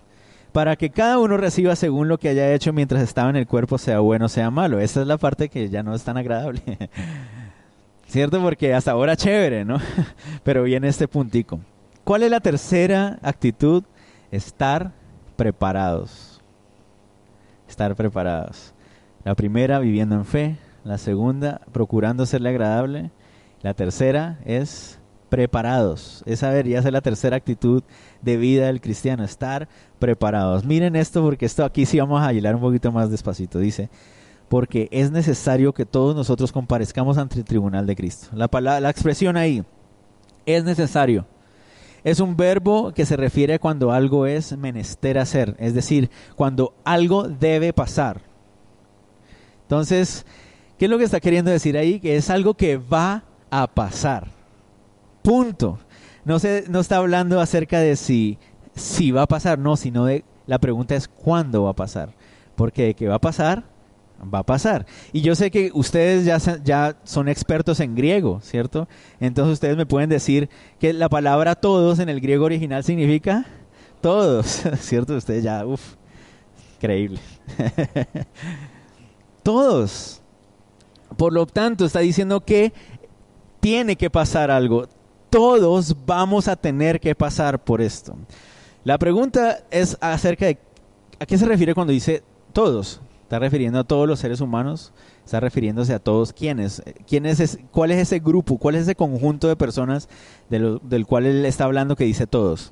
para 0.55 0.77
que 0.77 0.89
cada 0.89 1.19
uno 1.19 1.35
reciba 1.35 1.75
según 1.75 2.07
lo 2.07 2.17
que 2.17 2.29
haya 2.29 2.53
hecho 2.53 2.71
mientras 2.71 3.01
estaba 3.01 3.29
en 3.29 3.35
el 3.35 3.45
cuerpo, 3.45 3.77
sea 3.77 3.99
bueno 3.99 4.29
sea 4.29 4.49
malo. 4.51 4.79
Esa 4.79 5.01
es 5.01 5.07
la 5.07 5.17
parte 5.17 5.49
que 5.49 5.67
ya 5.67 5.83
no 5.83 5.93
es 5.93 6.05
tan 6.05 6.15
agradable. 6.15 6.61
¿Cierto? 8.07 8.41
Porque 8.41 8.73
hasta 8.73 8.91
ahora 8.91 9.17
chévere, 9.17 9.65
¿no? 9.65 9.79
Pero 10.45 10.63
viene 10.63 10.87
este 10.87 11.09
puntico. 11.09 11.59
¿Cuál 12.05 12.23
es 12.23 12.31
la 12.31 12.39
tercera 12.39 13.19
actitud? 13.21 13.83
Estar 14.31 14.93
preparados. 15.35 16.41
Estar 17.67 17.95
preparados. 17.95 18.73
La 19.23 19.35
primera, 19.35 19.79
viviendo 19.79 20.15
en 20.15 20.25
fe. 20.25 20.57
La 20.83 20.97
segunda, 20.97 21.61
procurando 21.71 22.25
serle 22.25 22.49
agradable. 22.49 23.11
La 23.61 23.73
tercera 23.73 24.39
es 24.45 24.99
preparados. 25.29 26.23
Esa 26.25 26.49
debería 26.49 26.81
ser 26.81 26.93
la 26.93 27.01
tercera 27.01 27.35
actitud 27.35 27.83
de 28.21 28.37
vida 28.37 28.67
del 28.67 28.81
cristiano, 28.81 29.23
estar 29.23 29.67
preparados. 29.99 30.63
Miren 30.63 30.95
esto 30.95 31.23
porque 31.23 31.45
esto 31.45 31.65
aquí 31.65 31.85
sí 31.85 31.99
vamos 31.99 32.21
a 32.21 32.31
hilar 32.31 32.55
un 32.55 32.61
poquito 32.61 32.91
más 32.91 33.09
despacito. 33.09 33.59
Dice, 33.59 33.89
porque 34.49 34.87
es 34.91 35.11
necesario 35.11 35.73
que 35.73 35.85
todos 35.85 36.15
nosotros 36.15 36.51
comparezcamos 36.51 37.17
ante 37.17 37.39
el 37.39 37.45
tribunal 37.45 37.85
de 37.85 37.95
Cristo. 37.95 38.27
La, 38.33 38.47
palabra, 38.47 38.79
la 38.79 38.89
expresión 38.89 39.37
ahí, 39.37 39.63
es 40.45 40.63
necesario. 40.63 41.25
Es 42.05 42.19
un 42.19 42.37
verbo 42.37 42.93
que 42.93 43.03
se 43.03 43.17
refiere 43.17 43.55
a 43.55 43.59
cuando 43.59 43.91
algo 43.91 44.27
es 44.27 44.55
menester 44.55 45.17
hacer, 45.17 45.55
es 45.57 45.73
decir, 45.73 46.11
cuando 46.35 46.75
algo 46.83 47.23
debe 47.23 47.73
pasar. 47.73 48.21
Entonces, 49.63 50.23
¿qué 50.77 50.85
es 50.85 50.91
lo 50.91 50.99
que 50.99 51.03
está 51.03 51.19
queriendo 51.19 51.49
decir 51.49 51.75
ahí? 51.75 51.99
Que 51.99 52.15
es 52.15 52.29
algo 52.29 52.53
que 52.53 52.77
va 52.77 53.23
a 53.49 53.65
pasar. 53.65 54.27
Punto. 55.23 55.79
No, 56.25 56.37
se, 56.37 56.65
no 56.69 56.79
está 56.79 56.97
hablando 56.97 57.41
acerca 57.41 57.79
de 57.79 57.95
si, 57.95 58.37
si 58.75 59.09
va 59.09 59.23
a 59.23 59.27
pasar, 59.27 59.57
no, 59.57 59.75
sino 59.75 60.05
de 60.05 60.23
la 60.45 60.59
pregunta 60.59 60.93
es 60.93 61.07
cuándo 61.07 61.63
va 61.63 61.71
a 61.71 61.75
pasar. 61.75 62.13
Porque 62.55 62.83
de 62.83 62.93
que 62.93 63.07
va 63.07 63.15
a 63.15 63.19
pasar, 63.19 63.63
va 64.21 64.39
a 64.39 64.43
pasar. 64.43 64.85
Y 65.13 65.21
yo 65.21 65.35
sé 65.35 65.51
que 65.51 65.71
ustedes 65.73 66.25
ya, 66.25 66.37
ya 66.63 66.97
son 67.03 67.27
expertos 67.27 67.79
en 67.79 67.95
griego, 67.95 68.39
¿cierto? 68.41 68.87
Entonces 69.19 69.53
ustedes 69.53 69.77
me 69.77 69.85
pueden 69.85 70.09
decir 70.09 70.49
que 70.79 70.93
la 70.93 71.09
palabra 71.09 71.55
todos 71.55 71.99
en 71.99 72.09
el 72.09 72.21
griego 72.21 72.45
original 72.45 72.83
significa 72.83 73.45
todos, 74.01 74.45
¿cierto? 74.79 75.15
Ustedes 75.15 75.43
ya, 75.43 75.65
uff, 75.65 75.95
increíble. 76.77 77.19
todos. 79.43 80.21
Por 81.17 81.33
lo 81.33 81.45
tanto, 81.45 81.85
está 81.85 81.99
diciendo 81.99 82.41
que 82.41 82.73
tiene 83.59 83.95
que 83.95 84.09
pasar 84.09 84.51
algo 84.51 84.87
todos 85.35 85.93
vamos 86.05 86.47
a 86.47 86.55
tener 86.55 87.01
que 87.01 87.13
pasar 87.13 87.61
por 87.61 87.81
esto. 87.81 88.15
La 88.85 88.97
pregunta 88.97 89.65
es 89.69 89.97
acerca 89.99 90.45
de 90.45 90.57
a 91.19 91.25
qué 91.25 91.37
se 91.37 91.45
refiere 91.45 91.75
cuando 91.75 91.91
dice 91.91 92.23
todos. 92.53 93.01
¿Está 93.25 93.39
refiriendo 93.39 93.79
a 93.79 93.83
todos 93.83 94.07
los 94.07 94.19
seres 94.19 94.39
humanos? 94.39 94.93
¿Está 95.25 95.39
refiriéndose 95.39 95.95
a 95.95 95.99
todos 95.99 96.31
quiénes? 96.31 96.83
¿Quién 97.07 97.25
es 97.25 97.57
¿Cuál 97.71 97.89
es 97.89 97.97
ese 97.97 98.19
grupo? 98.19 98.59
¿Cuál 98.59 98.75
es 98.75 98.83
ese 98.83 98.93
conjunto 98.93 99.47
de 99.47 99.55
personas 99.55 100.07
del 100.47 101.05
cual 101.07 101.25
él 101.25 101.43
está 101.43 101.63
hablando 101.63 101.95
que 101.95 102.03
dice 102.03 102.27
todos? 102.27 102.71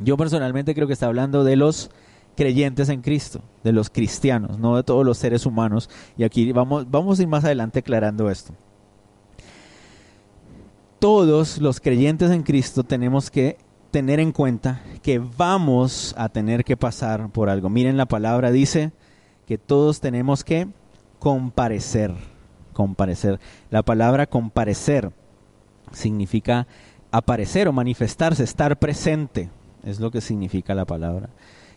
Yo 0.00 0.16
personalmente 0.16 0.74
creo 0.74 0.86
que 0.86 0.94
está 0.94 1.06
hablando 1.06 1.44
de 1.44 1.56
los 1.56 1.90
creyentes 2.38 2.88
en 2.88 3.02
Cristo, 3.02 3.42
de 3.64 3.72
los 3.72 3.90
cristianos, 3.90 4.58
no 4.58 4.76
de 4.76 4.82
todos 4.82 5.04
los 5.04 5.18
seres 5.18 5.44
humanos. 5.44 5.90
Y 6.16 6.24
aquí 6.24 6.50
vamos, 6.52 6.90
vamos 6.90 7.18
a 7.18 7.22
ir 7.22 7.28
más 7.28 7.44
adelante 7.44 7.80
aclarando 7.80 8.30
esto 8.30 8.54
todos 10.98 11.58
los 11.58 11.80
creyentes 11.80 12.30
en 12.30 12.42
Cristo 12.42 12.82
tenemos 12.82 13.30
que 13.30 13.58
tener 13.90 14.18
en 14.18 14.32
cuenta 14.32 14.82
que 15.02 15.18
vamos 15.18 16.14
a 16.18 16.28
tener 16.28 16.64
que 16.64 16.76
pasar 16.76 17.30
por 17.30 17.48
algo. 17.48 17.68
Miren 17.68 17.96
la 17.96 18.06
palabra 18.06 18.50
dice 18.50 18.92
que 19.46 19.58
todos 19.58 20.00
tenemos 20.00 20.44
que 20.44 20.68
comparecer, 21.18 22.12
comparecer. 22.72 23.40
La 23.70 23.82
palabra 23.82 24.26
comparecer 24.26 25.10
significa 25.92 26.66
aparecer 27.10 27.68
o 27.68 27.72
manifestarse, 27.72 28.42
estar 28.42 28.78
presente, 28.78 29.48
es 29.84 30.00
lo 30.00 30.10
que 30.10 30.20
significa 30.20 30.74
la 30.74 30.84
palabra. 30.84 31.30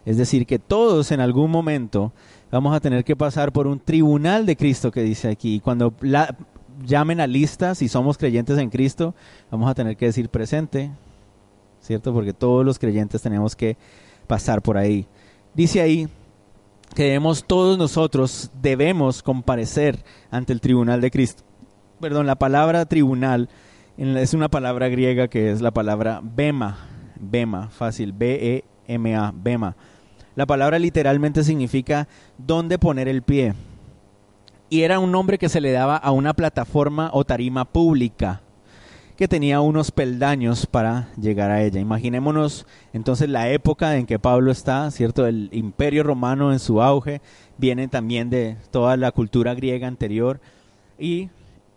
Es 0.05 0.17
decir, 0.17 0.45
que 0.45 0.59
todos 0.59 1.11
en 1.11 1.19
algún 1.19 1.51
momento 1.51 2.11
vamos 2.51 2.75
a 2.75 2.79
tener 2.79 3.03
que 3.03 3.15
pasar 3.15 3.51
por 3.51 3.67
un 3.67 3.79
tribunal 3.79 4.45
de 4.45 4.55
Cristo 4.55 4.91
que 4.91 5.03
dice 5.03 5.29
aquí. 5.29 5.55
Y 5.55 5.59
cuando 5.59 5.93
la, 6.01 6.35
llamen 6.85 7.21
a 7.21 7.27
lista, 7.27 7.75
si 7.75 7.87
somos 7.87 8.17
creyentes 8.17 8.57
en 8.57 8.69
Cristo, 8.69 9.13
vamos 9.51 9.69
a 9.69 9.75
tener 9.75 9.97
que 9.97 10.05
decir 10.05 10.29
presente, 10.29 10.91
¿cierto? 11.81 12.13
Porque 12.13 12.33
todos 12.33 12.65
los 12.65 12.79
creyentes 12.79 13.21
tenemos 13.21 13.55
que 13.55 13.77
pasar 14.27 14.61
por 14.61 14.77
ahí. 14.77 15.05
Dice 15.53 15.81
ahí 15.81 16.07
que 16.99 17.05
debemos, 17.05 17.45
todos 17.45 17.77
nosotros 17.77 18.51
debemos 18.61 19.23
comparecer 19.23 20.03
ante 20.31 20.51
el 20.51 20.59
tribunal 20.59 20.99
de 20.99 21.09
Cristo. 21.09 21.43
Perdón, 22.01 22.27
la 22.27 22.35
palabra 22.35 22.85
tribunal 22.87 23.47
es 23.95 24.33
una 24.33 24.49
palabra 24.49 24.89
griega 24.89 25.29
que 25.29 25.49
es 25.49 25.61
la 25.61 25.71
palabra 25.71 26.19
bema, 26.21 26.89
bema, 27.17 27.69
fácil, 27.69 28.11
B-E-M-A, 28.11 29.33
bema. 29.33 29.77
La 30.35 30.45
palabra 30.45 30.77
literalmente 30.77 31.45
significa 31.45 32.09
dónde 32.37 32.77
poner 32.77 33.07
el 33.07 33.21
pie 33.21 33.53
y 34.69 34.81
era 34.81 34.99
un 34.99 35.13
nombre 35.13 35.37
que 35.37 35.47
se 35.47 35.61
le 35.61 35.71
daba 35.71 35.95
a 35.95 36.11
una 36.11 36.33
plataforma 36.33 37.11
o 37.13 37.23
tarima 37.23 37.63
pública 37.63 38.41
que 39.19 39.27
tenía 39.27 39.59
unos 39.59 39.91
peldaños 39.91 40.65
para 40.65 41.09
llegar 41.19 41.51
a 41.51 41.61
ella. 41.61 41.81
Imaginémonos 41.81 42.65
entonces 42.93 43.27
la 43.27 43.49
época 43.49 43.97
en 43.97 44.05
que 44.05 44.17
Pablo 44.17 44.49
está, 44.49 44.89
¿cierto? 44.91 45.27
El 45.27 45.49
imperio 45.51 46.03
romano 46.03 46.53
en 46.53 46.59
su 46.59 46.81
auge, 46.81 47.19
viene 47.57 47.89
también 47.89 48.29
de 48.29 48.55
toda 48.71 48.95
la 48.95 49.11
cultura 49.11 49.53
griega 49.55 49.89
anterior 49.89 50.39
y 50.97 51.29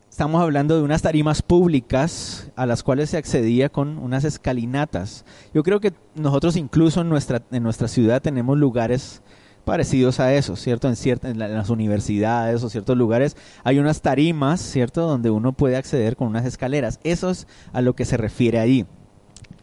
estamos 0.09 0.40
hablando 0.40 0.76
de 0.76 0.82
unas 0.82 1.03
tarimas 1.03 1.43
públicas 1.43 2.49
a 2.55 2.64
las 2.64 2.84
cuales 2.84 3.11
se 3.11 3.16
accedía 3.16 3.70
con 3.70 3.99
unas 3.99 4.22
escalinatas. 4.22 5.24
Yo 5.53 5.64
creo 5.64 5.80
que 5.80 5.93
nosotros 6.14 6.55
incluso 6.55 7.01
en 7.01 7.09
nuestra, 7.09 7.43
en 7.51 7.64
nuestra 7.64 7.88
ciudad 7.88 8.22
tenemos 8.22 8.57
lugares 8.57 9.20
parecidos 9.65 10.21
a 10.21 10.35
eso, 10.35 10.57
¿cierto? 10.57 10.89
En, 10.89 10.97
en, 11.23 11.39
las 11.39 11.71
universidades 11.71 12.63
o 12.63 12.69
ciertos 12.69 12.97
lugares 12.97 13.37
hay 13.65 13.79
unas 13.79 14.03
tarimas, 14.03 14.61
¿cierto? 14.61 15.07
Donde 15.07 15.31
uno 15.31 15.53
puede 15.53 15.77
acceder 15.77 16.17
con 16.17 16.29
unas 16.29 16.47
escaleras. 16.47 17.01
Eso 17.05 17.31
es 17.31 17.47
a 17.73 17.81
lo 17.81 17.95
que 17.95 18.05
se 18.05 18.17
refiere 18.17 18.59
ahí. 18.59 18.87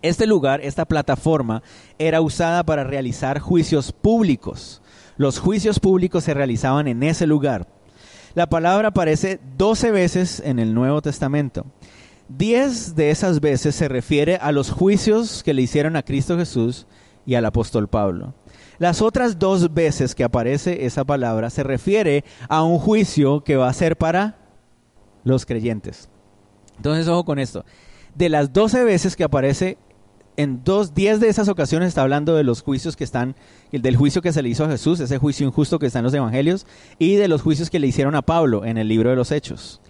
Este 0.02 0.26
lugar, 0.26 0.62
esta 0.62 0.86
plataforma, 0.86 1.62
era 1.98 2.22
usada 2.22 2.64
para 2.64 2.86
realizar 2.86 3.40
juicios 3.40 3.92
públicos. 3.92 4.82
Los 5.18 5.40
juicios 5.40 5.80
públicos 5.80 6.24
se 6.24 6.34
realizaban 6.34 6.88
en 6.88 7.04
ese 7.04 7.28
lugar. 7.28 7.68
La 8.36 8.48
palabra 8.48 8.90
aparece 8.90 9.40
12 9.58 9.92
veces 9.92 10.42
en 10.46 10.60
el 10.60 10.74
Nuevo 10.74 11.02
Testamento. 11.02 11.66
Diez 12.30 12.96
de 12.96 13.10
esas 13.10 13.42
veces 13.42 13.76
se 13.76 13.90
refiere 13.90 14.38
a 14.38 14.52
los 14.52 14.72
juicios 14.72 15.44
que 15.44 15.54
le 15.54 15.64
hicieron 15.64 15.96
a 15.96 16.04
Cristo 16.04 16.38
Jesús 16.38 16.88
y 17.26 17.36
al 17.36 17.46
apóstol 17.46 17.90
Pablo. 17.90 18.36
Las 18.80 19.02
otras 19.02 19.38
dos 19.38 19.74
veces 19.74 20.16
que 20.16 20.24
aparece 20.24 20.86
esa 20.86 21.04
palabra 21.04 21.50
se 21.50 21.64
refiere 21.64 22.24
a 22.48 22.64
un 22.64 22.80
juicio 22.80 23.44
que 23.44 23.58
va 23.58 23.68
a 23.68 23.74
ser 23.74 23.98
para 23.98 24.38
los 25.24 25.46
creyentes. 25.46 26.10
Entonces, 26.78 27.08
ojo 27.10 27.26
con 27.26 27.40
esto. 27.40 27.66
De 28.16 28.30
las 28.30 28.54
doce 28.54 28.84
veces 28.86 29.18
que 29.18 29.26
aparece 29.26 29.78
en 30.38 30.64
dos, 30.64 30.94
diez 30.94 31.20
de 31.20 31.28
esas 31.28 31.50
ocasiones 31.50 31.90
está 31.90 32.02
hablando 32.02 32.34
de 32.34 32.46
los 32.46 32.62
juicios 32.62 32.96
que 32.96 33.04
están, 33.04 33.36
del 33.74 33.98
juicio 33.98 34.22
que 34.22 34.32
se 34.32 34.42
le 34.42 34.48
hizo 34.48 34.64
a 34.64 34.70
Jesús, 34.70 35.02
ese 35.02 35.18
juicio 35.18 35.46
injusto 35.46 35.80
que 35.80 35.88
está 35.88 36.00
en 36.00 36.06
los 36.06 36.14
evangelios, 36.14 36.66
y 36.98 37.16
de 37.16 37.28
los 37.28 37.42
juicios 37.42 37.70
que 37.70 37.80
le 37.80 37.88
hicieron 37.88 38.16
a 38.16 38.22
Pablo 38.22 38.64
en 38.64 38.78
el 38.78 38.88
libro 38.88 39.10
de 39.10 39.18
los 39.18 39.34
Hechos. 39.34 39.82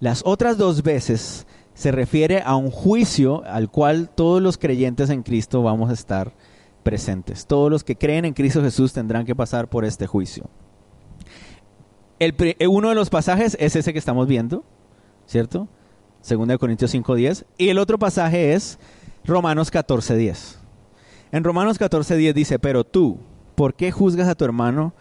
Las 0.00 0.20
otras 0.26 0.58
dos 0.58 0.82
veces 0.82 1.46
se 1.72 1.90
refiere 1.90 2.42
a 2.44 2.54
un 2.56 2.70
juicio 2.70 3.42
al 3.46 3.70
cual 3.70 4.10
todos 4.14 4.42
los 4.42 4.58
creyentes 4.58 5.08
en 5.08 5.22
Cristo 5.22 5.62
vamos 5.62 5.88
a 5.88 5.94
estar 5.94 6.34
presentes. 6.84 7.46
Todos 7.46 7.70
los 7.70 7.82
que 7.82 7.96
creen 7.96 8.24
en 8.24 8.34
Cristo 8.34 8.62
Jesús 8.62 8.92
tendrán 8.92 9.26
que 9.26 9.34
pasar 9.34 9.68
por 9.68 9.84
este 9.84 10.06
juicio. 10.06 10.48
El, 12.20 12.36
uno 12.68 12.90
de 12.90 12.94
los 12.94 13.10
pasajes 13.10 13.56
es 13.58 13.74
ese 13.74 13.92
que 13.92 13.98
estamos 13.98 14.28
viendo, 14.28 14.64
¿cierto? 15.26 15.68
de 16.28 16.58
Corintios 16.58 16.94
5.10. 16.94 17.44
Y 17.58 17.68
el 17.68 17.78
otro 17.78 17.98
pasaje 17.98 18.54
es 18.54 18.78
Romanos 19.24 19.72
14:10. 19.72 20.56
En 21.32 21.44
Romanos 21.44 21.78
14:10 21.78 22.32
dice, 22.32 22.58
pero 22.58 22.84
tú, 22.84 23.18
¿por 23.54 23.74
qué 23.74 23.90
juzgas 23.92 24.28
a 24.28 24.34
tu 24.34 24.44
hermano? 24.44 24.94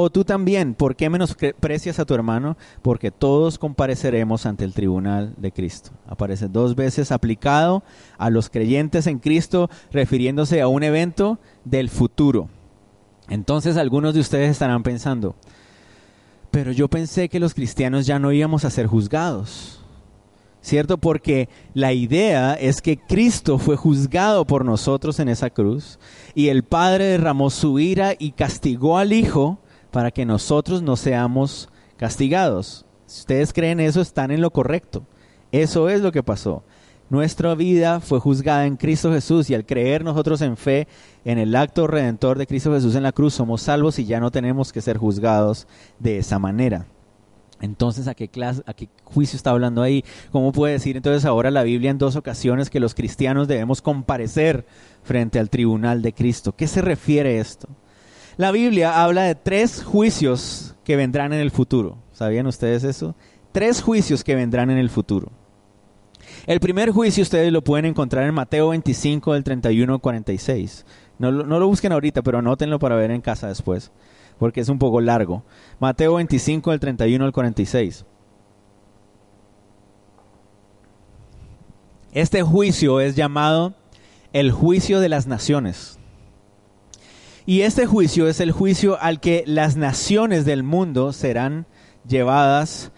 O 0.00 0.10
tú 0.10 0.22
también, 0.22 0.74
¿por 0.74 0.94
qué 0.94 1.10
menosprecias 1.10 1.98
a 1.98 2.04
tu 2.04 2.14
hermano? 2.14 2.56
Porque 2.82 3.10
todos 3.10 3.58
compareceremos 3.58 4.46
ante 4.46 4.64
el 4.64 4.72
tribunal 4.72 5.34
de 5.38 5.50
Cristo. 5.50 5.90
Aparece 6.06 6.46
dos 6.46 6.76
veces 6.76 7.10
aplicado 7.10 7.82
a 8.16 8.30
los 8.30 8.48
creyentes 8.48 9.08
en 9.08 9.18
Cristo, 9.18 9.68
refiriéndose 9.90 10.60
a 10.60 10.68
un 10.68 10.84
evento 10.84 11.40
del 11.64 11.88
futuro. 11.88 12.48
Entonces 13.28 13.76
algunos 13.76 14.14
de 14.14 14.20
ustedes 14.20 14.52
estarán 14.52 14.84
pensando, 14.84 15.34
pero 16.52 16.70
yo 16.70 16.86
pensé 16.86 17.28
que 17.28 17.40
los 17.40 17.52
cristianos 17.52 18.06
ya 18.06 18.20
no 18.20 18.30
íbamos 18.30 18.64
a 18.64 18.70
ser 18.70 18.86
juzgados. 18.86 19.82
¿cierto? 20.60 20.98
Porque 20.98 21.48
la 21.74 21.92
idea 21.92 22.54
es 22.54 22.82
que 22.82 22.98
Cristo 22.98 23.58
fue 23.58 23.74
juzgado 23.74 24.44
por 24.44 24.64
nosotros 24.64 25.18
en 25.18 25.28
esa 25.28 25.50
cruz 25.50 25.98
y 26.36 26.50
el 26.50 26.62
Padre 26.62 27.06
derramó 27.06 27.50
su 27.50 27.80
ira 27.80 28.14
y 28.16 28.30
castigó 28.30 28.98
al 28.98 29.12
Hijo 29.12 29.58
para 29.90 30.10
que 30.10 30.24
nosotros 30.24 30.82
no 30.82 30.96
seamos 30.96 31.68
castigados. 31.96 32.84
Si 33.06 33.20
ustedes 33.20 33.52
creen 33.52 33.80
eso, 33.80 34.00
están 34.00 34.30
en 34.30 34.40
lo 34.40 34.50
correcto. 34.50 35.06
Eso 35.50 35.88
es 35.88 36.02
lo 36.02 36.12
que 36.12 36.22
pasó. 36.22 36.62
Nuestra 37.10 37.54
vida 37.54 38.00
fue 38.00 38.20
juzgada 38.20 38.66
en 38.66 38.76
Cristo 38.76 39.10
Jesús 39.10 39.48
y 39.48 39.54
al 39.54 39.64
creer 39.64 40.04
nosotros 40.04 40.42
en 40.42 40.58
fe 40.58 40.88
en 41.24 41.38
el 41.38 41.56
acto 41.56 41.86
redentor 41.86 42.36
de 42.36 42.46
Cristo 42.46 42.74
Jesús 42.74 42.94
en 42.96 43.02
la 43.02 43.12
cruz 43.12 43.32
somos 43.32 43.62
salvos 43.62 43.98
y 43.98 44.04
ya 44.04 44.20
no 44.20 44.30
tenemos 44.30 44.74
que 44.74 44.82
ser 44.82 44.98
juzgados 44.98 45.66
de 45.98 46.18
esa 46.18 46.38
manera. 46.38 46.86
Entonces, 47.60 48.08
¿a 48.08 48.14
qué, 48.14 48.28
clase, 48.28 48.62
¿a 48.66 48.74
qué 48.74 48.88
juicio 49.04 49.36
está 49.36 49.50
hablando 49.50 49.82
ahí? 49.82 50.04
¿Cómo 50.30 50.52
puede 50.52 50.74
decir 50.74 50.96
entonces 50.96 51.24
ahora 51.24 51.50
la 51.50 51.62
Biblia 51.62 51.90
en 51.90 51.98
dos 51.98 52.14
ocasiones 52.14 52.70
que 52.70 52.78
los 52.78 52.94
cristianos 52.94 53.48
debemos 53.48 53.82
comparecer 53.82 54.66
frente 55.02 55.38
al 55.38 55.48
tribunal 55.50 56.02
de 56.02 56.12
Cristo? 56.12 56.54
¿Qué 56.54 56.66
se 56.66 56.82
refiere 56.82 57.40
esto? 57.40 57.68
La 58.38 58.50
Biblia 58.50 59.02
habla 59.02 59.24
de 59.24 59.34
tres 59.34 59.84
juicios 59.84 60.74
que 60.84 60.96
vendrán 60.96 61.34
en 61.34 61.40
el 61.40 61.50
futuro. 61.50 61.98
¿Sabían 62.12 62.46
ustedes 62.46 62.84
eso? 62.84 63.14
Tres 63.52 63.82
juicios 63.82 64.24
que 64.24 64.34
vendrán 64.34 64.70
en 64.70 64.78
el 64.78 64.88
futuro. 64.88 65.30
El 66.46 66.60
primer 66.60 66.90
juicio 66.90 67.22
ustedes 67.22 67.52
lo 67.52 67.62
pueden 67.62 67.84
encontrar 67.84 68.26
en 68.26 68.34
Mateo 68.34 68.70
25 68.70 69.34
del 69.34 69.44
31 69.44 69.92
al 69.92 70.00
46. 70.00 70.86
No, 71.18 71.30
no 71.30 71.58
lo 71.58 71.66
busquen 71.66 71.92
ahorita, 71.92 72.22
pero 72.22 72.38
anótenlo 72.38 72.78
para 72.78 72.96
ver 72.96 73.10
en 73.10 73.20
casa 73.20 73.48
después 73.48 73.92
porque 74.38 74.60
es 74.60 74.68
un 74.68 74.78
poco 74.78 75.00
largo. 75.00 75.42
Mateo 75.80 76.14
25, 76.14 76.70
del 76.70 76.80
31 76.80 77.24
al 77.24 77.32
46. 77.32 78.06
Este 82.12 82.42
juicio 82.42 83.00
es 83.00 83.16
llamado 83.16 83.74
el 84.32 84.50
juicio 84.50 85.00
de 85.00 85.08
las 85.08 85.26
naciones. 85.26 85.97
Y 87.48 87.62
este 87.62 87.86
juicio 87.86 88.28
es 88.28 88.40
el 88.40 88.52
juicio 88.52 89.00
al 89.00 89.20
que 89.20 89.42
las 89.46 89.78
naciones 89.78 90.44
del 90.44 90.62
mundo 90.62 91.14
serán 91.14 91.64
llevadas 92.06 92.92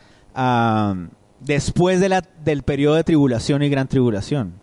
después 1.38 2.00
de 2.00 2.08
la, 2.08 2.24
del 2.44 2.64
periodo 2.64 2.96
de 2.96 3.04
tribulación 3.04 3.62
y 3.62 3.68
gran 3.68 3.86
tribulación. 3.86 4.54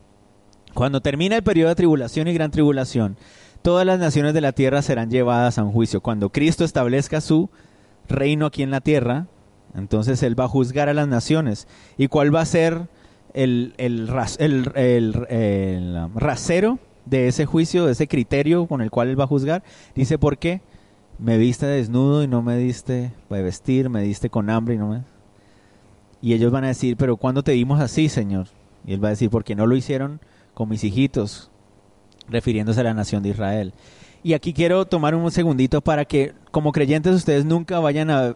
Cuando 0.73 0.99
termina 0.99 1.37
el 1.37 1.43
periodo 1.43 1.69
de 1.69 1.75
tribulación 1.75 2.27
y 2.27 2.33
gran 2.33 2.51
tribulación, 2.51 3.15
todas 3.61 3.85
las 3.85 3.97
naciones 3.97 4.33
de 4.33 4.41
la 4.41 4.51
tierra 4.51 4.81
serán 4.81 5.09
llevadas 5.09 5.57
a 5.57 5.63
un 5.63 5.71
juicio. 5.71 6.01
Cuando 6.01 6.33
Cristo 6.33 6.65
establezca 6.65 7.21
su 7.21 7.49
reino 8.09 8.47
aquí 8.47 8.63
en 8.63 8.71
la 8.71 8.81
tierra, 8.81 9.27
entonces 9.73 10.21
Él 10.21 10.37
va 10.37 10.43
a 10.43 10.49
juzgar 10.49 10.89
a 10.89 10.93
las 10.93 11.07
naciones. 11.07 11.65
¿Y 11.97 12.09
cuál 12.09 12.35
va 12.35 12.41
a 12.41 12.45
ser 12.45 12.89
el, 13.33 13.73
el, 13.77 14.09
rasero 16.13 16.79
de 17.09 17.27
ese 17.27 17.45
juicio, 17.45 17.85
de 17.85 17.93
ese 17.93 18.07
criterio 18.07 18.67
con 18.67 18.81
el 18.81 18.91
cual 18.91 19.09
Él 19.09 19.19
va 19.19 19.25
a 19.25 19.27
juzgar? 19.27 19.63
Dice, 19.95 20.17
¿por 20.17 20.37
qué? 20.37 20.61
Me 21.19 21.37
viste 21.37 21.65
desnudo 21.65 22.23
y 22.23 22.27
no 22.27 22.41
me 22.41 22.57
diste 22.57 23.11
para 23.27 23.41
vestir, 23.41 23.89
me 23.89 24.01
diste 24.01 24.29
con 24.29 24.49
hambre 24.49 24.75
y 24.75 24.77
no 24.77 24.87
me... 24.87 25.03
Y 26.21 26.33
ellos 26.33 26.51
van 26.51 26.63
a 26.63 26.67
decir, 26.67 26.97
pero 26.97 27.17
¿cuándo 27.17 27.43
te 27.43 27.51
dimos 27.51 27.79
así, 27.79 28.09
Señor? 28.09 28.47
Y 28.85 28.93
Él 28.93 29.03
va 29.03 29.09
a 29.09 29.11
decir, 29.11 29.29
porque 29.29 29.55
no 29.55 29.67
lo 29.67 29.75
hicieron 29.75 30.19
con 30.53 30.69
mis 30.69 30.83
hijitos, 30.83 31.51
refiriéndose 32.27 32.79
a 32.81 32.83
la 32.83 32.93
nación 32.93 33.23
de 33.23 33.29
Israel. 33.29 33.73
Y 34.23 34.33
aquí 34.33 34.53
quiero 34.53 34.85
tomar 34.85 35.15
un 35.15 35.31
segundito 35.31 35.81
para 35.81 36.05
que 36.05 36.33
como 36.51 36.71
creyentes 36.71 37.15
ustedes 37.15 37.45
nunca 37.45 37.79
vayan 37.79 38.09
a, 38.09 38.35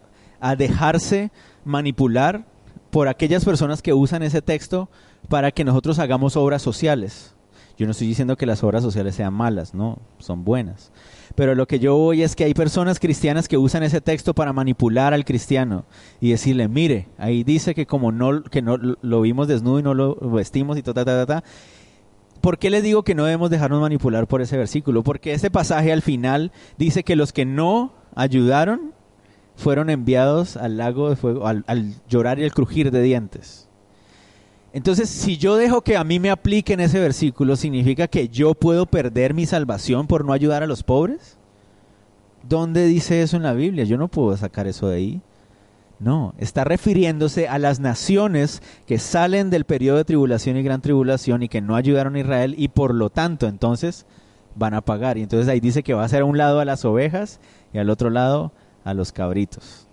dejarse 0.58 1.32
manipular 1.66 2.46
por 2.90 3.08
aquellas 3.08 3.46
personas 3.46 3.82
que 3.82 3.94
usan 3.94 4.24
ese 4.24 4.42
texto 4.42 4.90
para 5.30 5.52
que 5.52 5.64
nosotros 5.64 6.00
hagamos 6.00 6.36
obras 6.36 6.62
sociales. 6.62 7.36
Yo 7.82 7.88
no 7.88 7.94
estoy 7.94 8.06
diciendo 8.06 8.38
que 8.38 8.46
las 8.46 8.64
obras 8.64 8.84
sociales 8.84 9.16
sean 9.16 9.34
malas, 9.34 9.74
no, 9.74 9.98
son 10.20 10.44
buenas. 10.44 10.92
Pero 11.34 11.56
lo 11.56 11.66
que 11.66 11.80
yo 11.80 11.98
voy 11.98 12.22
es 12.22 12.36
que 12.36 12.44
hay 12.44 12.54
personas 12.54 13.00
cristianas 13.00 13.48
que 13.48 13.58
usan 13.58 13.82
ese 13.82 14.02
texto 14.02 14.36
para 14.36 14.54
manipular 14.54 15.16
al 15.16 15.26
cristiano 15.26 15.86
y 16.20 16.30
decirle, 16.30 16.68
mire, 16.68 17.08
ahí 17.18 17.44
dice 17.44 17.74
que 17.74 17.88
como 17.88 18.12
no, 18.12 18.44
que 18.44 18.62
no 18.62 18.78
lo 18.78 19.22
vimos 19.22 19.48
desnudo 19.48 19.80
y 19.80 19.82
no 19.82 19.96
lo 19.96 20.14
vestimos 20.14 20.78
y 20.78 20.84
ta, 20.84 20.94
ta, 20.94 21.04
ta, 21.04 21.26
ta, 21.26 21.44
¿Por 22.40 22.60
qué 22.60 22.70
les 22.70 22.84
digo 22.84 23.02
que 23.02 23.16
no 23.16 23.26
debemos 23.26 23.50
dejarnos 23.50 23.82
manipular 23.82 24.28
por 24.28 24.44
ese 24.44 24.58
versículo? 24.58 25.02
Porque 25.02 25.34
ese 25.34 25.50
pasaje 25.50 25.92
al 25.92 26.04
final 26.04 26.52
dice 26.78 27.04
que 27.04 27.16
los 27.16 27.34
que 27.34 27.46
no 27.46 27.94
ayudaron 28.14 28.94
fueron 29.56 29.90
enviados 29.90 30.56
al 30.56 30.78
lago 30.78 31.10
de 31.10 31.16
fuego, 31.16 31.48
al, 31.48 31.96
llorar 32.08 32.38
y 32.38 32.44
al 32.44 32.54
crujir 32.54 32.92
de 32.92 33.02
dientes. 33.02 33.71
Entonces, 34.74 35.10
si 35.10 35.38
yo 35.38 35.58
dejo 35.58 35.82
que 35.82 35.98
a 35.98 36.04
mí 36.04 36.20
me 36.20 36.30
apliquen 36.30 36.80
ese 36.80 37.00
versículo, 37.00 37.56
¿significa 37.56 38.08
que 38.08 38.30
yo 38.30 38.54
puedo 38.54 38.86
perder 38.86 39.34
mi 39.34 39.46
salvación 39.46 40.08
por 40.08 40.24
no 40.24 40.32
ayudar 40.32 40.64
a 40.64 40.68
los 40.68 40.84
pobres? 40.84 41.38
¿Dónde 42.48 42.86
dice 42.86 43.22
eso 43.22 43.38
en 43.38 43.44
la 43.44 43.54
Biblia? 43.54 43.84
Yo 43.84 43.98
no 43.98 44.08
puedo 44.08 44.36
sacar 44.38 44.68
eso 44.68 44.88
de 44.88 44.96
ahí. 44.96 45.22
No, 46.00 46.34
está 46.40 46.64
refiriéndose 46.64 47.48
a 47.48 47.60
las 47.60 47.80
naciones 47.80 48.64
que 48.88 48.98
salen 48.98 49.52
del 49.52 49.66
periodo 49.66 49.98
de 49.98 50.06
tribulación 50.06 50.58
y 50.58 50.64
gran 50.64 50.82
tribulación 50.82 51.44
y 51.44 51.50
que 51.50 51.62
no 51.62 51.76
ayudaron 51.76 52.16
a 52.16 52.20
Israel 52.20 52.56
y 52.58 52.70
por 52.70 52.96
lo 52.96 53.12
tanto 53.12 53.48
entonces 53.48 54.08
van 54.56 54.74
a 54.74 54.82
pagar. 54.82 55.20
Y 55.20 55.22
entonces 55.22 55.48
ahí 55.48 55.60
dice 55.60 55.84
que 55.84 55.94
va 55.94 56.04
a 56.04 56.10
ser 56.10 56.24
a 56.24 56.26
un 56.26 56.40
lado 56.40 56.60
a 56.60 56.66
las 56.66 56.86
ovejas 56.86 57.40
y 57.72 57.78
al 57.78 57.90
otro 57.92 58.10
lado 58.10 58.52
a 58.84 58.96
los 58.96 59.12
cabritos. 59.12 59.88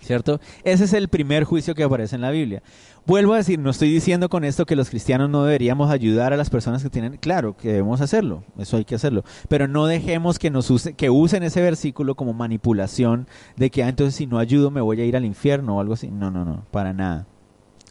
¿Cierto? 0.00 0.40
Ese 0.64 0.84
es 0.84 0.92
el 0.92 1.08
primer 1.08 1.44
juicio 1.44 1.74
que 1.74 1.84
aparece 1.84 2.16
en 2.16 2.22
la 2.22 2.30
Biblia. 2.30 2.62
Vuelvo 3.08 3.32
a 3.32 3.38
decir, 3.38 3.58
no 3.58 3.70
estoy 3.70 3.90
diciendo 3.90 4.28
con 4.28 4.44
esto 4.44 4.66
que 4.66 4.76
los 4.76 4.90
cristianos 4.90 5.30
no 5.30 5.42
deberíamos 5.42 5.90
ayudar 5.90 6.34
a 6.34 6.36
las 6.36 6.50
personas 6.50 6.82
que 6.82 6.90
tienen, 6.90 7.16
claro, 7.16 7.56
que 7.56 7.68
debemos 7.68 8.02
hacerlo, 8.02 8.44
eso 8.58 8.76
hay 8.76 8.84
que 8.84 8.96
hacerlo, 8.96 9.24
pero 9.48 9.66
no 9.66 9.86
dejemos 9.86 10.38
que 10.38 10.50
nos 10.50 10.68
use, 10.68 10.92
que 10.92 11.08
usen 11.08 11.42
ese 11.42 11.62
versículo 11.62 12.16
como 12.16 12.34
manipulación 12.34 13.26
de 13.56 13.70
que 13.70 13.82
ah, 13.82 13.88
entonces 13.88 14.14
si 14.14 14.26
no 14.26 14.38
ayudo 14.38 14.70
me 14.70 14.82
voy 14.82 15.00
a 15.00 15.06
ir 15.06 15.16
al 15.16 15.24
infierno 15.24 15.78
o 15.78 15.80
algo 15.80 15.94
así. 15.94 16.10
No, 16.10 16.30
no, 16.30 16.44
no, 16.44 16.66
para 16.70 16.92
nada. 16.92 17.26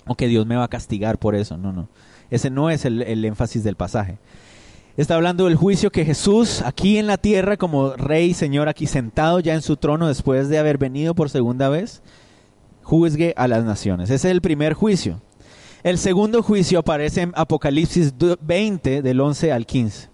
O 0.06 0.14
que 0.14 0.28
Dios 0.28 0.46
me 0.46 0.56
va 0.56 0.66
a 0.66 0.68
castigar 0.68 1.18
por 1.18 1.34
eso, 1.34 1.58
no, 1.58 1.74
no. 1.74 1.90
Ese 2.30 2.52
no 2.52 2.70
es 2.70 2.86
el, 2.86 3.26
énfasis 3.26 3.64
del 3.64 3.76
pasaje. 3.76 4.20
Está 4.98 5.16
hablando 5.16 5.46
del 5.46 5.56
juicio 5.56 5.92
que 5.92 6.06
Jesús 6.06 6.62
aquí 6.62 7.00
en 7.00 7.08
la 7.08 7.18
tierra 7.18 7.58
como 7.58 7.94
rey, 7.96 8.36
señor, 8.36 8.70
aquí 8.70 8.86
sentado 8.86 9.40
ya 9.40 9.56
en 9.56 9.64
su 9.64 9.78
trono 9.78 10.08
después 10.08 10.48
de 10.48 10.60
haber 10.60 10.78
venido 10.78 11.16
por 11.16 11.32
segunda 11.32 11.70
vez, 11.70 12.04
juzgue 12.88 13.34
a 13.36 13.48
las 13.48 13.66
naciones. 13.66 14.10
Ese 14.10 14.28
es 14.28 14.32
el 14.32 14.42
primer 14.42 14.74
juicio. 14.74 15.22
El 15.84 15.98
segundo 15.98 16.42
juicio 16.42 16.80
aparece 16.80 17.22
en 17.22 17.34
Apocalipsis 17.36 18.14
20 18.42 19.02
del 19.02 19.20
11 19.20 19.52
al 19.52 19.66
15. 19.66 20.10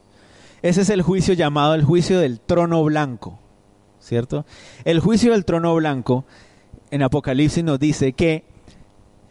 Ese 0.62 0.82
es 0.82 0.90
el 0.90 1.02
juicio 1.02 1.34
llamado 1.34 1.76
el 1.76 1.84
juicio 1.84 2.20
del 2.20 2.40
trono 2.40 2.84
blanco, 2.84 3.40
¿cierto? 4.00 4.46
El 4.86 5.00
juicio 5.00 5.34
del 5.34 5.46
trono 5.46 5.76
blanco 5.76 6.26
en 6.90 7.04
Apocalipsis 7.04 7.64
nos 7.64 7.80
dice 7.80 8.14
que 8.14 8.46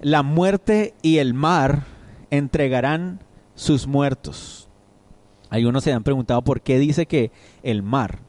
la 0.01 0.22
muerte 0.22 0.95
y 1.03 1.18
el 1.18 1.34
mar 1.34 1.84
entregarán 2.30 3.20
sus 3.55 3.86
muertos 3.86 4.68
algunos 5.53 5.84
se 5.84 5.93
han 5.93 6.03
preguntado 6.03 6.40
por 6.40 6.62
qué 6.62 6.78
dice 6.78 7.05
que 7.05 7.30
el 7.62 7.82
mar. 7.82 8.20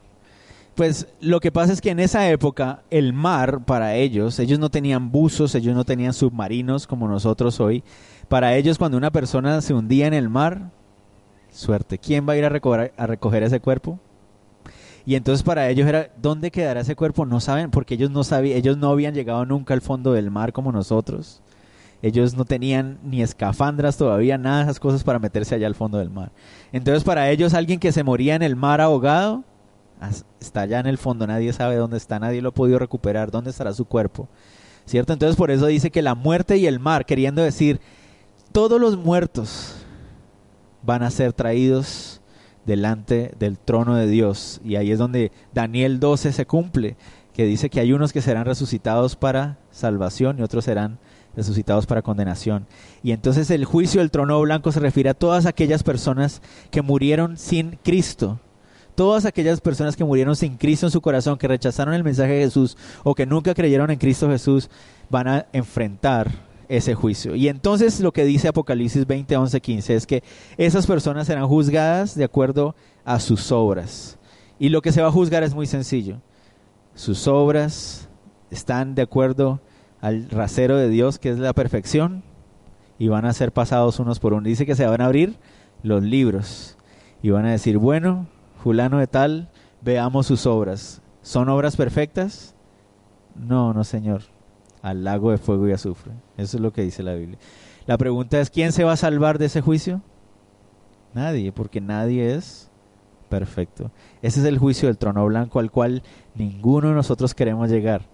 Pues 0.74 1.06
lo 1.20 1.38
que 1.38 1.52
pasa 1.52 1.72
es 1.72 1.80
que 1.80 1.90
en 1.90 2.00
esa 2.00 2.28
época 2.28 2.82
el 2.90 3.12
mar 3.12 3.64
para 3.64 3.94
ellos, 3.94 4.38
ellos 4.40 4.58
no 4.58 4.70
tenían 4.70 5.12
buzos, 5.12 5.54
ellos 5.54 5.74
no 5.74 5.84
tenían 5.84 6.12
submarinos 6.12 6.86
como 6.88 7.06
nosotros 7.06 7.60
hoy. 7.60 7.84
Para 8.28 8.56
ellos 8.56 8.76
cuando 8.76 8.96
una 8.98 9.12
persona 9.12 9.60
se 9.60 9.72
hundía 9.72 10.08
en 10.08 10.14
el 10.14 10.28
mar, 10.28 10.70
suerte, 11.52 11.98
¿quién 11.98 12.28
va 12.28 12.32
a 12.32 12.36
ir 12.36 12.44
a 12.44 12.48
recoger, 12.48 13.42
ese 13.44 13.60
cuerpo? 13.60 14.00
Y 15.06 15.14
entonces 15.14 15.44
para 15.44 15.68
ellos 15.68 15.86
era, 15.86 16.10
¿dónde 16.20 16.50
quedará 16.50 16.80
ese 16.80 16.96
cuerpo? 16.96 17.24
No 17.24 17.38
saben, 17.38 17.70
porque 17.70 17.94
ellos 17.94 18.10
no 18.10 18.24
sabían, 18.24 18.58
ellos 18.58 18.76
no 18.76 18.90
habían 18.90 19.14
llegado 19.14 19.44
nunca 19.44 19.74
al 19.74 19.80
fondo 19.80 20.12
del 20.12 20.32
mar 20.32 20.52
como 20.52 20.72
nosotros. 20.72 21.40
Ellos 22.02 22.34
no 22.34 22.44
tenían 22.44 22.98
ni 23.04 23.22
escafandras 23.22 23.96
todavía, 23.96 24.38
nada 24.38 24.58
de 24.58 24.62
esas 24.64 24.80
cosas 24.80 25.04
para 25.04 25.20
meterse 25.20 25.54
allá 25.54 25.68
al 25.68 25.76
fondo 25.76 25.98
del 25.98 26.10
mar. 26.10 26.32
Entonces 26.72 27.04
para 27.04 27.30
ellos 27.30 27.54
alguien 27.54 27.78
que 27.78 27.92
se 27.92 28.02
moría 28.02 28.34
en 28.34 28.42
el 28.42 28.56
mar 28.56 28.80
ahogado, 28.80 29.44
está 30.40 30.62
allá 30.62 30.80
en 30.80 30.86
el 30.86 30.98
fondo, 30.98 31.26
nadie 31.26 31.52
sabe 31.52 31.76
dónde 31.76 31.96
está, 31.96 32.18
nadie 32.18 32.42
lo 32.42 32.50
ha 32.50 32.54
podido 32.54 32.78
recuperar, 32.78 33.30
dónde 33.30 33.50
estará 33.50 33.72
su 33.72 33.84
cuerpo. 33.84 34.28
¿Cierto? 34.86 35.12
Entonces 35.12 35.36
por 35.36 35.50
eso 35.50 35.66
dice 35.66 35.90
que 35.90 36.02
la 36.02 36.14
muerte 36.14 36.58
y 36.58 36.66
el 36.66 36.78
mar, 36.78 37.06
queriendo 37.06 37.42
decir, 37.42 37.80
todos 38.52 38.80
los 38.80 38.96
muertos 38.96 39.76
van 40.82 41.02
a 41.02 41.10
ser 41.10 41.32
traídos 41.32 42.20
delante 42.66 43.32
del 43.38 43.58
trono 43.58 43.96
de 43.96 44.06
Dios. 44.06 44.60
Y 44.64 44.76
ahí 44.76 44.90
es 44.90 44.98
donde 44.98 45.32
Daniel 45.52 46.00
12 46.00 46.32
se 46.32 46.46
cumple, 46.46 46.96
que 47.32 47.44
dice 47.44 47.70
que 47.70 47.80
hay 47.80 47.92
unos 47.92 48.12
que 48.12 48.22
serán 48.22 48.44
resucitados 48.44 49.16
para 49.16 49.58
salvación 49.70 50.38
y 50.38 50.42
otros 50.42 50.64
serán 50.64 50.98
resucitados 51.36 51.86
para 51.86 52.02
condenación. 52.02 52.66
Y 53.02 53.12
entonces 53.12 53.50
el 53.50 53.64
juicio 53.64 54.00
del 54.00 54.10
trono 54.10 54.40
blanco 54.40 54.72
se 54.72 54.80
refiere 54.80 55.10
a 55.10 55.14
todas 55.14 55.46
aquellas 55.46 55.82
personas 55.82 56.42
que 56.70 56.82
murieron 56.82 57.36
sin 57.36 57.78
Cristo. 57.82 58.38
Todas 58.94 59.24
aquellas 59.24 59.60
personas 59.60 59.96
que 59.96 60.04
murieron 60.04 60.36
sin 60.36 60.56
Cristo 60.56 60.86
en 60.86 60.92
su 60.92 61.00
corazón, 61.00 61.38
que 61.38 61.48
rechazaron 61.48 61.94
el 61.94 62.04
mensaje 62.04 62.32
de 62.32 62.44
Jesús 62.44 62.76
o 63.02 63.14
que 63.14 63.26
nunca 63.26 63.54
creyeron 63.54 63.90
en 63.90 63.98
Cristo 63.98 64.28
Jesús, 64.28 64.70
van 65.10 65.28
a 65.28 65.46
enfrentar 65.52 66.30
ese 66.68 66.94
juicio. 66.94 67.34
Y 67.34 67.48
entonces 67.48 68.00
lo 68.00 68.12
que 68.12 68.24
dice 68.24 68.48
Apocalipsis 68.48 69.06
20, 69.06 69.36
11, 69.36 69.60
15 69.60 69.94
es 69.94 70.06
que 70.06 70.22
esas 70.56 70.86
personas 70.86 71.26
serán 71.26 71.46
juzgadas 71.46 72.14
de 72.14 72.24
acuerdo 72.24 72.74
a 73.04 73.20
sus 73.20 73.52
obras. 73.52 74.18
Y 74.58 74.68
lo 74.68 74.82
que 74.82 74.92
se 74.92 75.02
va 75.02 75.08
a 75.08 75.12
juzgar 75.12 75.42
es 75.42 75.54
muy 75.54 75.66
sencillo. 75.66 76.20
Sus 76.94 77.26
obras 77.26 78.08
están 78.50 78.94
de 78.94 79.02
acuerdo 79.02 79.60
al 80.00 80.30
rasero 80.30 80.76
de 80.76 80.88
Dios, 80.88 81.18
que 81.18 81.30
es 81.30 81.38
la 81.38 81.52
perfección, 81.52 82.22
y 82.98 83.08
van 83.08 83.24
a 83.24 83.32
ser 83.32 83.52
pasados 83.52 83.98
unos 83.98 84.20
por 84.20 84.32
uno. 84.32 84.46
Dice 84.46 84.66
que 84.66 84.76
se 84.76 84.86
van 84.86 85.00
a 85.00 85.06
abrir 85.06 85.36
los 85.82 86.02
libros 86.02 86.76
y 87.22 87.30
van 87.30 87.46
a 87.46 87.50
decir, 87.50 87.78
bueno, 87.78 88.28
fulano 88.64 88.98
de 88.98 89.06
tal, 89.06 89.50
veamos 89.82 90.26
sus 90.26 90.46
obras. 90.46 91.02
¿Son 91.20 91.50
obras 91.50 91.76
perfectas? 91.76 92.54
No, 93.34 93.74
no, 93.74 93.84
Señor. 93.84 94.22
Al 94.80 95.04
lago 95.04 95.32
de 95.32 95.36
fuego 95.36 95.68
y 95.68 95.72
azufre. 95.72 96.12
Eso 96.38 96.56
es 96.56 96.62
lo 96.62 96.72
que 96.72 96.80
dice 96.80 97.02
la 97.02 97.12
Biblia. 97.12 97.38
La 97.84 97.98
pregunta 97.98 98.40
es, 98.40 98.48
¿quién 98.48 98.72
se 98.72 98.82
va 98.82 98.92
a 98.92 98.96
salvar 98.96 99.36
de 99.38 99.46
ese 99.46 99.60
juicio? 99.60 100.00
Nadie, 101.12 101.52
porque 101.52 101.82
nadie 101.82 102.34
es 102.34 102.70
perfecto. 103.28 103.90
Ese 104.22 104.40
es 104.40 104.46
el 104.46 104.56
juicio 104.56 104.88
del 104.88 104.96
trono 104.96 105.26
blanco 105.26 105.58
al 105.58 105.70
cual 105.70 106.02
ninguno 106.34 106.88
de 106.88 106.94
nosotros 106.94 107.34
queremos 107.34 107.68
llegar. 107.68 108.06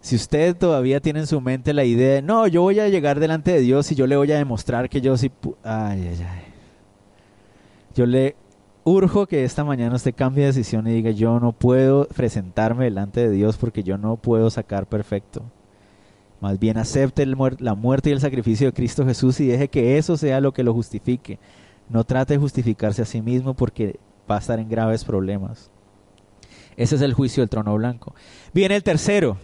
Si 0.00 0.16
usted 0.16 0.56
todavía 0.56 1.00
tiene 1.00 1.20
en 1.20 1.26
su 1.26 1.38
mente 1.42 1.74
la 1.74 1.84
idea 1.84 2.14
de, 2.14 2.22
no, 2.22 2.46
yo 2.46 2.62
voy 2.62 2.80
a 2.80 2.88
llegar 2.88 3.20
delante 3.20 3.52
de 3.52 3.60
Dios 3.60 3.92
y 3.92 3.94
yo 3.94 4.06
le 4.06 4.16
voy 4.16 4.32
a 4.32 4.38
demostrar 4.38 4.88
que 4.88 5.02
yo 5.02 5.18
sí... 5.18 5.30
Ay, 5.62 6.08
ay, 6.08 6.26
ay. 6.26 6.44
Yo 7.94 8.06
le 8.06 8.36
urjo 8.90 9.26
que 9.26 9.44
esta 9.44 9.64
mañana 9.64 9.96
usted 9.96 10.14
cambie 10.14 10.44
de 10.44 10.52
decisión 10.52 10.86
y 10.86 10.92
diga, 10.92 11.10
yo 11.10 11.40
no 11.40 11.52
puedo 11.52 12.06
presentarme 12.08 12.84
delante 12.84 13.20
de 13.20 13.30
Dios 13.30 13.56
porque 13.56 13.82
yo 13.82 13.98
no 13.98 14.16
puedo 14.16 14.50
sacar 14.50 14.86
perfecto. 14.86 15.42
Más 16.40 16.58
bien 16.58 16.78
acepte 16.78 17.26
la 17.26 17.74
muerte 17.74 18.10
y 18.10 18.12
el 18.12 18.20
sacrificio 18.20 18.66
de 18.66 18.72
Cristo 18.72 19.04
Jesús 19.04 19.40
y 19.40 19.46
deje 19.46 19.68
que 19.68 19.98
eso 19.98 20.16
sea 20.16 20.40
lo 20.40 20.52
que 20.52 20.64
lo 20.64 20.72
justifique. 20.72 21.38
No 21.88 22.04
trate 22.04 22.34
de 22.34 22.40
justificarse 22.40 23.02
a 23.02 23.06
sí 23.06 23.20
mismo 23.20 23.54
porque 23.54 23.98
va 24.30 24.36
a 24.36 24.38
estar 24.38 24.58
en 24.58 24.68
graves 24.68 25.04
problemas. 25.04 25.70
Ese 26.76 26.96
es 26.96 27.02
el 27.02 27.12
juicio 27.12 27.42
del 27.42 27.50
trono 27.50 27.74
blanco. 27.74 28.14
Viene 28.54 28.76
el 28.76 28.82
tercero, 28.82 29.36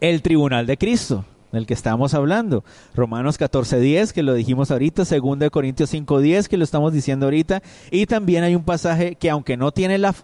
el 0.00 0.20
tribunal 0.20 0.66
de 0.66 0.76
Cristo, 0.76 1.24
del 1.52 1.66
que 1.66 1.74
estamos 1.74 2.14
hablando. 2.14 2.64
Romanos 2.94 3.38
14.10, 3.38 4.12
que 4.12 4.22
lo 4.22 4.34
dijimos 4.34 4.70
ahorita, 4.70 5.04
2 5.04 5.50
Corintios 5.50 5.92
5.10, 5.92 6.48
que 6.48 6.56
lo 6.56 6.64
estamos 6.64 6.92
diciendo 6.92 7.26
ahorita, 7.26 7.62
y 7.90 8.06
también 8.06 8.42
hay 8.42 8.54
un 8.54 8.64
pasaje 8.64 9.14
que 9.14 9.30
aunque 9.30 9.56
no 9.56 9.70
tiene 9.70 9.98
la, 9.98 10.14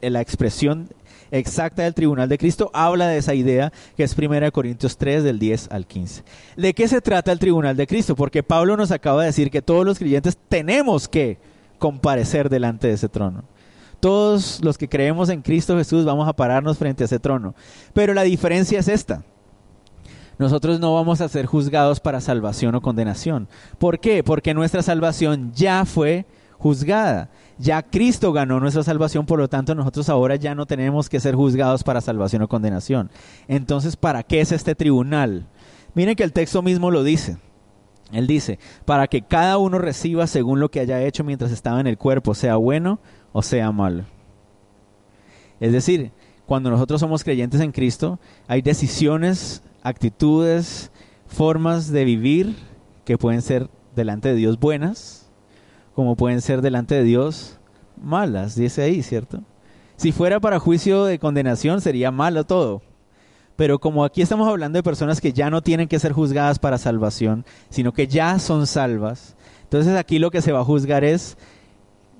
la 0.00 0.20
expresión 0.20 0.88
exacta 1.30 1.82
del 1.82 1.94
tribunal 1.94 2.28
de 2.28 2.38
Cristo, 2.38 2.70
habla 2.72 3.08
de 3.08 3.18
esa 3.18 3.34
idea 3.34 3.72
que 3.96 4.02
es 4.02 4.16
1 4.16 4.50
Corintios 4.52 4.96
3 4.96 5.22
del 5.24 5.38
10 5.38 5.68
al 5.70 5.86
15. 5.86 6.22
¿De 6.56 6.74
qué 6.74 6.88
se 6.88 7.00
trata 7.00 7.32
el 7.32 7.38
tribunal 7.38 7.76
de 7.76 7.86
Cristo? 7.86 8.16
Porque 8.16 8.42
Pablo 8.42 8.76
nos 8.76 8.90
acaba 8.90 9.22
de 9.22 9.26
decir 9.26 9.50
que 9.50 9.62
todos 9.62 9.84
los 9.84 9.98
creyentes 9.98 10.38
tenemos 10.48 11.08
que 11.08 11.38
comparecer 11.78 12.48
delante 12.48 12.88
de 12.88 12.94
ese 12.94 13.08
trono. 13.08 13.44
Todos 14.00 14.60
los 14.62 14.78
que 14.78 14.88
creemos 14.88 15.28
en 15.28 15.42
Cristo 15.42 15.76
Jesús 15.76 16.04
vamos 16.04 16.28
a 16.28 16.32
pararnos 16.32 16.78
frente 16.78 17.04
a 17.04 17.06
ese 17.06 17.18
trono. 17.18 17.54
Pero 17.92 18.14
la 18.14 18.22
diferencia 18.22 18.78
es 18.78 18.88
esta. 18.88 19.22
Nosotros 20.38 20.78
no 20.78 20.94
vamos 20.94 21.20
a 21.20 21.28
ser 21.28 21.46
juzgados 21.46 22.00
para 22.00 22.20
salvación 22.20 22.74
o 22.74 22.80
condenación. 22.80 23.48
¿Por 23.78 23.98
qué? 23.98 24.22
Porque 24.22 24.54
nuestra 24.54 24.82
salvación 24.82 25.52
ya 25.54 25.84
fue 25.84 26.26
juzgada. 26.58 27.30
Ya 27.58 27.82
Cristo 27.82 28.32
ganó 28.32 28.60
nuestra 28.60 28.84
salvación, 28.84 29.26
por 29.26 29.38
lo 29.38 29.48
tanto 29.48 29.74
nosotros 29.74 30.08
ahora 30.08 30.36
ya 30.36 30.54
no 30.54 30.66
tenemos 30.66 31.08
que 31.08 31.18
ser 31.18 31.34
juzgados 31.34 31.82
para 31.82 32.00
salvación 32.00 32.42
o 32.42 32.48
condenación. 32.48 33.10
Entonces, 33.48 33.96
¿para 33.96 34.22
qué 34.22 34.40
es 34.40 34.52
este 34.52 34.74
tribunal? 34.74 35.46
Miren 35.94 36.14
que 36.14 36.22
el 36.22 36.32
texto 36.32 36.62
mismo 36.62 36.90
lo 36.90 37.02
dice. 37.02 37.38
Él 38.12 38.26
dice, 38.26 38.58
para 38.84 39.06
que 39.06 39.22
cada 39.22 39.58
uno 39.58 39.78
reciba 39.78 40.26
según 40.26 40.60
lo 40.60 40.70
que 40.70 40.80
haya 40.80 41.02
hecho 41.02 41.24
mientras 41.24 41.50
estaba 41.50 41.80
en 41.80 41.86
el 41.86 41.98
cuerpo, 41.98 42.34
sea 42.34 42.56
bueno 42.56 43.00
o 43.32 43.42
sea 43.42 43.70
malo. 43.72 44.04
Es 45.60 45.72
decir, 45.72 46.12
cuando 46.46 46.70
nosotros 46.70 47.00
somos 47.00 47.24
creyentes 47.24 47.60
en 47.60 47.72
Cristo, 47.72 48.18
hay 48.46 48.62
decisiones, 48.62 49.62
actitudes, 49.88 50.90
formas 51.26 51.90
de 51.90 52.04
vivir 52.04 52.56
que 53.04 53.18
pueden 53.18 53.42
ser 53.42 53.68
delante 53.94 54.28
de 54.28 54.34
Dios 54.34 54.58
buenas, 54.58 55.30
como 55.94 56.16
pueden 56.16 56.40
ser 56.40 56.62
delante 56.62 56.94
de 56.94 57.04
Dios 57.04 57.58
malas, 58.00 58.54
dice 58.54 58.82
ahí, 58.82 59.02
¿cierto? 59.02 59.42
Si 59.96 60.12
fuera 60.12 60.38
para 60.38 60.60
juicio 60.60 61.04
de 61.04 61.18
condenación 61.18 61.80
sería 61.80 62.10
malo 62.10 62.44
todo. 62.44 62.82
Pero 63.56 63.80
como 63.80 64.04
aquí 64.04 64.22
estamos 64.22 64.48
hablando 64.48 64.78
de 64.78 64.84
personas 64.84 65.20
que 65.20 65.32
ya 65.32 65.50
no 65.50 65.62
tienen 65.62 65.88
que 65.88 65.98
ser 65.98 66.12
juzgadas 66.12 66.60
para 66.60 66.78
salvación, 66.78 67.44
sino 67.70 67.92
que 67.92 68.06
ya 68.06 68.38
son 68.38 68.68
salvas, 68.68 69.36
entonces 69.64 69.96
aquí 69.96 70.20
lo 70.20 70.30
que 70.30 70.40
se 70.40 70.52
va 70.52 70.60
a 70.60 70.64
juzgar 70.64 71.02
es 71.02 71.36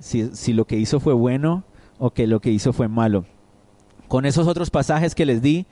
si, 0.00 0.52
lo 0.52 0.66
que 0.66 0.76
hizo 0.76 0.98
fue 0.98 1.14
bueno 1.14 1.64
o 1.98 2.10
que 2.10 2.26
lo 2.26 2.40
que 2.40 2.50
hizo 2.50 2.72
fue 2.72 2.88
malo. 2.88 3.24
Con 4.08 4.26
esos 4.26 4.48
otros 4.48 4.70
pasajes 4.70 5.14
que 5.14 5.26
les 5.26 5.40
di 5.40 5.66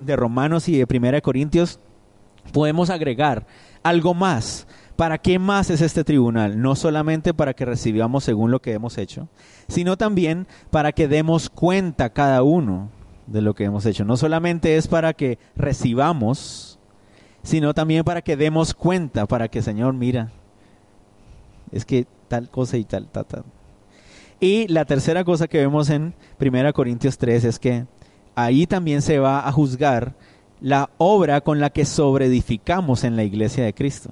de 0.00 0.16
Romanos 0.16 0.68
y 0.68 0.78
de 0.78 0.86
Primera 0.86 1.16
de 1.16 1.22
Corintios, 1.22 1.78
podemos 2.52 2.90
agregar 2.90 3.46
algo 3.82 4.14
más. 4.14 4.66
¿Para 4.96 5.18
qué 5.18 5.38
más 5.38 5.70
es 5.70 5.80
este 5.80 6.04
tribunal? 6.04 6.60
No 6.60 6.76
solamente 6.76 7.34
para 7.34 7.54
que 7.54 7.64
recibamos 7.64 8.24
según 8.24 8.50
lo 8.50 8.60
que 8.60 8.72
hemos 8.72 8.98
hecho, 8.98 9.28
sino 9.68 9.96
también 9.96 10.46
para 10.70 10.92
que 10.92 11.08
demos 11.08 11.48
cuenta 11.48 12.10
cada 12.10 12.42
uno 12.42 12.90
de 13.26 13.40
lo 13.40 13.54
que 13.54 13.64
hemos 13.64 13.86
hecho. 13.86 14.04
No 14.04 14.16
solamente 14.16 14.76
es 14.76 14.88
para 14.88 15.14
que 15.14 15.38
recibamos, 15.56 16.78
sino 17.42 17.74
también 17.74 18.04
para 18.04 18.22
que 18.22 18.36
demos 18.36 18.74
cuenta, 18.74 19.26
para 19.26 19.48
que 19.48 19.62
Señor, 19.62 19.94
mira, 19.94 20.30
es 21.72 21.84
que 21.84 22.06
tal 22.28 22.50
cosa 22.50 22.76
y 22.76 22.84
tal, 22.84 23.08
tal, 23.08 23.26
tal. 23.26 23.44
Y 24.40 24.66
la 24.68 24.84
tercera 24.84 25.24
cosa 25.24 25.48
que 25.48 25.58
vemos 25.58 25.88
en 25.88 26.14
1 26.40 26.72
Corintios 26.72 27.16
3 27.16 27.44
es 27.44 27.58
que 27.58 27.86
ahí 28.34 28.66
también 28.66 29.02
se 29.02 29.18
va 29.18 29.46
a 29.46 29.52
juzgar 29.52 30.14
la 30.60 30.90
obra 30.98 31.40
con 31.40 31.60
la 31.60 31.70
que 31.70 31.84
sobreedificamos 31.84 33.04
en 33.04 33.16
la 33.16 33.24
iglesia 33.24 33.64
de 33.64 33.74
Cristo. 33.74 34.10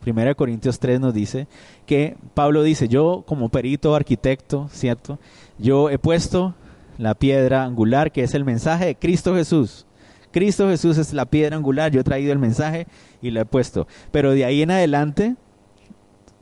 Primera 0.00 0.34
Corintios 0.34 0.78
3 0.78 0.98
nos 0.98 1.12
dice 1.12 1.46
que 1.84 2.16
Pablo 2.32 2.62
dice, 2.62 2.88
yo 2.88 3.22
como 3.26 3.50
perito 3.50 3.94
arquitecto, 3.94 4.68
¿cierto? 4.72 5.18
Yo 5.58 5.90
he 5.90 5.98
puesto 5.98 6.54
la 6.96 7.14
piedra 7.14 7.64
angular 7.64 8.12
que 8.12 8.22
es 8.22 8.34
el 8.34 8.44
mensaje 8.44 8.86
de 8.86 8.94
Cristo 8.94 9.34
Jesús. 9.34 9.86
Cristo 10.32 10.68
Jesús 10.68 10.96
es 10.96 11.12
la 11.12 11.26
piedra 11.26 11.56
angular, 11.56 11.90
yo 11.90 12.00
he 12.00 12.04
traído 12.04 12.32
el 12.32 12.38
mensaje 12.38 12.86
y 13.20 13.30
lo 13.30 13.40
he 13.40 13.44
puesto. 13.44 13.86
Pero 14.10 14.32
de 14.32 14.44
ahí 14.44 14.62
en 14.62 14.70
adelante, 14.70 15.36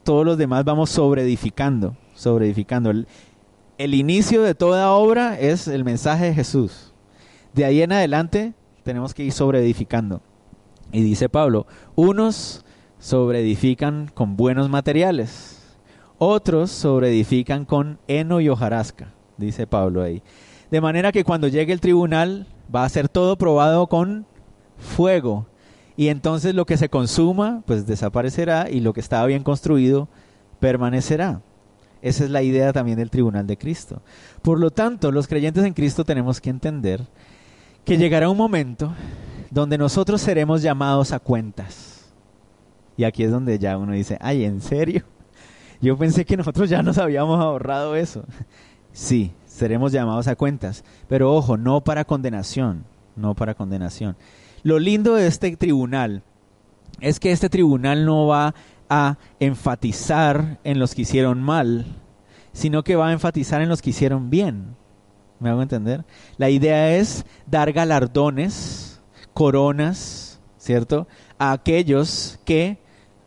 todos 0.04 0.24
los 0.24 0.38
demás 0.38 0.64
vamos 0.64 0.90
sobreedificando, 0.90 1.96
sobreedificando. 2.14 2.90
El, 2.90 3.08
el 3.78 3.94
inicio 3.94 4.42
de 4.42 4.54
toda 4.54 4.92
obra 4.92 5.38
es 5.38 5.66
el 5.66 5.84
mensaje 5.84 6.26
de 6.26 6.34
Jesús. 6.34 6.87
De 7.52 7.64
ahí 7.64 7.82
en 7.82 7.92
adelante 7.92 8.54
tenemos 8.82 9.14
que 9.14 9.24
ir 9.24 9.32
sobreedificando. 9.32 10.20
Y 10.92 11.02
dice 11.02 11.28
Pablo, 11.28 11.66
unos 11.94 12.64
sobreedifican 12.98 14.10
con 14.12 14.36
buenos 14.36 14.68
materiales, 14.68 15.76
otros 16.18 16.70
sobreedifican 16.70 17.64
con 17.64 17.98
heno 18.08 18.40
y 18.40 18.48
hojarasca, 18.48 19.12
dice 19.36 19.66
Pablo 19.66 20.02
ahí. 20.02 20.22
De 20.70 20.80
manera 20.80 21.12
que 21.12 21.24
cuando 21.24 21.48
llegue 21.48 21.72
el 21.72 21.80
tribunal 21.80 22.46
va 22.74 22.84
a 22.84 22.88
ser 22.88 23.08
todo 23.08 23.36
probado 23.36 23.86
con 23.86 24.26
fuego. 24.76 25.46
Y 25.96 26.08
entonces 26.08 26.54
lo 26.54 26.64
que 26.64 26.76
se 26.76 26.88
consuma, 26.88 27.62
pues 27.66 27.86
desaparecerá 27.86 28.70
y 28.70 28.80
lo 28.80 28.92
que 28.92 29.00
estaba 29.00 29.26
bien 29.26 29.42
construido 29.42 30.08
permanecerá. 30.60 31.42
Esa 32.02 32.24
es 32.24 32.30
la 32.30 32.42
idea 32.42 32.72
también 32.72 32.98
del 32.98 33.10
tribunal 33.10 33.46
de 33.46 33.58
Cristo. 33.58 34.02
Por 34.42 34.60
lo 34.60 34.70
tanto, 34.70 35.10
los 35.10 35.26
creyentes 35.26 35.64
en 35.64 35.74
Cristo 35.74 36.04
tenemos 36.04 36.40
que 36.40 36.50
entender 36.50 37.02
que 37.88 37.96
llegará 37.96 38.28
un 38.28 38.36
momento 38.36 38.92
donde 39.50 39.78
nosotros 39.78 40.20
seremos 40.20 40.60
llamados 40.60 41.10
a 41.12 41.18
cuentas. 41.18 42.12
Y 42.98 43.04
aquí 43.04 43.22
es 43.22 43.30
donde 43.30 43.58
ya 43.58 43.78
uno 43.78 43.94
dice, 43.94 44.18
ay, 44.20 44.44
¿en 44.44 44.60
serio? 44.60 45.04
Yo 45.80 45.96
pensé 45.96 46.26
que 46.26 46.36
nosotros 46.36 46.68
ya 46.68 46.82
nos 46.82 46.98
habíamos 46.98 47.40
ahorrado 47.40 47.96
eso. 47.96 48.24
Sí, 48.92 49.32
seremos 49.46 49.92
llamados 49.92 50.26
a 50.26 50.34
cuentas. 50.34 50.82
Pero 51.08 51.32
ojo, 51.32 51.56
no 51.56 51.82
para 51.82 52.04
condenación, 52.04 52.84
no 53.16 53.34
para 53.34 53.54
condenación. 53.54 54.16
Lo 54.64 54.78
lindo 54.78 55.14
de 55.14 55.26
este 55.26 55.56
tribunal 55.56 56.24
es 57.00 57.20
que 57.20 57.30
este 57.30 57.48
tribunal 57.48 58.04
no 58.04 58.26
va 58.26 58.54
a 58.90 59.18
enfatizar 59.38 60.58
en 60.64 60.78
los 60.78 60.94
que 60.94 61.02
hicieron 61.02 61.40
mal, 61.40 61.86
sino 62.52 62.82
que 62.82 62.96
va 62.96 63.08
a 63.08 63.12
enfatizar 63.12 63.62
en 63.62 63.68
los 63.68 63.80
que 63.80 63.90
hicieron 63.90 64.30
bien. 64.30 64.77
¿Me 65.40 65.50
hago 65.50 65.62
entender? 65.62 66.04
La 66.36 66.50
idea 66.50 66.96
es 66.96 67.24
dar 67.46 67.72
galardones, 67.72 69.00
coronas, 69.34 70.40
¿cierto? 70.58 71.06
A 71.38 71.52
aquellos 71.52 72.40
que 72.44 72.78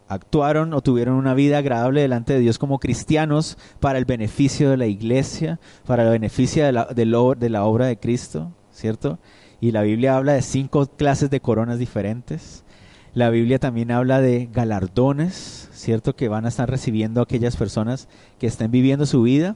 actuaron 0.10 0.74
o 0.74 0.82
tuvieron 0.82 1.16
una 1.16 1.34
vida 1.34 1.58
agradable 1.58 2.02
delante 2.02 2.34
de 2.34 2.40
Dios 2.40 2.60
como 2.60 2.80
cristianos 2.80 3.58
para 3.80 3.98
el 3.98 4.04
beneficio 4.04 4.70
de 4.70 4.78
la 4.78 4.88
iglesia, 4.88 5.60
para 5.86 6.04
el 6.04 6.10
beneficio 6.10 6.66
de 6.66 7.06
la, 7.06 7.64
obra 7.64 7.86
de 7.86 7.98
Cristo, 7.98 8.52
¿cierto? 8.72 9.20
Y 9.62 9.72
la 9.72 9.84
Biblia 9.84 10.18
habla 10.18 10.34
de 10.34 10.42
cinco 10.42 10.86
clases 10.88 11.30
de 11.30 11.40
coronas 11.40 11.80
diferentes. 11.80 12.66
La 13.14 13.30
Biblia 13.30 13.58
también 13.60 13.92
habla 13.92 14.20
de 14.20 14.50
galardones, 14.52 15.70
¿cierto? 15.72 16.14
Que 16.16 16.28
van 16.28 16.46
a 16.46 16.50
estar 16.50 16.70
recibiendo 16.70 17.22
aquellas 17.22 17.56
personas 17.56 18.10
que 18.38 18.48
estén 18.48 18.70
viviendo 18.70 19.06
su 19.06 19.22
vida 19.22 19.56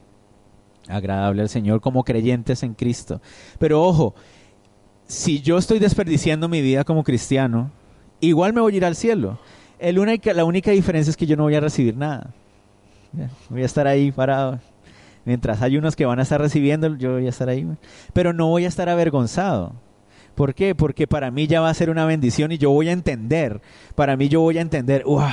agradable 0.88 1.42
al 1.42 1.50
Señor 1.50 1.82
como 1.82 2.04
creyentes 2.04 2.64
en 2.64 2.74
Cristo. 2.74 3.22
Pero 3.60 3.84
ojo, 3.84 4.16
si 5.08 5.42
yo 5.42 5.58
estoy 5.58 5.80
desperdiciando 5.80 6.48
mi 6.48 6.62
vida 6.62 6.84
como 6.84 7.04
cristiano, 7.04 7.72
igual 8.20 8.54
me 8.54 8.62
voy 8.62 8.74
a 8.74 8.78
ir 8.78 8.86
al 8.86 8.96
cielo 8.96 9.40
el 9.80 10.00
única, 10.00 10.34
la 10.34 10.46
única 10.46 10.72
diferencia 10.72 11.12
es 11.12 11.18
que 11.18 11.26
yo 11.26 11.36
no 11.36 11.44
voy 11.44 11.56
a 11.56 11.60
recibir 11.60 11.96
nada. 11.96 12.34
Voy 13.50 13.62
a 13.62 13.66
estar 13.66 13.88
ahí 13.88 14.12
parado. 14.12 14.60
Mientras 15.26 15.62
hay 15.62 15.78
unos 15.78 15.96
que 15.96 16.06
van 16.06 16.20
a 16.20 16.24
estar 16.24 16.40
recibiendo, 16.40 16.96
yo 16.96 17.14
voy 17.14 17.26
a 17.26 17.30
estar 17.30 17.50
ahí. 17.50 17.68
Pero 18.14 18.34
no 18.34 18.48
voy 18.48 18.66
a 18.66 18.68
estar 18.68 18.90
avergonzado. 18.90 19.74
¿Por 20.36 20.54
qué? 20.54 20.76
Porque 20.76 21.08
para 21.08 21.32
mí 21.32 21.48
ya 21.48 21.62
va 21.62 21.70
a 21.70 21.74
ser 21.74 21.90
una 21.90 22.06
bendición 22.06 22.52
y 22.52 22.58
yo 22.58 22.70
voy 22.72 22.90
a 22.90 22.92
entender. 22.92 23.62
Para 23.96 24.18
mí 24.18 24.28
yo 24.28 24.42
voy 24.42 24.58
a 24.58 24.62
entender, 24.62 25.04
¡Wow! 25.06 25.30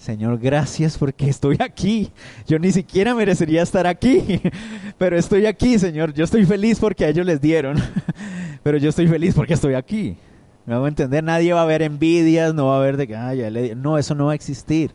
Señor, 0.00 0.38
gracias 0.38 0.96
porque 0.96 1.28
estoy 1.28 1.58
aquí. 1.60 2.10
Yo 2.46 2.58
ni 2.58 2.72
siquiera 2.72 3.14
merecería 3.14 3.62
estar 3.62 3.86
aquí, 3.86 4.40
pero 4.98 5.18
estoy 5.18 5.44
aquí, 5.44 5.78
Señor. 5.78 6.14
Yo 6.14 6.24
estoy 6.24 6.46
feliz 6.46 6.78
porque 6.80 7.04
a 7.04 7.10
ellos 7.10 7.26
les 7.26 7.38
dieron, 7.38 7.76
pero 8.62 8.78
yo 8.78 8.88
estoy 8.88 9.06
feliz 9.08 9.34
porque 9.34 9.52
estoy 9.52 9.74
aquí. 9.74 10.16
Me 10.64 10.72
hago 10.72 10.88
entender, 10.88 11.22
nadie 11.22 11.52
va 11.52 11.60
a 11.60 11.66
ver 11.66 11.82
envidias, 11.82 12.54
no 12.54 12.68
va 12.68 12.76
a 12.76 12.78
haber 12.78 12.96
de 12.96 13.08
que, 13.08 13.14
ah, 13.14 13.34
ya 13.34 13.50
le 13.50 13.74
no, 13.74 13.98
eso 13.98 14.14
no 14.14 14.26
va 14.26 14.32
a 14.32 14.34
existir. 14.34 14.92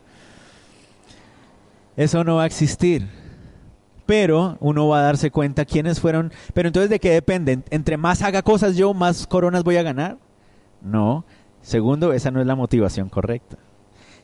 Eso 1.96 2.24
no 2.24 2.36
va 2.36 2.42
a 2.42 2.46
existir. 2.46 3.06
Pero 4.06 4.56
uno 4.58 4.88
va 4.88 4.98
a 4.98 5.02
darse 5.02 5.30
cuenta 5.30 5.64
quiénes 5.64 6.00
fueron. 6.00 6.32
Pero 6.52 6.66
entonces, 6.66 6.90
¿de 6.90 6.98
qué 6.98 7.10
depende? 7.10 7.60
¿Entre 7.70 7.96
más 7.96 8.22
haga 8.22 8.42
cosas 8.42 8.74
yo, 8.74 8.92
más 8.92 9.28
coronas 9.28 9.62
voy 9.62 9.76
a 9.76 9.84
ganar? 9.84 10.18
No. 10.82 11.24
Segundo, 11.62 12.12
esa 12.12 12.32
no 12.32 12.40
es 12.40 12.46
la 12.48 12.56
motivación 12.56 13.08
correcta. 13.08 13.56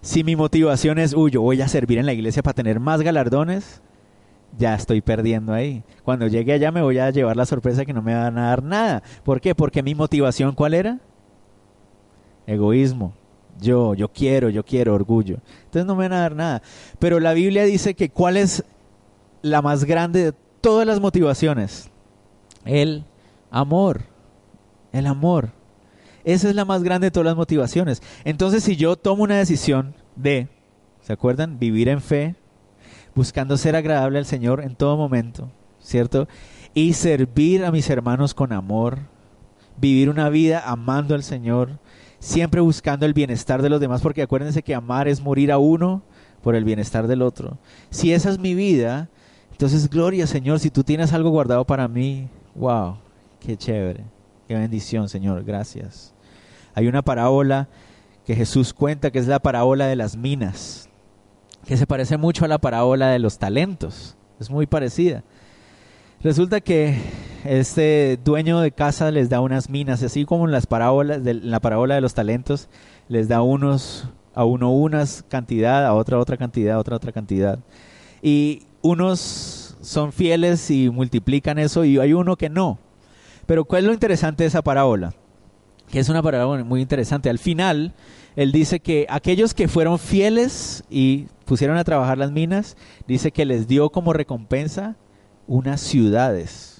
Si 0.03 0.25
mi 0.25 0.37
motivación 0.37 0.99
es, 0.99 1.15
uy, 1.15 1.31
yo 1.31 1.41
voy 1.41 1.63
a 1.63 1.69
servir 1.69 1.99
en 1.99 2.07
la 2.07 2.13
iglesia 2.13 2.43
para 2.43 2.55
tener 2.55 2.81
más 2.81 3.01
galardones, 3.01 3.81
ya 4.59 4.75
estoy 4.75 5.01
perdiendo 5.01 5.55
ahí. 5.55 5.83
Cuando 6.05 6.27
llegue 6.27 6.53
allá 6.53 6.71
me 6.71 6.83
voy 6.83 6.99
a 6.99 7.11
llevar 7.11 7.37
la 7.37 7.47
sorpresa 7.47 7.87
que 7.87 7.95
no 7.95 8.03
me 8.03 8.15
van 8.15 8.37
a 8.37 8.49
dar 8.49 8.63
nada. 8.63 9.03
¿Por 9.25 9.41
qué? 9.41 9.55
Porque 9.55 9.83
mi 9.83 9.95
motivación, 9.95 10.55
¿cuál 10.55 10.75
era? 10.75 10.99
egoísmo, 12.47 13.13
yo, 13.61 13.95
yo 13.95 14.09
quiero, 14.09 14.49
yo 14.49 14.65
quiero, 14.65 14.95
orgullo. 14.95 15.39
Entonces 15.65 15.87
no 15.87 15.95
me 15.95 16.09
van 16.09 16.19
a 16.19 16.21
dar 16.21 16.37
nada. 16.37 16.63
Pero 16.99 17.21
la 17.21 17.33
Biblia 17.33 17.65
dice 17.65 17.95
que 17.95 18.11
cuál 18.11 18.37
es 18.37 18.65
la 19.43 19.63
más 19.63 19.85
grande 19.85 20.25
de 20.25 20.35
todas 20.61 20.87
las 20.87 21.01
motivaciones. 21.01 21.91
El 22.65 23.05
amor. 23.51 24.03
El 24.93 25.07
amor. 25.07 25.51
Esa 26.25 26.49
es 26.49 26.55
la 26.55 26.65
más 26.65 26.83
grande 26.83 27.09
de 27.09 27.11
todas 27.11 27.27
las 27.27 27.37
motivaciones. 27.37 28.03
Entonces 28.25 28.65
si 28.65 28.77
yo 28.77 28.97
tomo 28.97 29.25
una 29.25 29.37
decisión 29.37 29.95
de, 30.17 30.49
¿se 31.01 31.13
acuerdan? 31.13 31.59
Vivir 31.59 31.89
en 31.89 32.01
fe, 32.01 32.37
buscando 33.15 33.57
ser 33.57 33.77
agradable 33.77 34.19
al 34.19 34.27
Señor 34.27 34.63
en 34.63 34.75
todo 34.75 34.97
momento, 34.97 35.51
¿cierto? 35.81 36.29
Y 36.75 36.95
servir 36.95 37.65
a 37.65 37.73
mis 37.73 37.91
hermanos 37.91 38.35
con 38.35 38.53
amor, 38.53 39.01
vivir 39.79 40.09
una 40.09 40.29
vida 40.29 40.63
amando 40.65 41.15
al 41.15 41.23
Señor, 41.23 41.79
siempre 42.19 42.61
buscando 42.61 43.05
el 43.05 43.15
bienestar 43.15 43.63
de 43.63 43.69
los 43.69 43.81
demás, 43.81 44.01
porque 44.01 44.23
acuérdense 44.23 44.63
que 44.63 44.75
amar 44.75 45.09
es 45.09 45.21
morir 45.21 45.53
a 45.53 45.59
uno 45.59 46.03
por 46.43 46.55
el 46.55 46.65
bienestar 46.65 47.07
del 47.07 47.23
otro. 47.23 47.59
Si 47.91 48.13
esa 48.13 48.31
es 48.31 48.39
mi 48.39 48.55
vida, 48.55 49.09
entonces 49.51 49.91
gloria 49.91 50.27
Señor, 50.27 50.61
si 50.61 50.71
tú 50.71 50.85
tienes 50.85 51.13
algo 51.13 51.31
guardado 51.31 51.65
para 51.65 51.89
mí, 51.89 52.29
wow, 52.55 52.97
qué 53.41 53.57
chévere, 53.57 54.05
bendición 54.61 55.09
Señor, 55.09 55.45
gracias. 55.45 56.15
Hay 56.75 56.87
una 56.89 57.03
parábola 57.03 57.69
que 58.25 58.35
Jesús 58.35 58.73
cuenta 58.73 59.11
que 59.11 59.19
es 59.19 59.27
la 59.27 59.41
parábola 59.41 59.87
de 59.87 59.97
las 59.97 60.17
minas, 60.17 60.89
que 61.67 61.77
se 61.77 61.87
parece 61.87 62.17
mucho 62.17 62.45
a 62.45 62.49
la 62.49 62.59
parábola 62.59 63.09
de 63.09 63.19
los 63.19 63.39
talentos, 63.39 64.17
es 64.41 64.51
muy 64.51 64.67
parecida. 64.67 65.25
Resulta 66.23 66.61
que 66.61 66.99
este 67.45 68.19
dueño 68.25 68.61
de 68.61 68.71
casa 68.71 69.11
les 69.11 69.29
da 69.29 69.41
unas 69.41 69.69
minas, 69.69 70.03
así 70.03 70.25
como 70.25 70.45
en 70.45 70.53
las 70.53 70.67
parábolas, 70.67 71.25
de, 71.25 71.35
la 71.35 71.59
parábola 71.61 71.97
de 71.97 72.01
los 72.01 72.15
talentos, 72.15 72.69
les 73.09 73.29
da 73.29 73.43
unos 73.43 74.09
a 74.35 74.45
uno 74.45 74.71
unas 74.71 75.25
cantidad, 75.29 75.85
a 75.85 75.95
otra 75.95 76.19
otra 76.19 76.37
cantidad, 76.37 76.77
a 76.77 76.79
otra 76.79 76.97
otra 76.97 77.13
cantidad. 77.13 77.59
Y 78.23 78.63
unos 78.83 79.77
son 79.81 80.13
fieles 80.13 80.71
y 80.71 80.91
multiplican 80.91 81.59
eso 81.59 81.85
y 81.85 81.99
hay 81.99 82.13
uno 82.13 82.37
que 82.37 82.49
no. 82.49 82.79
Pero 83.53 83.67
¿cuál 83.67 83.83
es 83.83 83.87
lo 83.89 83.93
interesante 83.93 84.45
de 84.45 84.49
esa 84.49 84.63
parábola? 84.63 85.13
Que 85.91 85.99
es 85.99 86.09
una 86.09 86.23
parábola 86.23 86.65
muy 86.65 86.81
interesante. 86.81 87.29
Al 87.29 87.39
final, 87.39 87.93
él 88.35 88.51
dice 88.51 88.81
que 88.81 89.05
aquellos 89.11 89.53
que 89.53 89.69
fueron 89.69 89.99
fieles 89.99 90.85
y 90.89 91.27
pusieron 91.45 91.77
a 91.77 91.85
trabajar 91.85 92.17
las 92.17 92.33
minas, 92.33 92.79
dice 93.07 93.31
que 93.31 93.45
les 93.45 93.69
dio 93.69 93.91
como 93.91 94.15
recompensa 94.15 94.97
unas 95.47 95.83
ciudades 95.83 96.73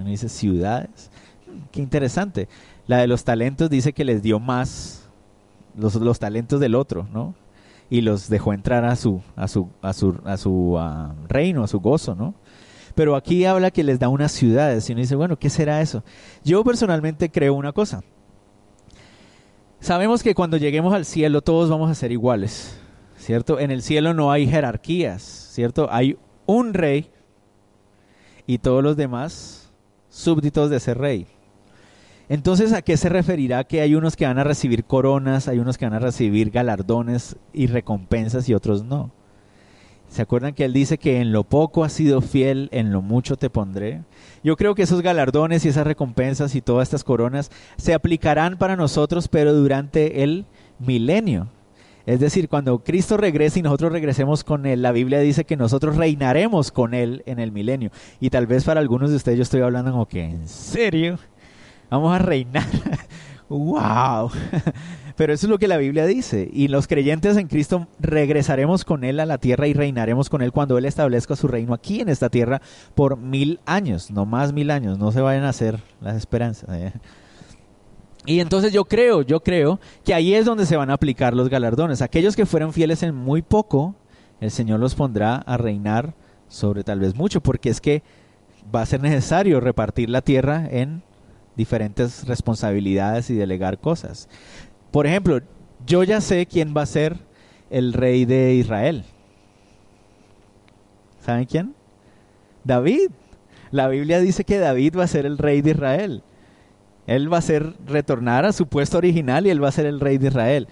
uno 0.00 0.10
dice 0.10 0.28
ciudades. 0.28 1.08
Qué 1.70 1.80
interesante. 1.80 2.48
La 2.88 2.98
de 2.98 3.06
los 3.06 3.22
talentos 3.22 3.70
dice 3.70 3.92
que 3.92 4.04
les 4.04 4.22
dio 4.22 4.40
más 4.40 5.08
los, 5.76 5.94
los 5.94 6.18
talentos 6.18 6.58
del 6.58 6.74
otro, 6.74 7.06
¿no? 7.12 7.36
Y 7.88 8.00
los 8.00 8.28
dejó 8.28 8.52
entrar 8.52 8.84
a 8.84 8.96
su, 8.96 9.22
a 9.36 9.46
su, 9.46 9.68
a 9.82 9.92
su, 9.92 10.18
a 10.24 10.36
su 10.36 10.76
ah, 10.78 11.14
reino, 11.28 11.62
a 11.62 11.68
su 11.68 11.78
gozo, 11.78 12.16
¿no? 12.16 12.34
Pero 12.98 13.14
aquí 13.14 13.44
habla 13.44 13.70
que 13.70 13.84
les 13.84 14.00
da 14.00 14.08
unas 14.08 14.32
ciudades 14.32 14.90
y 14.90 14.92
uno 14.92 15.02
dice, 15.02 15.14
bueno, 15.14 15.38
¿qué 15.38 15.50
será 15.50 15.80
eso? 15.80 16.02
Yo 16.42 16.64
personalmente 16.64 17.30
creo 17.30 17.54
una 17.54 17.70
cosa. 17.70 18.02
Sabemos 19.78 20.24
que 20.24 20.34
cuando 20.34 20.56
lleguemos 20.56 20.92
al 20.92 21.04
cielo 21.04 21.40
todos 21.40 21.70
vamos 21.70 21.92
a 21.92 21.94
ser 21.94 22.10
iguales, 22.10 22.76
¿cierto? 23.16 23.60
En 23.60 23.70
el 23.70 23.82
cielo 23.82 24.14
no 24.14 24.32
hay 24.32 24.48
jerarquías, 24.48 25.22
¿cierto? 25.22 25.86
Hay 25.92 26.18
un 26.44 26.74
rey 26.74 27.12
y 28.48 28.58
todos 28.58 28.82
los 28.82 28.96
demás 28.96 29.72
súbditos 30.08 30.68
de 30.68 30.78
ese 30.78 30.94
rey. 30.94 31.28
Entonces, 32.28 32.72
¿a 32.72 32.82
qué 32.82 32.96
se 32.96 33.08
referirá 33.08 33.62
que 33.62 33.80
hay 33.80 33.94
unos 33.94 34.16
que 34.16 34.26
van 34.26 34.40
a 34.40 34.44
recibir 34.44 34.84
coronas, 34.84 35.46
hay 35.46 35.60
unos 35.60 35.78
que 35.78 35.84
van 35.84 35.94
a 35.94 36.00
recibir 36.00 36.50
galardones 36.50 37.36
y 37.52 37.68
recompensas 37.68 38.48
y 38.48 38.54
otros 38.54 38.82
no? 38.82 39.12
¿Se 40.08 40.22
acuerdan 40.22 40.54
que 40.54 40.64
él 40.64 40.72
dice 40.72 40.98
que 40.98 41.20
en 41.20 41.32
lo 41.32 41.44
poco 41.44 41.84
has 41.84 41.92
sido 41.92 42.20
fiel, 42.20 42.68
en 42.72 42.92
lo 42.92 43.02
mucho 43.02 43.36
te 43.36 43.50
pondré? 43.50 44.02
Yo 44.42 44.56
creo 44.56 44.74
que 44.74 44.82
esos 44.82 45.02
galardones 45.02 45.64
y 45.64 45.68
esas 45.68 45.86
recompensas 45.86 46.54
y 46.54 46.62
todas 46.62 46.88
estas 46.88 47.04
coronas 47.04 47.50
se 47.76 47.94
aplicarán 47.94 48.56
para 48.56 48.76
nosotros, 48.76 49.28
pero 49.28 49.52
durante 49.52 50.22
el 50.22 50.46
milenio. 50.78 51.48
Es 52.06 52.20
decir, 52.20 52.48
cuando 52.48 52.78
Cristo 52.78 53.18
regrese 53.18 53.58
y 53.58 53.62
nosotros 53.62 53.92
regresemos 53.92 54.42
con 54.42 54.64
Él, 54.64 54.80
la 54.80 54.92
Biblia 54.92 55.18
dice 55.18 55.44
que 55.44 55.58
nosotros 55.58 55.96
reinaremos 55.96 56.72
con 56.72 56.94
Él 56.94 57.22
en 57.26 57.38
el 57.38 57.52
milenio. 57.52 57.90
Y 58.18 58.30
tal 58.30 58.46
vez 58.46 58.64
para 58.64 58.80
algunos 58.80 59.10
de 59.10 59.16
ustedes 59.16 59.36
yo 59.36 59.42
estoy 59.42 59.60
hablando 59.60 59.92
como 59.92 60.08
que, 60.08 60.24
¿en 60.24 60.48
serio? 60.48 61.18
Vamos 61.90 62.14
a 62.14 62.18
reinar. 62.18 62.64
¡Wow! 63.48 64.30
Pero 65.16 65.32
eso 65.32 65.46
es 65.46 65.50
lo 65.50 65.58
que 65.58 65.68
la 65.68 65.78
Biblia 65.78 66.06
dice. 66.06 66.48
Y 66.52 66.68
los 66.68 66.86
creyentes 66.86 67.36
en 67.36 67.48
Cristo 67.48 67.88
regresaremos 67.98 68.84
con 68.84 69.04
Él 69.04 69.20
a 69.20 69.26
la 69.26 69.38
tierra 69.38 69.66
y 69.66 69.72
reinaremos 69.72 70.28
con 70.28 70.42
Él 70.42 70.52
cuando 70.52 70.76
Él 70.76 70.84
establezca 70.84 71.34
su 71.34 71.48
reino 71.48 71.74
aquí 71.74 72.00
en 72.00 72.08
esta 72.08 72.28
tierra 72.28 72.60
por 72.94 73.16
mil 73.16 73.58
años, 73.64 74.10
no 74.10 74.26
más 74.26 74.52
mil 74.52 74.70
años. 74.70 74.98
No 74.98 75.10
se 75.10 75.20
vayan 75.20 75.44
a 75.44 75.48
hacer 75.48 75.80
las 76.00 76.16
esperanzas. 76.16 76.68
¿eh? 76.72 76.92
Y 78.26 78.40
entonces 78.40 78.72
yo 78.72 78.84
creo, 78.84 79.22
yo 79.22 79.40
creo 79.40 79.80
que 80.04 80.12
ahí 80.12 80.34
es 80.34 80.44
donde 80.44 80.66
se 80.66 80.76
van 80.76 80.90
a 80.90 80.94
aplicar 80.94 81.34
los 81.34 81.48
galardones. 81.48 82.02
Aquellos 82.02 82.36
que 82.36 82.44
fueron 82.44 82.74
fieles 82.74 83.02
en 83.02 83.14
muy 83.14 83.40
poco, 83.40 83.94
el 84.40 84.50
Señor 84.50 84.80
los 84.80 84.94
pondrá 84.94 85.36
a 85.36 85.56
reinar 85.56 86.14
sobre 86.48 86.84
tal 86.84 87.00
vez 87.00 87.14
mucho, 87.14 87.40
porque 87.40 87.70
es 87.70 87.80
que 87.80 88.02
va 88.74 88.82
a 88.82 88.86
ser 88.86 89.00
necesario 89.00 89.60
repartir 89.60 90.10
la 90.10 90.20
tierra 90.20 90.68
en 90.70 91.02
diferentes 91.58 92.24
responsabilidades 92.26 93.28
y 93.30 93.34
delegar 93.34 93.78
cosas. 93.78 94.28
Por 94.92 95.06
ejemplo, 95.06 95.40
yo 95.86 96.04
ya 96.04 96.20
sé 96.20 96.46
quién 96.46 96.72
va 96.74 96.82
a 96.82 96.86
ser 96.86 97.18
el 97.68 97.92
rey 97.92 98.24
de 98.24 98.54
Israel. 98.54 99.04
¿Saben 101.20 101.44
quién? 101.44 101.74
David. 102.64 103.10
La 103.72 103.88
Biblia 103.88 104.20
dice 104.20 104.44
que 104.44 104.58
David 104.58 104.94
va 104.96 105.04
a 105.04 105.08
ser 105.08 105.26
el 105.26 105.36
rey 105.36 105.60
de 105.60 105.72
Israel. 105.72 106.22
Él 107.06 107.30
va 107.30 107.38
a 107.38 107.42
ser 107.42 107.74
retornar 107.86 108.46
a 108.46 108.52
su 108.52 108.66
puesto 108.66 108.96
original 108.96 109.46
y 109.46 109.50
él 109.50 109.62
va 109.62 109.68
a 109.68 109.72
ser 109.72 109.84
el 109.84 109.98
rey 109.98 110.16
de 110.16 110.28
Israel. 110.28 110.68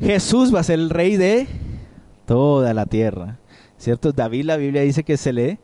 Jesús 0.00 0.52
va 0.52 0.60
a 0.60 0.64
ser 0.64 0.78
el 0.78 0.90
rey 0.90 1.16
de 1.16 1.46
toda 2.24 2.72
la 2.72 2.86
tierra. 2.86 3.36
¿Cierto? 3.76 4.12
David, 4.12 4.46
la 4.46 4.56
Biblia 4.56 4.80
dice 4.80 5.04
que 5.04 5.18
se 5.18 5.32
le 5.34 5.58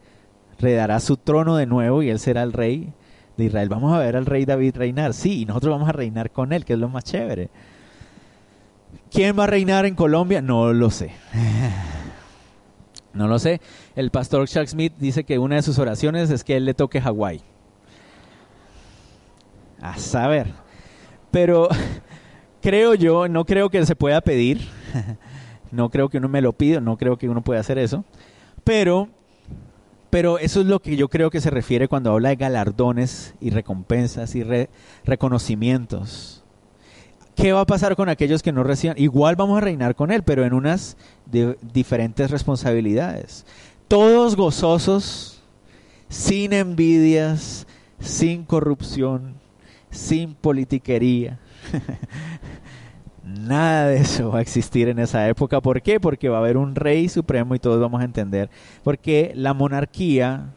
redará 0.58 1.00
su 1.00 1.16
trono 1.16 1.56
de 1.56 1.66
nuevo 1.66 2.02
y 2.02 2.10
él 2.10 2.18
será 2.18 2.42
el 2.42 2.52
rey 2.52 2.92
de 3.36 3.44
Israel. 3.44 3.68
Vamos 3.68 3.94
a 3.94 3.98
ver 3.98 4.16
al 4.16 4.26
rey 4.26 4.44
David 4.44 4.76
reinar. 4.76 5.14
Sí, 5.14 5.42
y 5.42 5.44
nosotros 5.46 5.72
vamos 5.72 5.88
a 5.88 5.92
reinar 5.92 6.30
con 6.30 6.52
él, 6.52 6.64
que 6.64 6.74
es 6.74 6.78
lo 6.78 6.88
más 6.88 7.04
chévere. 7.04 7.50
¿Quién 9.10 9.38
va 9.38 9.44
a 9.44 9.46
reinar 9.46 9.86
en 9.86 9.94
Colombia? 9.94 10.42
No 10.42 10.72
lo 10.72 10.90
sé. 10.90 11.12
No 13.14 13.28
lo 13.28 13.38
sé. 13.38 13.60
El 13.94 14.10
pastor 14.10 14.48
Chuck 14.48 14.66
Smith 14.66 14.94
dice 14.98 15.24
que 15.24 15.38
una 15.38 15.56
de 15.56 15.62
sus 15.62 15.78
oraciones 15.78 16.30
es 16.30 16.44
que 16.44 16.56
él 16.56 16.64
le 16.64 16.72
toque 16.72 16.98
Hawái. 16.98 17.42
A 19.82 19.98
saber. 19.98 20.46
Pero 21.30 21.68
creo 22.62 22.94
yo, 22.94 23.28
no 23.28 23.44
creo 23.44 23.68
que 23.68 23.84
se 23.84 23.96
pueda 23.96 24.22
pedir. 24.22 24.66
No 25.72 25.88
creo 25.88 26.10
que 26.10 26.18
uno 26.18 26.28
me 26.28 26.42
lo 26.42 26.52
pida, 26.52 26.80
no 26.80 26.98
creo 26.98 27.16
que 27.16 27.30
uno 27.30 27.42
pueda 27.42 27.60
hacer 27.60 27.78
eso. 27.78 28.04
Pero, 28.62 29.08
pero 30.12 30.38
eso 30.38 30.60
es 30.60 30.66
lo 30.66 30.82
que 30.82 30.94
yo 30.94 31.08
creo 31.08 31.30
que 31.30 31.40
se 31.40 31.48
refiere 31.48 31.88
cuando 31.88 32.12
habla 32.12 32.28
de 32.28 32.36
galardones 32.36 33.32
y 33.40 33.48
recompensas 33.48 34.34
y 34.34 34.44
reconocimientos. 35.06 36.44
¿Qué 37.34 37.54
va 37.54 37.62
a 37.62 37.66
pasar 37.66 37.96
con 37.96 38.10
aquellos 38.10 38.42
que 38.42 38.52
no 38.52 38.62
reciban? 38.62 38.98
Igual 38.98 39.36
vamos 39.36 39.56
a 39.56 39.62
reinar 39.62 39.94
con 39.94 40.12
Él, 40.12 40.22
pero 40.22 40.44
en 40.44 40.52
unas 40.52 40.98
diferentes 41.72 42.30
responsabilidades. 42.30 43.46
Todos 43.88 44.36
gozosos, 44.36 45.40
sin 46.10 46.52
envidias, 46.52 47.66
sin 47.98 48.44
corrupción, 48.44 49.36
sin 49.90 50.34
politiquería. 50.34 51.38
Nada 53.24 53.86
de 53.86 53.98
eso 53.98 54.30
va 54.30 54.38
a 54.38 54.42
existir 54.42 54.88
en 54.88 54.98
esa 54.98 55.28
época. 55.28 55.60
¿Por 55.60 55.82
qué? 55.82 56.00
Porque 56.00 56.28
va 56.28 56.38
a 56.38 56.40
haber 56.40 56.56
un 56.56 56.74
rey 56.74 57.08
supremo 57.08 57.54
y 57.54 57.58
todos 57.58 57.80
vamos 57.80 58.00
a 58.00 58.04
entender. 58.04 58.50
Porque 58.82 59.32
la 59.36 59.54
monarquía 59.54 60.52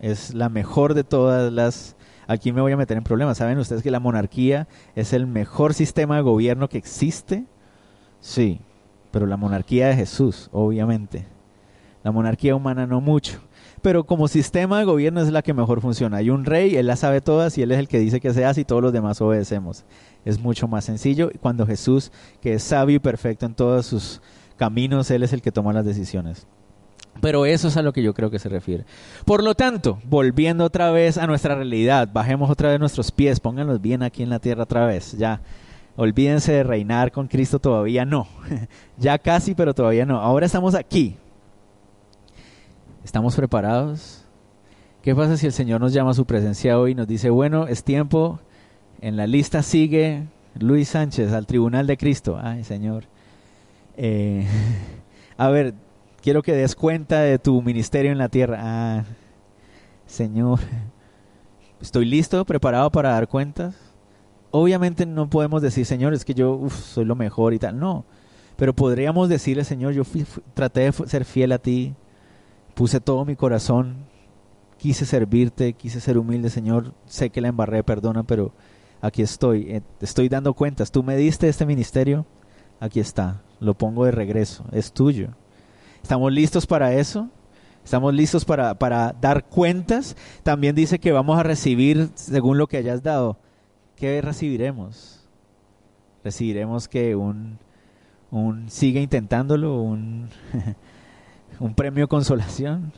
es 0.00 0.34
la 0.34 0.48
mejor 0.48 0.94
de 0.94 1.04
todas 1.04 1.52
las 1.52 1.96
aquí 2.26 2.52
me 2.52 2.60
voy 2.60 2.72
a 2.72 2.76
meter 2.76 2.96
en 2.96 3.04
problemas. 3.04 3.38
¿Saben 3.38 3.58
ustedes 3.58 3.82
que 3.82 3.90
la 3.90 4.00
monarquía 4.00 4.68
es 4.94 5.12
el 5.12 5.26
mejor 5.26 5.74
sistema 5.74 6.16
de 6.16 6.22
gobierno 6.22 6.68
que 6.68 6.78
existe? 6.78 7.44
Sí, 8.20 8.60
pero 9.10 9.26
la 9.26 9.36
monarquía 9.36 9.88
de 9.88 9.96
Jesús, 9.96 10.48
obviamente. 10.52 11.26
La 12.02 12.10
monarquía 12.10 12.54
humana 12.54 12.86
no 12.86 13.00
mucho. 13.00 13.40
Pero 13.80 14.04
como 14.04 14.28
sistema 14.28 14.78
de 14.78 14.84
gobierno 14.84 15.20
es 15.20 15.30
la 15.30 15.42
que 15.42 15.54
mejor 15.54 15.80
funciona. 15.80 16.18
Hay 16.18 16.30
un 16.30 16.44
rey, 16.44 16.76
él 16.76 16.86
la 16.86 16.96
sabe 16.96 17.20
todas 17.20 17.58
y 17.58 17.62
él 17.62 17.72
es 17.72 17.78
el 17.78 17.88
que 17.88 17.98
dice 17.98 18.20
que 18.20 18.32
se 18.32 18.60
y 18.60 18.64
todos 18.64 18.82
los 18.82 18.92
demás 18.92 19.20
obedecemos. 19.20 19.84
Es 20.24 20.38
mucho 20.38 20.68
más 20.68 20.84
sencillo. 20.84 21.30
Cuando 21.40 21.66
Jesús, 21.66 22.12
que 22.40 22.54
es 22.54 22.62
sabio 22.62 22.96
y 22.96 23.00
perfecto 23.00 23.46
en 23.46 23.54
todos 23.54 23.86
sus 23.86 24.20
caminos, 24.56 25.10
él 25.10 25.22
es 25.22 25.32
el 25.32 25.42
que 25.42 25.52
toma 25.52 25.72
las 25.72 25.84
decisiones. 25.84 26.46
Pero 27.20 27.44
eso 27.44 27.68
es 27.68 27.76
a 27.76 27.82
lo 27.82 27.92
que 27.92 28.02
yo 28.02 28.14
creo 28.14 28.30
que 28.30 28.38
se 28.38 28.48
refiere. 28.48 28.84
Por 29.24 29.42
lo 29.42 29.54
tanto, 29.54 29.98
volviendo 30.04 30.64
otra 30.64 30.90
vez 30.90 31.18
a 31.18 31.26
nuestra 31.26 31.54
realidad, 31.54 32.08
bajemos 32.12 32.50
otra 32.50 32.70
vez 32.70 32.80
nuestros 32.80 33.10
pies, 33.10 33.40
pónganlos 33.40 33.80
bien 33.80 34.02
aquí 34.02 34.22
en 34.22 34.30
la 34.30 34.38
tierra 34.38 34.62
otra 34.62 34.86
vez, 34.86 35.12
ya. 35.18 35.40
Olvídense 35.96 36.52
de 36.52 36.62
reinar 36.62 37.12
con 37.12 37.28
Cristo 37.28 37.58
todavía 37.58 38.04
no. 38.04 38.26
ya 38.96 39.18
casi, 39.18 39.54
pero 39.54 39.74
todavía 39.74 40.06
no. 40.06 40.20
Ahora 40.20 40.46
estamos 40.46 40.74
aquí. 40.74 41.16
¿Estamos 43.04 43.34
preparados? 43.34 44.24
¿Qué 45.02 45.12
pasa 45.12 45.36
si 45.36 45.46
el 45.46 45.52
Señor 45.52 45.80
nos 45.80 45.92
llama 45.92 46.12
a 46.12 46.14
su 46.14 46.24
presencia 46.24 46.78
hoy 46.78 46.92
y 46.92 46.94
nos 46.94 47.08
dice, 47.08 47.30
bueno, 47.30 47.66
es 47.66 47.82
tiempo, 47.82 48.38
en 49.00 49.16
la 49.16 49.26
lista 49.26 49.64
sigue 49.64 50.28
Luis 50.54 50.90
Sánchez 50.90 51.32
al 51.32 51.46
Tribunal 51.46 51.88
de 51.88 51.96
Cristo? 51.96 52.38
Ay, 52.40 52.62
Señor. 52.62 53.04
Eh, 53.96 54.46
a 55.36 55.48
ver, 55.48 55.74
quiero 56.20 56.42
que 56.42 56.52
des 56.52 56.76
cuenta 56.76 57.22
de 57.22 57.40
tu 57.40 57.60
ministerio 57.60 58.12
en 58.12 58.18
la 58.18 58.28
tierra. 58.28 58.58
Ah, 58.60 59.04
Señor, 60.06 60.60
estoy 61.80 62.04
listo, 62.04 62.44
preparado 62.44 62.92
para 62.92 63.10
dar 63.10 63.26
cuentas. 63.26 63.74
Obviamente 64.52 65.06
no 65.06 65.28
podemos 65.28 65.60
decir, 65.60 65.86
Señor, 65.86 66.14
es 66.14 66.24
que 66.24 66.34
yo 66.34 66.68
soy 66.70 67.04
lo 67.04 67.16
mejor 67.16 67.52
y 67.52 67.58
tal. 67.58 67.80
No, 67.80 68.04
pero 68.56 68.76
podríamos 68.76 69.28
decirle, 69.28 69.64
Señor, 69.64 69.92
yo 69.92 70.04
traté 70.54 70.82
de 70.82 70.92
ser 70.92 71.24
fiel 71.24 71.50
a 71.50 71.58
ti, 71.58 71.96
puse 72.82 72.98
todo 73.00 73.24
mi 73.24 73.36
corazón, 73.36 73.94
quise 74.76 75.06
servirte, 75.06 75.72
quise 75.74 76.00
ser 76.00 76.18
humilde, 76.18 76.50
Señor. 76.50 76.94
Sé 77.06 77.30
que 77.30 77.40
la 77.40 77.46
embarré, 77.46 77.84
perdona, 77.84 78.24
pero 78.24 78.52
aquí 79.00 79.22
estoy. 79.22 79.70
Eh, 79.70 79.82
estoy 80.00 80.28
dando 80.28 80.52
cuentas. 80.52 80.90
Tú 80.90 81.04
me 81.04 81.16
diste 81.16 81.48
este 81.48 81.64
ministerio, 81.64 82.26
aquí 82.80 82.98
está. 82.98 83.40
Lo 83.60 83.74
pongo 83.74 84.04
de 84.04 84.10
regreso, 84.10 84.64
es 84.72 84.92
tuyo. 84.92 85.28
¿Estamos 86.02 86.32
listos 86.32 86.66
para 86.66 86.92
eso? 86.92 87.28
¿Estamos 87.84 88.12
listos 88.14 88.44
para, 88.44 88.76
para 88.76 89.12
dar 89.12 89.44
cuentas? 89.44 90.16
También 90.42 90.74
dice 90.74 90.98
que 90.98 91.12
vamos 91.12 91.38
a 91.38 91.44
recibir 91.44 92.10
según 92.14 92.58
lo 92.58 92.66
que 92.66 92.78
hayas 92.78 93.04
dado. 93.04 93.38
¿Qué 93.94 94.20
recibiremos? 94.20 95.24
Recibiremos 96.24 96.88
que 96.88 97.14
un, 97.14 97.60
un 98.32 98.68
sigue 98.68 99.00
intentándolo, 99.00 99.80
un, 99.80 100.30
un 101.60 101.74
premio 101.74 102.08
consolación. 102.08 102.92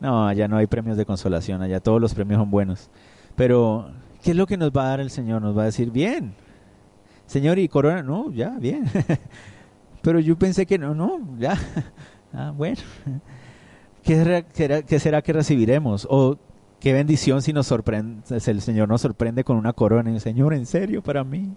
No, 0.00 0.26
allá 0.26 0.48
no 0.48 0.56
hay 0.56 0.66
premios 0.66 0.96
de 0.96 1.04
consolación, 1.04 1.60
allá 1.62 1.80
todos 1.80 2.00
los 2.00 2.14
premios 2.14 2.38
son 2.38 2.50
buenos. 2.50 2.90
Pero, 3.36 3.90
¿qué 4.22 4.30
es 4.30 4.36
lo 4.36 4.46
que 4.46 4.56
nos 4.56 4.70
va 4.70 4.84
a 4.84 4.88
dar 4.88 5.00
el 5.00 5.10
Señor? 5.10 5.42
Nos 5.42 5.56
va 5.56 5.62
a 5.62 5.66
decir, 5.66 5.90
bien, 5.90 6.34
Señor, 7.26 7.58
y 7.58 7.68
corona, 7.68 8.02
no, 8.02 8.32
ya, 8.32 8.50
bien. 8.58 8.84
Pero 10.02 10.18
yo 10.18 10.38
pensé 10.38 10.66
que 10.66 10.78
no, 10.78 10.94
no, 10.94 11.20
ya. 11.38 11.56
Ah, 12.32 12.52
bueno. 12.56 12.76
¿Qué 14.04 15.00
será, 15.00 15.20
que 15.20 15.32
recibiremos? 15.32 16.06
O 16.08 16.38
qué 16.78 16.92
bendición 16.92 17.42
si 17.42 17.52
nos 17.52 17.66
sorprende, 17.66 18.22
el 18.28 18.60
Señor 18.62 18.88
nos 18.88 19.00
sorprende 19.00 19.42
con 19.42 19.56
una 19.56 19.72
corona. 19.72 20.16
Señor, 20.20 20.54
¿en 20.54 20.64
serio 20.64 21.02
para 21.02 21.24
mí? 21.24 21.56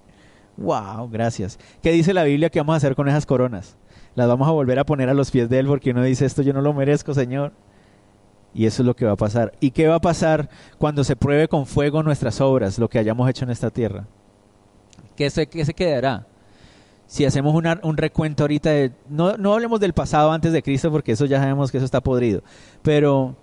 Wow, 0.57 1.09
gracias. 1.11 1.59
¿Qué 1.83 1.91
dice 1.91 2.11
la 2.11 2.23
Biblia 2.23 2.49
que 2.49 2.59
vamos 2.59 2.73
a 2.73 2.77
hacer 2.77 2.95
con 2.95 3.07
esas 3.07 3.27
coronas? 3.27 3.77
Las 4.15 4.27
vamos 4.27 4.47
a 4.47 4.51
volver 4.51 4.79
a 4.79 4.85
poner 4.85 5.09
a 5.09 5.13
los 5.13 5.31
pies 5.31 5.49
de 5.49 5.59
Él 5.59 5.67
porque 5.67 5.91
uno 5.91 6.03
dice, 6.03 6.25
esto 6.25 6.41
yo 6.41 6.53
no 6.53 6.61
lo 6.61 6.73
merezco, 6.73 7.13
Señor. 7.13 7.51
Y 8.53 8.65
eso 8.67 8.83
es 8.83 8.85
lo 8.85 8.95
que 8.95 9.05
va 9.05 9.13
a 9.13 9.17
pasar. 9.17 9.53
¿Y 9.59 9.71
qué 9.71 9.87
va 9.87 9.95
a 9.95 10.01
pasar 10.01 10.49
cuando 10.77 11.03
se 11.03 11.15
pruebe 11.15 11.47
con 11.47 11.65
fuego 11.65 12.03
nuestras 12.03 12.39
obras, 12.39 12.77
lo 12.77 12.87
que 12.87 12.99
hayamos 12.99 13.27
hecho 13.29 13.45
en 13.45 13.51
esta 13.51 13.71
tierra? 13.71 14.05
¿Qué 15.15 15.29
se, 15.29 15.47
qué 15.47 15.65
se 15.65 15.73
quedará? 15.73 16.27
si 17.13 17.25
hacemos 17.25 17.53
un 17.53 17.97
recuento 17.97 18.43
ahorita 18.43 18.71
de, 18.71 18.91
no, 19.07 19.37
no 19.37 19.53
hablemos 19.53 19.79
del 19.79 19.93
pasado 19.93 20.31
antes 20.31 20.51
de 20.51 20.63
Cristo 20.63 20.91
porque 20.91 21.11
eso 21.11 21.25
ya 21.25 21.39
sabemos 21.39 21.71
que 21.71 21.77
eso 21.77 21.85
está 21.85 22.01
podrido, 22.01 22.41
pero, 22.81 23.35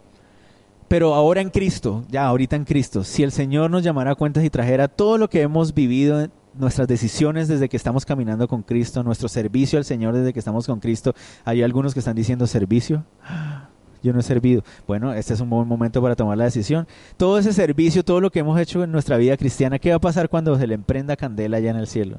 pero 0.89 1.14
ahora 1.14 1.41
en 1.41 1.51
Cristo, 1.51 2.03
ya 2.09 2.27
ahorita 2.27 2.57
en 2.57 2.64
Cristo, 2.64 3.05
si 3.05 3.23
el 3.23 3.31
Señor 3.33 3.71
nos 3.71 3.85
llamara 3.85 4.11
a 4.11 4.14
cuentas 4.16 4.43
y 4.43 4.51
trajera 4.51 4.89
todo 4.89 5.18
lo 5.18 5.31
que 5.31 5.43
hemos 5.43 5.73
vivido, 5.73 6.27
nuestras 6.61 6.87
decisiones 6.87 7.49
desde 7.49 7.69
que 7.69 7.77
estamos 7.77 8.05
caminando 8.05 8.47
con 8.47 8.63
Cristo, 8.63 9.03
nuestro 9.03 9.29
servicio 9.29 9.79
al 9.79 9.85
Señor 9.85 10.15
desde 10.15 10.33
que 10.33 10.39
estamos 10.39 10.67
con 10.67 10.81
Cristo, 10.81 11.15
hay 11.45 11.63
algunos 11.63 11.95
que 11.95 12.01
están 12.01 12.17
diciendo 12.17 12.47
servicio. 12.47 13.05
Yo 14.03 14.15
no 14.15 14.21
he 14.21 14.23
servido. 14.23 14.63
Bueno, 14.87 15.13
este 15.13 15.35
es 15.35 15.41
un 15.41 15.51
buen 15.51 15.69
momento 15.69 16.01
para 16.01 16.17
tomar 16.17 16.39
la 16.39 16.45
decisión. 16.45 16.87
Todo 17.19 17.39
ese 17.39 17.53
servicio, 17.53 18.03
todo 18.03 18.21
lo 18.21 18.31
que 18.31 18.39
hemos 18.39 18.59
hecho 18.59 18.83
en 18.83 18.93
nuestra 18.93 19.19
vida 19.19 19.37
cristiana, 19.37 19.79
¿qué 19.79 19.91
va 19.91 19.97
a 19.97 20.01
pasar 20.01 20.31
cuando 20.31 20.59
se 20.59 20.67
le 20.67 20.75
emprenda 20.75 21.17
candela 21.17 21.59
allá 21.59 21.71
en 21.71 21.77
el 21.77 21.87
cielo? 21.87 22.19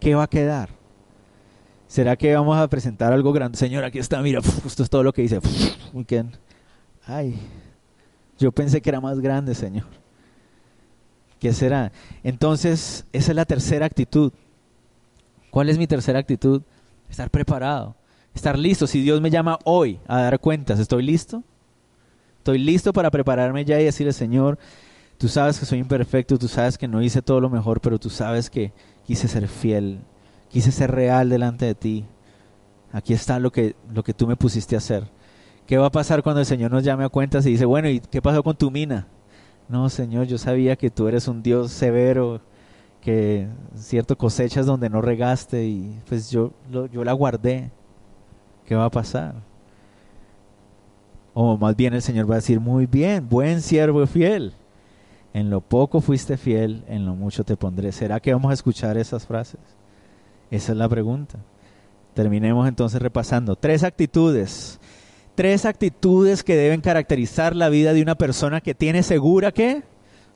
¿Qué 0.00 0.14
va 0.14 0.22
a 0.22 0.28
quedar? 0.28 0.70
¿Será 1.86 2.16
que 2.16 2.34
vamos 2.34 2.56
a 2.56 2.68
presentar 2.68 3.12
algo 3.12 3.32
grande? 3.32 3.58
Señor, 3.58 3.84
aquí 3.84 3.98
está, 3.98 4.22
mira, 4.22 4.40
esto 4.66 4.82
es 4.82 4.90
todo 4.90 5.02
lo 5.02 5.12
que 5.12 5.22
dice. 5.22 5.40
Ay, 7.04 7.38
yo 8.38 8.52
pensé 8.52 8.80
que 8.80 8.90
era 8.90 9.00
más 9.00 9.20
grande, 9.20 9.54
Señor. 9.54 9.86
¿Qué 11.38 11.52
será? 11.52 11.92
Entonces, 12.22 13.06
esa 13.12 13.32
es 13.32 13.36
la 13.36 13.44
tercera 13.44 13.86
actitud. 13.86 14.32
¿Cuál 15.50 15.68
es 15.68 15.78
mi 15.78 15.86
tercera 15.86 16.18
actitud? 16.18 16.62
Estar 17.08 17.30
preparado, 17.30 17.96
estar 18.34 18.58
listo. 18.58 18.86
Si 18.86 19.00
Dios 19.00 19.20
me 19.20 19.30
llama 19.30 19.58
hoy 19.64 20.00
a 20.06 20.22
dar 20.22 20.40
cuentas, 20.40 20.78
¿estoy 20.78 21.02
listo? 21.02 21.42
Estoy 22.38 22.58
listo 22.58 22.92
para 22.92 23.10
prepararme 23.10 23.64
ya 23.64 23.80
y 23.80 23.84
decirle, 23.84 24.12
Señor, 24.12 24.58
tú 25.16 25.28
sabes 25.28 25.58
que 25.58 25.66
soy 25.66 25.78
imperfecto, 25.78 26.38
tú 26.38 26.48
sabes 26.48 26.76
que 26.76 26.88
no 26.88 27.02
hice 27.02 27.22
todo 27.22 27.40
lo 27.40 27.50
mejor, 27.50 27.80
pero 27.80 27.98
tú 27.98 28.10
sabes 28.10 28.50
que 28.50 28.72
quise 29.06 29.28
ser 29.28 29.48
fiel, 29.48 30.00
quise 30.48 30.72
ser 30.72 30.90
real 30.90 31.28
delante 31.28 31.66
de 31.66 31.74
ti. 31.74 32.04
Aquí 32.92 33.12
está 33.12 33.38
lo 33.38 33.52
que, 33.52 33.76
lo 33.92 34.02
que 34.02 34.14
tú 34.14 34.26
me 34.26 34.36
pusiste 34.36 34.74
a 34.74 34.78
hacer. 34.78 35.04
¿Qué 35.66 35.76
va 35.76 35.86
a 35.86 35.92
pasar 35.92 36.22
cuando 36.22 36.40
el 36.40 36.46
Señor 36.46 36.70
nos 36.70 36.82
llame 36.82 37.04
a 37.04 37.10
cuentas 37.10 37.44
y 37.46 37.50
dice, 37.50 37.66
bueno, 37.66 37.88
¿y 37.90 38.00
qué 38.00 38.22
pasó 38.22 38.42
con 38.42 38.56
tu 38.56 38.70
mina? 38.70 39.06
No, 39.68 39.88
Señor, 39.88 40.26
yo 40.26 40.38
sabía 40.38 40.76
que 40.76 40.90
tú 40.90 41.08
eres 41.08 41.28
un 41.28 41.42
Dios 41.42 41.72
severo, 41.72 42.40
que 43.00 43.48
cierto 43.74 44.16
cosechas 44.16 44.66
donde 44.66 44.88
no 44.88 45.02
regaste 45.02 45.66
y 45.66 45.98
pues 46.08 46.30
yo, 46.30 46.52
yo 46.70 47.04
la 47.04 47.12
guardé. 47.12 47.70
¿Qué 48.64 48.74
va 48.74 48.86
a 48.86 48.90
pasar? 48.90 49.34
O 51.34 51.56
más 51.56 51.76
bien 51.76 51.94
el 51.94 52.02
Señor 52.02 52.28
va 52.28 52.34
a 52.34 52.38
decir, 52.38 52.60
muy 52.60 52.86
bien, 52.86 53.28
buen 53.28 53.62
siervo 53.62 54.06
fiel. 54.06 54.54
En 55.32 55.50
lo 55.50 55.60
poco 55.60 56.00
fuiste 56.00 56.36
fiel, 56.36 56.84
en 56.88 57.06
lo 57.06 57.14
mucho 57.14 57.44
te 57.44 57.56
pondré. 57.56 57.92
¿Será 57.92 58.18
que 58.20 58.32
vamos 58.32 58.50
a 58.50 58.54
escuchar 58.54 58.96
esas 58.96 59.26
frases? 59.26 59.60
Esa 60.50 60.72
es 60.72 60.78
la 60.78 60.88
pregunta. 60.88 61.38
Terminemos 62.14 62.66
entonces 62.66 63.00
repasando. 63.00 63.54
Tres 63.54 63.84
actitudes. 63.84 64.80
Tres 65.38 65.66
actitudes 65.66 66.42
que 66.42 66.56
deben 66.56 66.80
caracterizar 66.80 67.54
la 67.54 67.68
vida 67.68 67.92
de 67.92 68.02
una 68.02 68.16
persona 68.16 68.60
que 68.60 68.74
tiene 68.74 69.04
segura 69.04 69.52
que 69.52 69.84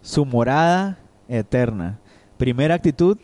su 0.01 0.25
morada 0.25 0.97
eterna. 1.27 1.99
Primera 2.37 2.77
actitud, 2.77 3.19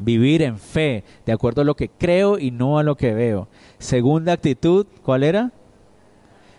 vivir 0.00 0.42
en 0.42 0.58
fe, 0.58 1.04
de 1.24 1.30
acuerdo 1.30 1.62
a 1.62 1.64
lo 1.64 1.76
que 1.76 1.90
creo 1.90 2.40
y 2.40 2.50
no 2.50 2.76
a 2.76 2.82
lo 2.82 2.96
que 2.96 3.14
veo. 3.14 3.46
Segunda 3.78 4.32
actitud, 4.32 4.84
¿cuál 5.04 5.22
era? 5.22 5.52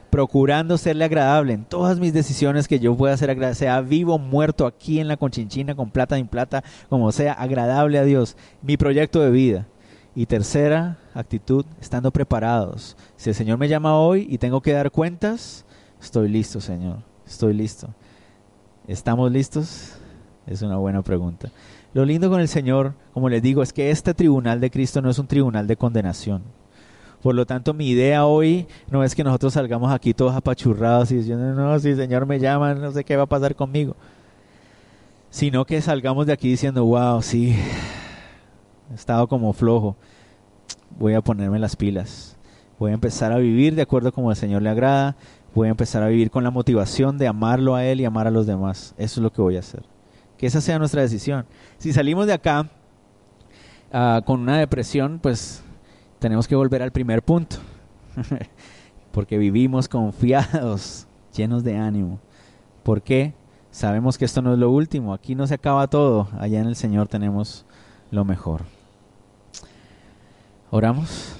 Procurando 0.10 0.78
serle 0.78 1.04
agradable 1.04 1.52
en 1.52 1.66
todas 1.66 2.00
mis 2.00 2.14
decisiones 2.14 2.70
que 2.70 2.80
yo 2.80 2.96
pueda 2.96 3.18
ser 3.18 3.32
agradable, 3.32 3.56
sea 3.56 3.82
vivo, 3.82 4.18
muerto, 4.18 4.66
aquí 4.66 5.02
en 5.02 5.10
la 5.10 5.18
conchinchina, 5.18 5.76
con 5.76 5.92
plata, 5.92 6.16
sin 6.16 6.28
plata, 6.28 6.64
como 6.88 7.12
sea, 7.12 7.34
agradable 7.34 8.00
a 8.00 8.06
Dios. 8.06 8.38
Mi 8.62 8.78
proyecto 8.78 9.20
de 9.20 9.30
vida. 9.30 9.68
Y 10.14 10.26
tercera 10.26 10.97
actitud, 11.14 11.66
estando 11.80 12.12
preparados. 12.12 12.97
Si 13.16 13.30
el 13.30 13.36
Señor 13.36 13.57
me 13.57 13.70
llama 13.70 13.97
hoy 13.97 14.28
y 14.30 14.38
tengo 14.38 14.62
que 14.62 14.74
dar 14.74 14.91
cuentas, 14.91 15.66
estoy 16.01 16.28
listo, 16.28 16.59
Señor. 16.59 16.97
Estoy 17.26 17.53
listo. 17.53 17.89
¿Estamos 18.88 19.32
listos? 19.32 19.93
Es 20.47 20.62
una 20.62 20.78
buena 20.78 21.01
pregunta. 21.01 21.49
Lo 21.93 22.03
lindo 22.03 22.30
con 22.30 22.41
el 22.41 22.47
Señor, 22.47 22.93
como 23.14 23.30
les 23.30 23.41
digo, 23.41 23.64
es 23.64 23.72
que 23.72 23.89
este 23.89 24.14
tribunal 24.14 24.59
de 24.59 24.70
Cristo 24.70 25.01
no 25.01 25.09
es 25.09 25.20
un 25.20 25.28
tribunal 25.28 25.68
de 25.68 25.78
condenación. 25.78 26.43
Por 27.22 27.36
lo 27.36 27.45
tanto, 27.45 27.74
mi 27.74 27.88
idea 27.88 28.26
hoy 28.26 28.68
no 28.89 29.03
es 29.03 29.14
que 29.14 29.24
nosotros 29.24 29.53
salgamos 29.53 29.93
aquí 29.93 30.14
todos 30.14 30.36
apachurrados 30.36 31.12
y 31.12 31.18
diciendo, 31.18 31.53
no, 31.53 31.78
si 31.80 31.89
el 31.89 31.95
Señor 31.95 32.26
me 32.26 32.39
llama, 32.39 32.74
no 32.74 32.91
sé 32.91 33.03
qué 33.03 33.16
va 33.16 33.24
a 33.24 33.28
pasar 33.28 33.55
conmigo. 33.55 33.95
Sino 35.30 35.64
que 35.66 35.82
salgamos 35.82 36.26
de 36.26 36.34
aquí 36.34 36.49
diciendo, 36.49 36.84
wow, 36.84 37.22
sí, 37.22 37.55
he 38.92 38.96
estado 38.96 39.28
como 39.28 39.54
flojo. 39.54 39.96
Voy 41.00 41.14
a 41.14 41.22
ponerme 41.22 41.60
las 41.60 41.76
pilas. 41.76 42.38
Voy 42.78 42.92
a 42.92 42.96
empezar 42.96 43.32
a 43.32 43.38
vivir 43.38 43.76
de 43.76 43.84
acuerdo 43.84 44.12
como 44.12 44.32
el 44.32 44.38
Señor 44.38 44.62
le 44.62 44.70
agrada. 44.70 45.16
Voy 45.54 45.68
a 45.68 45.72
empezar 45.72 46.04
a 46.04 46.08
vivir 46.08 46.32
con 46.32 46.44
la 46.44 46.52
motivación 46.52 47.18
de 47.18 47.28
amarlo 47.28 47.76
a 47.76 47.86
Él 47.86 48.02
y 48.02 48.06
amar 48.06 48.28
a 48.28 48.32
los 48.32 48.48
demás. 48.48 48.94
Eso 48.98 49.20
es 49.20 49.24
lo 49.24 49.32
que 49.32 49.42
voy 49.42 49.56
a 49.56 49.60
hacer. 49.60 49.84
Que 50.38 50.48
esa 50.48 50.62
sea 50.62 50.80
nuestra 50.80 51.02
decisión. 51.02 51.46
Si 51.78 51.94
salimos 51.94 52.26
de 52.26 52.34
acá 52.34 52.70
uh, 53.94 54.24
con 54.24 54.39
una 54.39 54.58
depresión, 54.58 55.20
pues 55.20 55.64
tenemos 56.20 56.48
que 56.48 56.56
volver 56.56 56.82
al 56.82 56.92
primer 56.92 57.22
punto. 57.22 57.58
Porque 59.12 59.38
vivimos 59.38 59.88
confiados, 59.88 61.08
llenos 61.36 61.64
de 61.64 61.78
ánimo. 61.78 62.20
¿Por 62.84 63.02
qué? 63.02 63.34
Sabemos 63.72 64.18
que 64.18 64.26
esto 64.26 64.42
no 64.42 64.54
es 64.54 64.60
lo 64.60 64.72
último. 64.72 65.14
Aquí 65.14 65.36
no 65.36 65.46
se 65.48 65.54
acaba 65.54 65.88
todo. 65.88 66.28
Allá 66.39 66.60
en 66.60 66.68
el 66.68 66.76
Señor 66.76 67.08
tenemos 67.08 67.66
lo 68.10 68.26
mejor. 68.26 68.64
Oramos. 70.74 71.36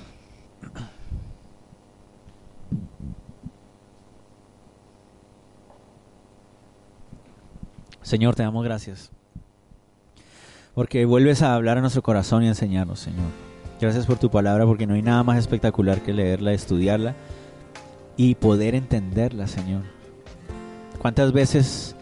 Señor, 8.02 8.36
te 8.36 8.44
damos 8.44 8.66
gracias. 8.66 9.10
Porque 10.76 11.06
vuelves 11.06 11.42
a 11.42 11.56
hablar 11.56 11.78
a 11.78 11.82
nuestro 11.82 12.02
corazón 12.02 12.44
y 12.44 12.50
enseñarnos, 12.50 13.00
Señor. 13.00 13.30
Gracias 13.80 14.06
por 14.06 14.18
tu 14.20 14.30
palabra, 14.30 14.66
porque 14.66 14.86
no 14.86 14.96
hay 14.96 15.02
nada 15.02 15.24
más 15.24 15.38
espectacular 15.38 16.02
que 16.02 16.14
leerla, 16.14 16.52
estudiarla 16.52 17.16
y 18.18 18.36
poder 18.36 18.76
entenderla, 18.76 19.48
Señor. 19.48 19.84
¿Cuántas 21.00 21.32
veces 21.32 21.96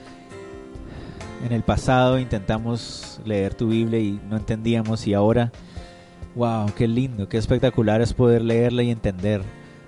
en 1.45 1.51
el 1.51 1.61
pasado 1.61 2.17
intentamos 2.17 3.21
leer 3.23 3.53
tu 3.53 3.67
Biblia 3.67 3.99
y 3.99 4.19
no 4.29 4.37
entendíamos 4.37 5.05
y 5.05 5.13
ahora 5.13 5.51
Wow, 6.35 6.67
qué 6.75 6.87
lindo, 6.87 7.27
qué 7.27 7.37
espectacular 7.37 8.01
es 8.01 8.13
poder 8.13 8.43
leerla 8.43 8.83
y 8.83 8.91
entender 8.91 9.41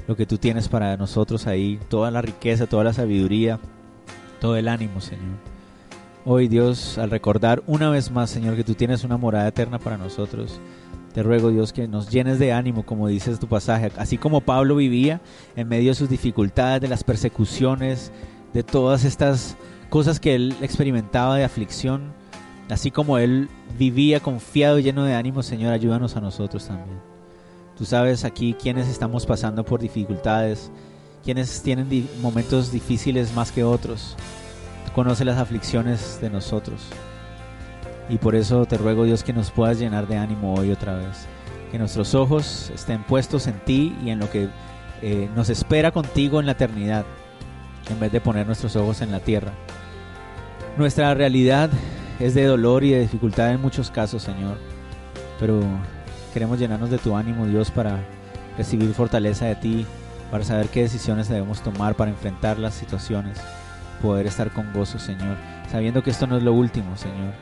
lo 0.07 0.15
que 0.15 0.25
tú 0.25 0.37
tienes 0.37 0.67
para 0.67 0.97
nosotros 0.97 1.45
ahí, 1.45 1.79
toda 1.87 2.09
la 2.09 2.21
riqueza, 2.21 2.65
toda 2.65 2.83
la 2.83 2.93
sabiduría, 2.93 3.59
todo 4.39 4.57
el 4.57 4.67
ánimo, 4.67 5.01
Señor. 5.01 5.37
Hoy, 6.25 6.47
Dios, 6.47 6.97
al 6.97 7.11
recordar 7.11 7.61
una 7.67 7.89
vez 7.89 8.11
más, 8.11 8.31
Señor, 8.31 8.55
que 8.55 8.63
tú 8.63 8.73
tienes 8.73 9.03
una 9.03 9.17
morada 9.17 9.47
eterna 9.47 9.77
para 9.77 9.97
nosotros, 9.97 10.59
te 11.13 11.21
ruego, 11.23 11.49
Dios, 11.49 11.73
que 11.73 11.87
nos 11.87 12.09
llenes 12.09 12.39
de 12.39 12.53
ánimo, 12.53 12.85
como 12.85 13.07
dices 13.07 13.39
tu 13.39 13.47
pasaje, 13.47 13.91
así 13.97 14.17
como 14.17 14.41
Pablo 14.41 14.75
vivía 14.75 15.21
en 15.55 15.67
medio 15.67 15.91
de 15.91 15.95
sus 15.95 16.09
dificultades, 16.09 16.81
de 16.81 16.87
las 16.87 17.03
persecuciones, 17.03 18.11
de 18.53 18.63
todas 18.63 19.03
estas 19.03 19.55
cosas 19.89 20.19
que 20.19 20.35
él 20.35 20.55
experimentaba 20.61 21.37
de 21.37 21.43
aflicción 21.43 22.13
Así 22.71 22.89
como 22.89 23.17
Él 23.17 23.49
vivía 23.77 24.21
confiado 24.21 24.79
y 24.79 24.83
lleno 24.83 25.03
de 25.03 25.13
ánimo, 25.13 25.43
Señor, 25.43 25.73
ayúdanos 25.73 26.15
a 26.15 26.21
nosotros 26.21 26.67
también. 26.67 27.01
Tú 27.77 27.83
sabes 27.83 28.23
aquí 28.23 28.53
quienes 28.53 28.87
estamos 28.87 29.25
pasando 29.25 29.65
por 29.65 29.81
dificultades, 29.81 30.71
quienes 31.21 31.61
tienen 31.63 32.07
momentos 32.21 32.71
difíciles 32.71 33.33
más 33.33 33.51
que 33.51 33.65
otros. 33.65 34.15
Tú 34.85 34.93
conoces 34.93 35.25
las 35.25 35.37
aflicciones 35.37 36.19
de 36.21 36.29
nosotros. 36.29 36.81
Y 38.07 38.17
por 38.17 38.35
eso 38.35 38.65
te 38.65 38.77
ruego, 38.77 39.03
Dios, 39.03 39.23
que 39.23 39.33
nos 39.33 39.51
puedas 39.51 39.77
llenar 39.77 40.07
de 40.07 40.17
ánimo 40.17 40.53
hoy 40.53 40.71
otra 40.71 40.95
vez. 40.95 41.27
Que 41.71 41.77
nuestros 41.77 42.15
ojos 42.15 42.71
estén 42.73 43.03
puestos 43.03 43.47
en 43.47 43.59
ti 43.65 43.97
y 44.01 44.11
en 44.11 44.19
lo 44.19 44.29
que 44.29 44.47
eh, 45.01 45.29
nos 45.35 45.49
espera 45.49 45.91
contigo 45.91 46.39
en 46.39 46.45
la 46.45 46.53
eternidad, 46.53 47.05
en 47.89 47.99
vez 47.99 48.13
de 48.13 48.21
poner 48.21 48.45
nuestros 48.45 48.77
ojos 48.77 49.01
en 49.01 49.11
la 49.11 49.19
tierra. 49.19 49.51
Nuestra 50.77 51.13
realidad 51.13 51.69
es 52.21 52.35
de 52.35 52.45
dolor 52.45 52.83
y 52.83 52.91
de 52.91 53.01
dificultad 53.01 53.51
en 53.51 53.61
muchos 53.61 53.89
casos, 53.89 54.23
Señor. 54.23 54.57
Pero 55.39 55.61
queremos 56.33 56.59
llenarnos 56.59 56.89
de 56.89 56.97
tu 56.97 57.15
ánimo, 57.15 57.47
Dios, 57.47 57.71
para 57.71 57.99
recibir 58.57 58.93
fortaleza 58.93 59.45
de 59.45 59.55
ti, 59.55 59.85
para 60.29 60.43
saber 60.43 60.67
qué 60.69 60.81
decisiones 60.81 61.27
debemos 61.27 61.61
tomar 61.61 61.95
para 61.95 62.11
enfrentar 62.11 62.59
las 62.59 62.75
situaciones, 62.75 63.39
poder 64.01 64.27
estar 64.27 64.51
con 64.51 64.71
gozo, 64.71 64.99
Señor, 64.99 65.35
sabiendo 65.71 66.03
que 66.03 66.11
esto 66.11 66.27
no 66.27 66.37
es 66.37 66.43
lo 66.43 66.53
último, 66.53 66.95
Señor. 66.95 67.33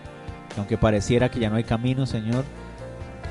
Que 0.54 0.60
aunque 0.60 0.78
pareciera 0.78 1.30
que 1.30 1.40
ya 1.40 1.50
no 1.50 1.58
hay 1.58 1.64
camino, 1.64 2.06
Señor, 2.06 2.46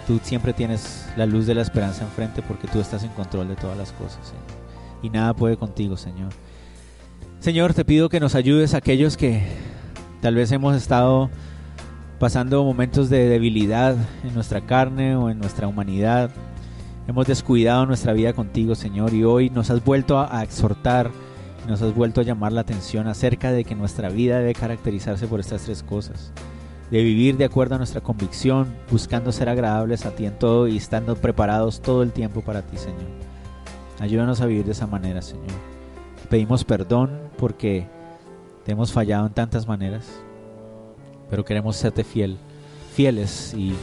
tú 0.07 0.21
siempre 0.23 0.53
tienes 0.53 1.09
la 1.17 1.27
luz 1.27 1.47
de 1.47 1.55
la 1.55 1.63
esperanza 1.63 2.05
enfrente 2.05 2.43
porque 2.43 2.69
tú 2.69 2.81
estás 2.81 3.03
en 3.05 3.11
control 3.11 3.49
de 3.49 3.57
todas 3.57 3.77
las 3.77 3.93
cosas, 3.93 4.27
Señor. 4.27 4.45
Y 5.03 5.11
nada 5.11 5.35
puede 5.35 5.57
contigo, 5.57 5.97
Señor. 5.97 6.31
Señor, 7.41 7.73
te 7.73 7.85
pido 7.85 8.09
que 8.09 8.21
nos 8.21 8.35
ayudes 8.35 8.75
a 8.75 8.79
aquellos 8.79 9.17
que 9.17 9.47
Tal 10.21 10.35
vez 10.35 10.51
hemos 10.51 10.75
estado 10.75 11.31
pasando 12.19 12.65
momentos 12.65 13.09
de 13.09 13.29
debilidad 13.29 13.95
en 14.25 14.35
nuestra 14.35 14.61
carne 14.63 15.15
o 15.15 15.31
en 15.31 15.39
nuestra 15.39 15.69
humanidad. 15.69 16.31
Hemos 17.07 17.27
descuidado 17.27 17.87
nuestra 17.87 18.13
vida 18.13 18.33
contigo, 18.33 18.75
Señor, 18.75 19.15
y 19.15 19.23
hoy 19.23 19.49
nos 19.49 19.71
has 19.71 19.85
vuelto 19.85 20.19
a, 20.19 20.43
exhortar 20.43 21.11
Nos 21.69 21.83
has 21.83 21.95
vuelto 21.95 22.21
a 22.21 22.25
llamar 22.25 22.53
la 22.53 22.63
atención 22.63 23.07
acerca 23.07 23.53
de 23.53 23.65
que 23.65 23.77
nuestra 23.77 24.09
vida 24.09 24.39
debe 24.39 24.55
caracterizarse 24.55 25.29
por 25.29 25.39
estas 25.39 25.63
tres 25.63 25.85
cosas. 25.85 26.33
De 26.91 27.03
vivir 27.03 27.37
de 27.37 27.45
acuerdo 27.45 27.77
a 27.77 27.79
nuestra 27.79 28.01
convicción, 28.01 28.75
buscando 28.91 29.31
ser 29.31 29.49
agradables 29.49 30.05
a 30.05 30.11
ti 30.11 30.27
en 30.27 30.37
todo 30.39 30.67
y 30.67 30.79
estando 30.79 31.15
preparados 31.15 31.81
todo 31.81 32.03
el 32.03 32.13
tiempo 32.13 32.41
para 32.41 32.63
ti, 32.63 32.77
Señor. 32.77 33.07
Ayúdanos 34.01 34.41
a 34.41 34.47
vivir 34.47 34.65
de 34.65 34.73
esa 34.73 34.87
manera, 34.87 35.23
Señor. 35.23 35.47
Pedimos 36.29 36.65
perdón 36.65 37.11
porque 37.37 37.87
hemos 38.73 38.93
fallado 38.93 39.27
en 39.27 39.33
tantas 39.33 39.67
maneras, 39.67 40.07
pero 41.31 41.45
queremos 41.45 41.77
serte 41.77 42.05
fiel, 42.05 42.39
fieles 42.95 43.55
y 43.55 43.75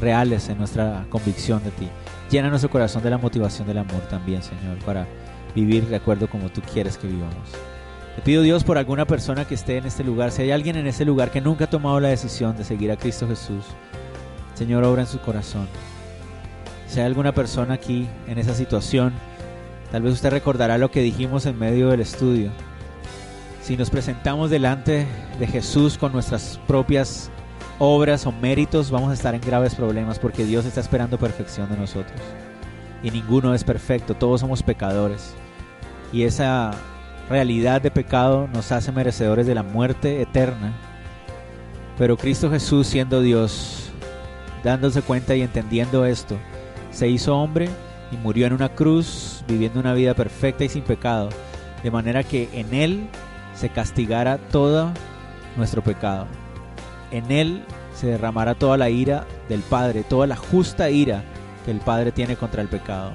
reales 0.00 0.48
en 0.48 0.58
nuestra 0.58 1.06
convicción 1.10 1.62
de 1.64 1.70
ti. 1.70 1.88
Llena 2.30 2.48
nuestro 2.48 2.70
corazón 2.70 3.02
de 3.02 3.10
la 3.10 3.18
motivación 3.18 3.66
del 3.66 3.78
amor 3.78 4.00
también, 4.08 4.42
Señor, 4.42 4.78
para 4.84 5.06
vivir 5.54 5.86
de 5.86 5.96
acuerdo 5.96 6.28
como 6.28 6.48
tú 6.48 6.60
quieres 6.72 6.96
que 6.96 7.06
vivamos. 7.06 7.50
Te 8.16 8.22
pido 8.22 8.42
Dios 8.42 8.64
por 8.64 8.78
alguna 8.78 9.06
persona 9.06 9.46
que 9.46 9.54
esté 9.54 9.78
en 9.78 9.86
este 9.86 10.04
lugar, 10.04 10.30
si 10.32 10.42
hay 10.42 10.50
alguien 10.50 10.76
en 10.76 10.86
este 10.86 11.04
lugar 11.04 11.30
que 11.30 11.40
nunca 11.40 11.64
ha 11.64 11.70
tomado 11.70 12.00
la 12.00 12.08
decisión 12.08 12.56
de 12.56 12.64
seguir 12.64 12.90
a 12.90 12.96
Cristo 12.96 13.26
Jesús, 13.26 13.64
Señor, 14.54 14.84
obra 14.84 15.02
en 15.02 15.08
su 15.08 15.18
corazón. 15.18 15.66
Si 16.86 17.00
hay 17.00 17.06
alguna 17.06 17.32
persona 17.32 17.74
aquí 17.74 18.06
en 18.26 18.38
esa 18.38 18.54
situación, 18.54 19.12
tal 19.90 20.02
vez 20.02 20.12
usted 20.12 20.30
recordará 20.30 20.76
lo 20.76 20.90
que 20.90 21.00
dijimos 21.00 21.46
en 21.46 21.58
medio 21.58 21.88
del 21.88 22.00
estudio. 22.00 22.50
Si 23.62 23.76
nos 23.76 23.90
presentamos 23.90 24.50
delante 24.50 25.06
de 25.38 25.46
Jesús 25.46 25.96
con 25.96 26.12
nuestras 26.12 26.58
propias 26.66 27.30
obras 27.78 28.26
o 28.26 28.32
méritos, 28.32 28.90
vamos 28.90 29.12
a 29.12 29.14
estar 29.14 29.36
en 29.36 29.40
graves 29.40 29.76
problemas 29.76 30.18
porque 30.18 30.44
Dios 30.44 30.64
está 30.64 30.80
esperando 30.80 31.16
perfección 31.16 31.70
de 31.70 31.76
nosotros. 31.76 32.20
Y 33.04 33.12
ninguno 33.12 33.54
es 33.54 33.62
perfecto, 33.62 34.14
todos 34.14 34.40
somos 34.40 34.64
pecadores. 34.64 35.34
Y 36.12 36.24
esa 36.24 36.72
realidad 37.30 37.80
de 37.80 37.92
pecado 37.92 38.48
nos 38.52 38.72
hace 38.72 38.90
merecedores 38.90 39.46
de 39.46 39.54
la 39.54 39.62
muerte 39.62 40.20
eterna. 40.20 40.72
Pero 41.96 42.16
Cristo 42.16 42.50
Jesús, 42.50 42.88
siendo 42.88 43.20
Dios, 43.20 43.92
dándose 44.64 45.02
cuenta 45.02 45.36
y 45.36 45.42
entendiendo 45.42 46.04
esto, 46.04 46.36
se 46.90 47.06
hizo 47.06 47.36
hombre 47.36 47.68
y 48.10 48.16
murió 48.16 48.48
en 48.48 48.54
una 48.54 48.70
cruz, 48.70 49.44
viviendo 49.46 49.78
una 49.78 49.94
vida 49.94 50.14
perfecta 50.14 50.64
y 50.64 50.68
sin 50.68 50.82
pecado, 50.82 51.28
de 51.84 51.92
manera 51.92 52.24
que 52.24 52.48
en 52.54 52.74
Él 52.74 53.08
se 53.62 53.70
castigara 53.70 54.36
todo 54.38 54.92
nuestro 55.56 55.82
pecado. 55.82 56.26
En 57.10 57.30
Él 57.30 57.64
se 57.94 58.08
derramará 58.08 58.54
toda 58.54 58.76
la 58.76 58.90
ira 58.90 59.26
del 59.48 59.60
Padre, 59.60 60.04
toda 60.04 60.26
la 60.26 60.36
justa 60.36 60.90
ira 60.90 61.24
que 61.64 61.70
el 61.70 61.78
Padre 61.78 62.12
tiene 62.12 62.36
contra 62.36 62.60
el 62.60 62.68
pecado 62.68 63.12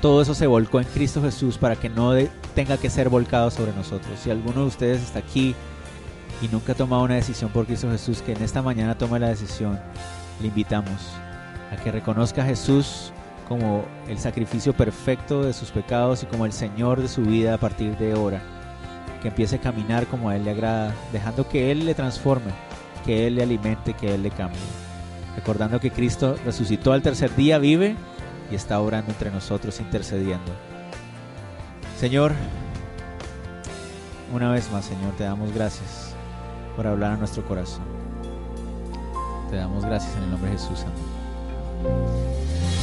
todo 0.00 0.22
eso 0.22 0.34
se 0.34 0.46
volcó 0.46 0.80
en 0.80 0.86
Cristo 0.86 1.20
Jesús 1.22 1.58
para 1.58 1.76
que 1.76 1.88
no 1.88 2.12
tenga 2.54 2.76
que 2.76 2.90
ser 2.90 3.08
volcado 3.08 3.50
sobre 3.50 3.72
nosotros. 3.72 4.18
Si 4.22 4.30
alguno 4.30 4.60
de 4.60 4.66
ustedes 4.66 5.02
está 5.02 5.18
aquí 5.18 5.54
y 6.40 6.48
nunca 6.48 6.72
ha 6.72 6.76
tomado 6.76 7.02
una 7.02 7.14
decisión 7.14 7.50
por 7.50 7.66
Cristo 7.66 7.90
Jesús, 7.90 8.22
que 8.22 8.32
en 8.32 8.42
esta 8.42 8.62
mañana 8.62 8.96
tome 8.96 9.18
la 9.18 9.28
decisión, 9.28 9.80
le 10.40 10.48
invitamos 10.48 11.00
a 11.72 11.76
que 11.82 11.90
reconozca 11.90 12.42
a 12.42 12.46
Jesús 12.46 13.12
como 13.48 13.84
el 14.08 14.18
sacrificio 14.18 14.72
perfecto 14.72 15.42
de 15.42 15.52
sus 15.52 15.70
pecados 15.70 16.22
y 16.22 16.26
como 16.26 16.46
el 16.46 16.52
Señor 16.52 17.00
de 17.00 17.08
su 17.08 17.22
vida 17.22 17.54
a 17.54 17.58
partir 17.58 17.96
de 17.96 18.12
ahora. 18.12 18.55
Que 19.26 19.30
empiece 19.30 19.56
a 19.56 19.60
caminar 19.60 20.06
como 20.06 20.28
a 20.28 20.36
Él 20.36 20.44
le 20.44 20.52
agrada, 20.52 20.94
dejando 21.12 21.48
que 21.48 21.72
Él 21.72 21.84
le 21.84 21.96
transforme, 21.96 22.52
que 23.04 23.26
Él 23.26 23.34
le 23.34 23.42
alimente, 23.42 23.92
que 23.92 24.14
Él 24.14 24.22
le 24.22 24.30
cambie. 24.30 24.60
Recordando 25.34 25.80
que 25.80 25.90
Cristo 25.90 26.36
resucitó 26.44 26.92
al 26.92 27.02
tercer 27.02 27.34
día, 27.34 27.58
vive 27.58 27.96
y 28.52 28.54
está 28.54 28.78
orando 28.78 29.10
entre 29.10 29.32
nosotros, 29.32 29.80
intercediendo. 29.80 30.52
Señor, 31.98 32.34
una 34.32 34.52
vez 34.52 34.70
más, 34.70 34.84
Señor, 34.84 35.16
te 35.18 35.24
damos 35.24 35.52
gracias 35.52 36.14
por 36.76 36.86
hablar 36.86 37.10
a 37.10 37.16
nuestro 37.16 37.44
corazón. 37.44 37.82
Te 39.50 39.56
damos 39.56 39.84
gracias 39.84 40.16
en 40.18 40.22
el 40.22 40.30
nombre 40.30 40.52
de 40.52 40.56
Jesús. 40.56 40.84
Amén. 41.82 42.75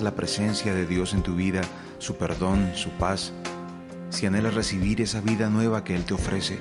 La 0.00 0.14
presencia 0.14 0.74
de 0.74 0.86
Dios 0.86 1.14
en 1.14 1.22
tu 1.22 1.34
vida, 1.34 1.60
su 1.98 2.16
perdón, 2.16 2.72
su 2.74 2.90
paz, 2.90 3.32
si 4.10 4.26
anhelas 4.26 4.54
recibir 4.54 5.00
esa 5.00 5.20
vida 5.20 5.48
nueva 5.50 5.84
que 5.84 5.94
Él 5.94 6.04
te 6.04 6.14
ofrece, 6.14 6.58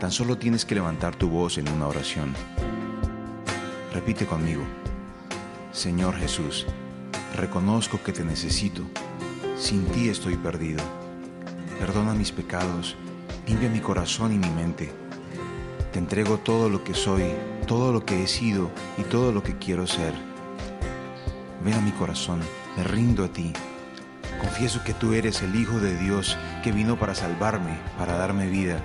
tan 0.00 0.10
solo 0.10 0.38
tienes 0.38 0.64
que 0.64 0.74
levantar 0.74 1.16
tu 1.16 1.28
voz 1.28 1.58
en 1.58 1.68
una 1.68 1.86
oración. 1.86 2.34
Repite 3.92 4.26
conmigo, 4.26 4.62
Señor 5.72 6.16
Jesús, 6.16 6.66
reconozco 7.36 8.02
que 8.02 8.12
te 8.12 8.24
necesito, 8.24 8.82
sin 9.56 9.84
ti 9.86 10.08
estoy 10.08 10.36
perdido. 10.36 10.82
Perdona 11.78 12.14
mis 12.14 12.32
pecados, 12.32 12.96
limpia 13.46 13.68
mi 13.68 13.80
corazón 13.80 14.32
y 14.32 14.38
mi 14.38 14.50
mente. 14.50 14.90
Te 15.92 15.98
entrego 15.98 16.38
todo 16.38 16.68
lo 16.68 16.84
que 16.84 16.94
soy, 16.94 17.24
todo 17.66 17.92
lo 17.92 18.04
que 18.04 18.22
he 18.22 18.26
sido 18.26 18.70
y 18.98 19.02
todo 19.02 19.32
lo 19.32 19.42
que 19.42 19.56
quiero 19.58 19.86
ser. 19.86 20.14
Ven 21.64 21.74
a 21.74 21.80
mi 21.80 21.90
corazón, 21.92 22.40
me 22.76 22.84
rindo 22.84 23.24
a 23.24 23.28
ti 23.28 23.52
Confieso 24.40 24.84
que 24.84 24.94
tú 24.94 25.14
eres 25.14 25.42
el 25.42 25.56
Hijo 25.56 25.80
de 25.80 25.96
Dios 25.96 26.36
que 26.62 26.70
vino 26.70 26.98
para 26.98 27.14
salvarme, 27.14 27.78
para 27.98 28.16
darme 28.16 28.46
vida. 28.46 28.80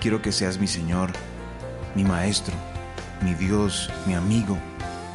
Quiero 0.00 0.22
que 0.22 0.32
seas 0.32 0.58
mi 0.58 0.68
Señor, 0.68 1.10
mi 1.94 2.04
Maestro, 2.04 2.54
mi 3.20 3.34
Dios, 3.34 3.90
mi 4.06 4.14
amigo, 4.14 4.56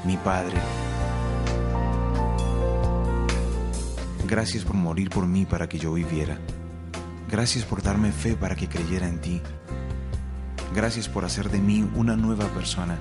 mi 0.04 0.18
Padre. 0.18 0.58
Gracias 4.28 4.66
por 4.66 4.76
morir 4.76 5.10
por 5.10 5.26
mí 5.26 5.46
para 5.46 5.70
que 5.70 5.80
yo 5.80 5.94
viviera. 5.94 6.38
Gracias 7.30 7.64
por 7.64 7.82
darme 7.82 8.12
fe 8.12 8.36
para 8.36 8.56
que 8.56 8.68
creyera 8.68 9.08
en 9.08 9.22
ti. 9.22 9.42
Gracias 10.74 11.08
por 11.08 11.24
hacer 11.24 11.50
de 11.50 11.60
mí 11.60 11.90
una 11.96 12.18
nueva 12.18 12.46
persona, 12.50 12.98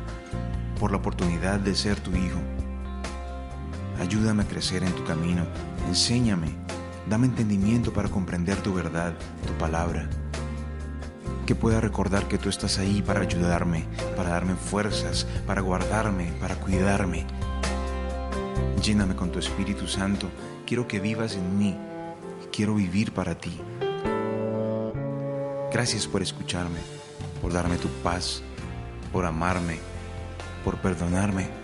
por 0.78 0.92
la 0.92 0.98
oportunidad 0.98 1.58
de 1.58 1.74
ser 1.74 1.98
tu 1.98 2.12
hijo. 2.12 2.53
Ayúdame 4.04 4.42
a 4.42 4.46
crecer 4.46 4.82
en 4.84 4.92
tu 4.92 5.02
camino 5.02 5.46
Enséñame, 5.88 6.48
dame 7.08 7.26
entendimiento 7.26 7.90
para 7.90 8.10
comprender 8.10 8.56
tu 8.58 8.74
verdad, 8.74 9.14
tu 9.46 9.52
palabra. 9.54 10.10
Que 11.46 11.54
pueda 11.54 11.80
recordar 11.80 12.28
que 12.28 12.36
tú 12.36 12.50
estás 12.50 12.78
ahí 12.78 13.00
para 13.00 13.20
ayudarme, 13.20 13.86
para 14.14 14.28
darme 14.30 14.56
fuerzas, 14.56 15.26
para 15.46 15.62
guardarme, 15.62 16.32
para 16.38 16.56
cuidarme. 16.56 17.24
Lléname 18.82 19.16
con 19.16 19.32
tu 19.32 19.38
Espíritu 19.38 19.86
Santo. 19.86 20.28
Quiero 20.66 20.86
que 20.86 21.00
vivas 21.00 21.36
en 21.36 21.58
mí. 21.58 21.74
Quiero 22.52 22.74
vivir 22.74 23.12
para 23.12 23.34
ti. 23.34 23.58
Gracias 25.72 26.06
por 26.06 26.20
escucharme, 26.20 26.80
por 27.40 27.54
darme 27.54 27.78
tu 27.78 27.88
paz, 28.02 28.42
por 29.12 29.24
amarme, 29.24 29.78
por 30.62 30.76
perdonarme. 30.76 31.63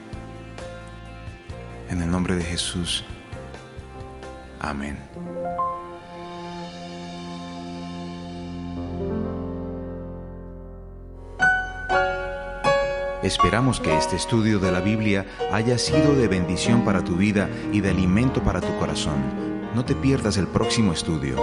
En 1.90 2.00
el 2.00 2.10
nombre 2.10 2.36
de 2.36 2.44
Jesús. 2.44 3.04
Amén. 4.60 4.96
Esperamos 13.24 13.80
que 13.80 13.94
este 13.96 14.16
estudio 14.16 14.58
de 14.60 14.72
la 14.72 14.80
Biblia 14.80 15.26
haya 15.52 15.76
sido 15.78 16.14
de 16.14 16.28
bendición 16.28 16.84
para 16.84 17.04
tu 17.04 17.16
vida 17.16 17.50
y 17.72 17.80
de 17.80 17.90
alimento 17.90 18.42
para 18.42 18.60
tu 18.60 18.74
corazón. 18.78 19.22
No 19.74 19.84
te 19.84 19.94
pierdas 19.94 20.36
el 20.36 20.46
próximo 20.46 20.92
estudio. 20.92 21.36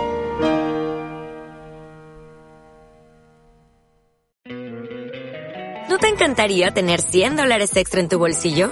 ¿No 5.90 5.98
te 6.00 6.08
encantaría 6.08 6.72
tener 6.72 7.02
100 7.02 7.36
dólares 7.36 7.76
extra 7.76 8.00
en 8.00 8.10
tu 8.10 8.18
bolsillo? 8.18 8.72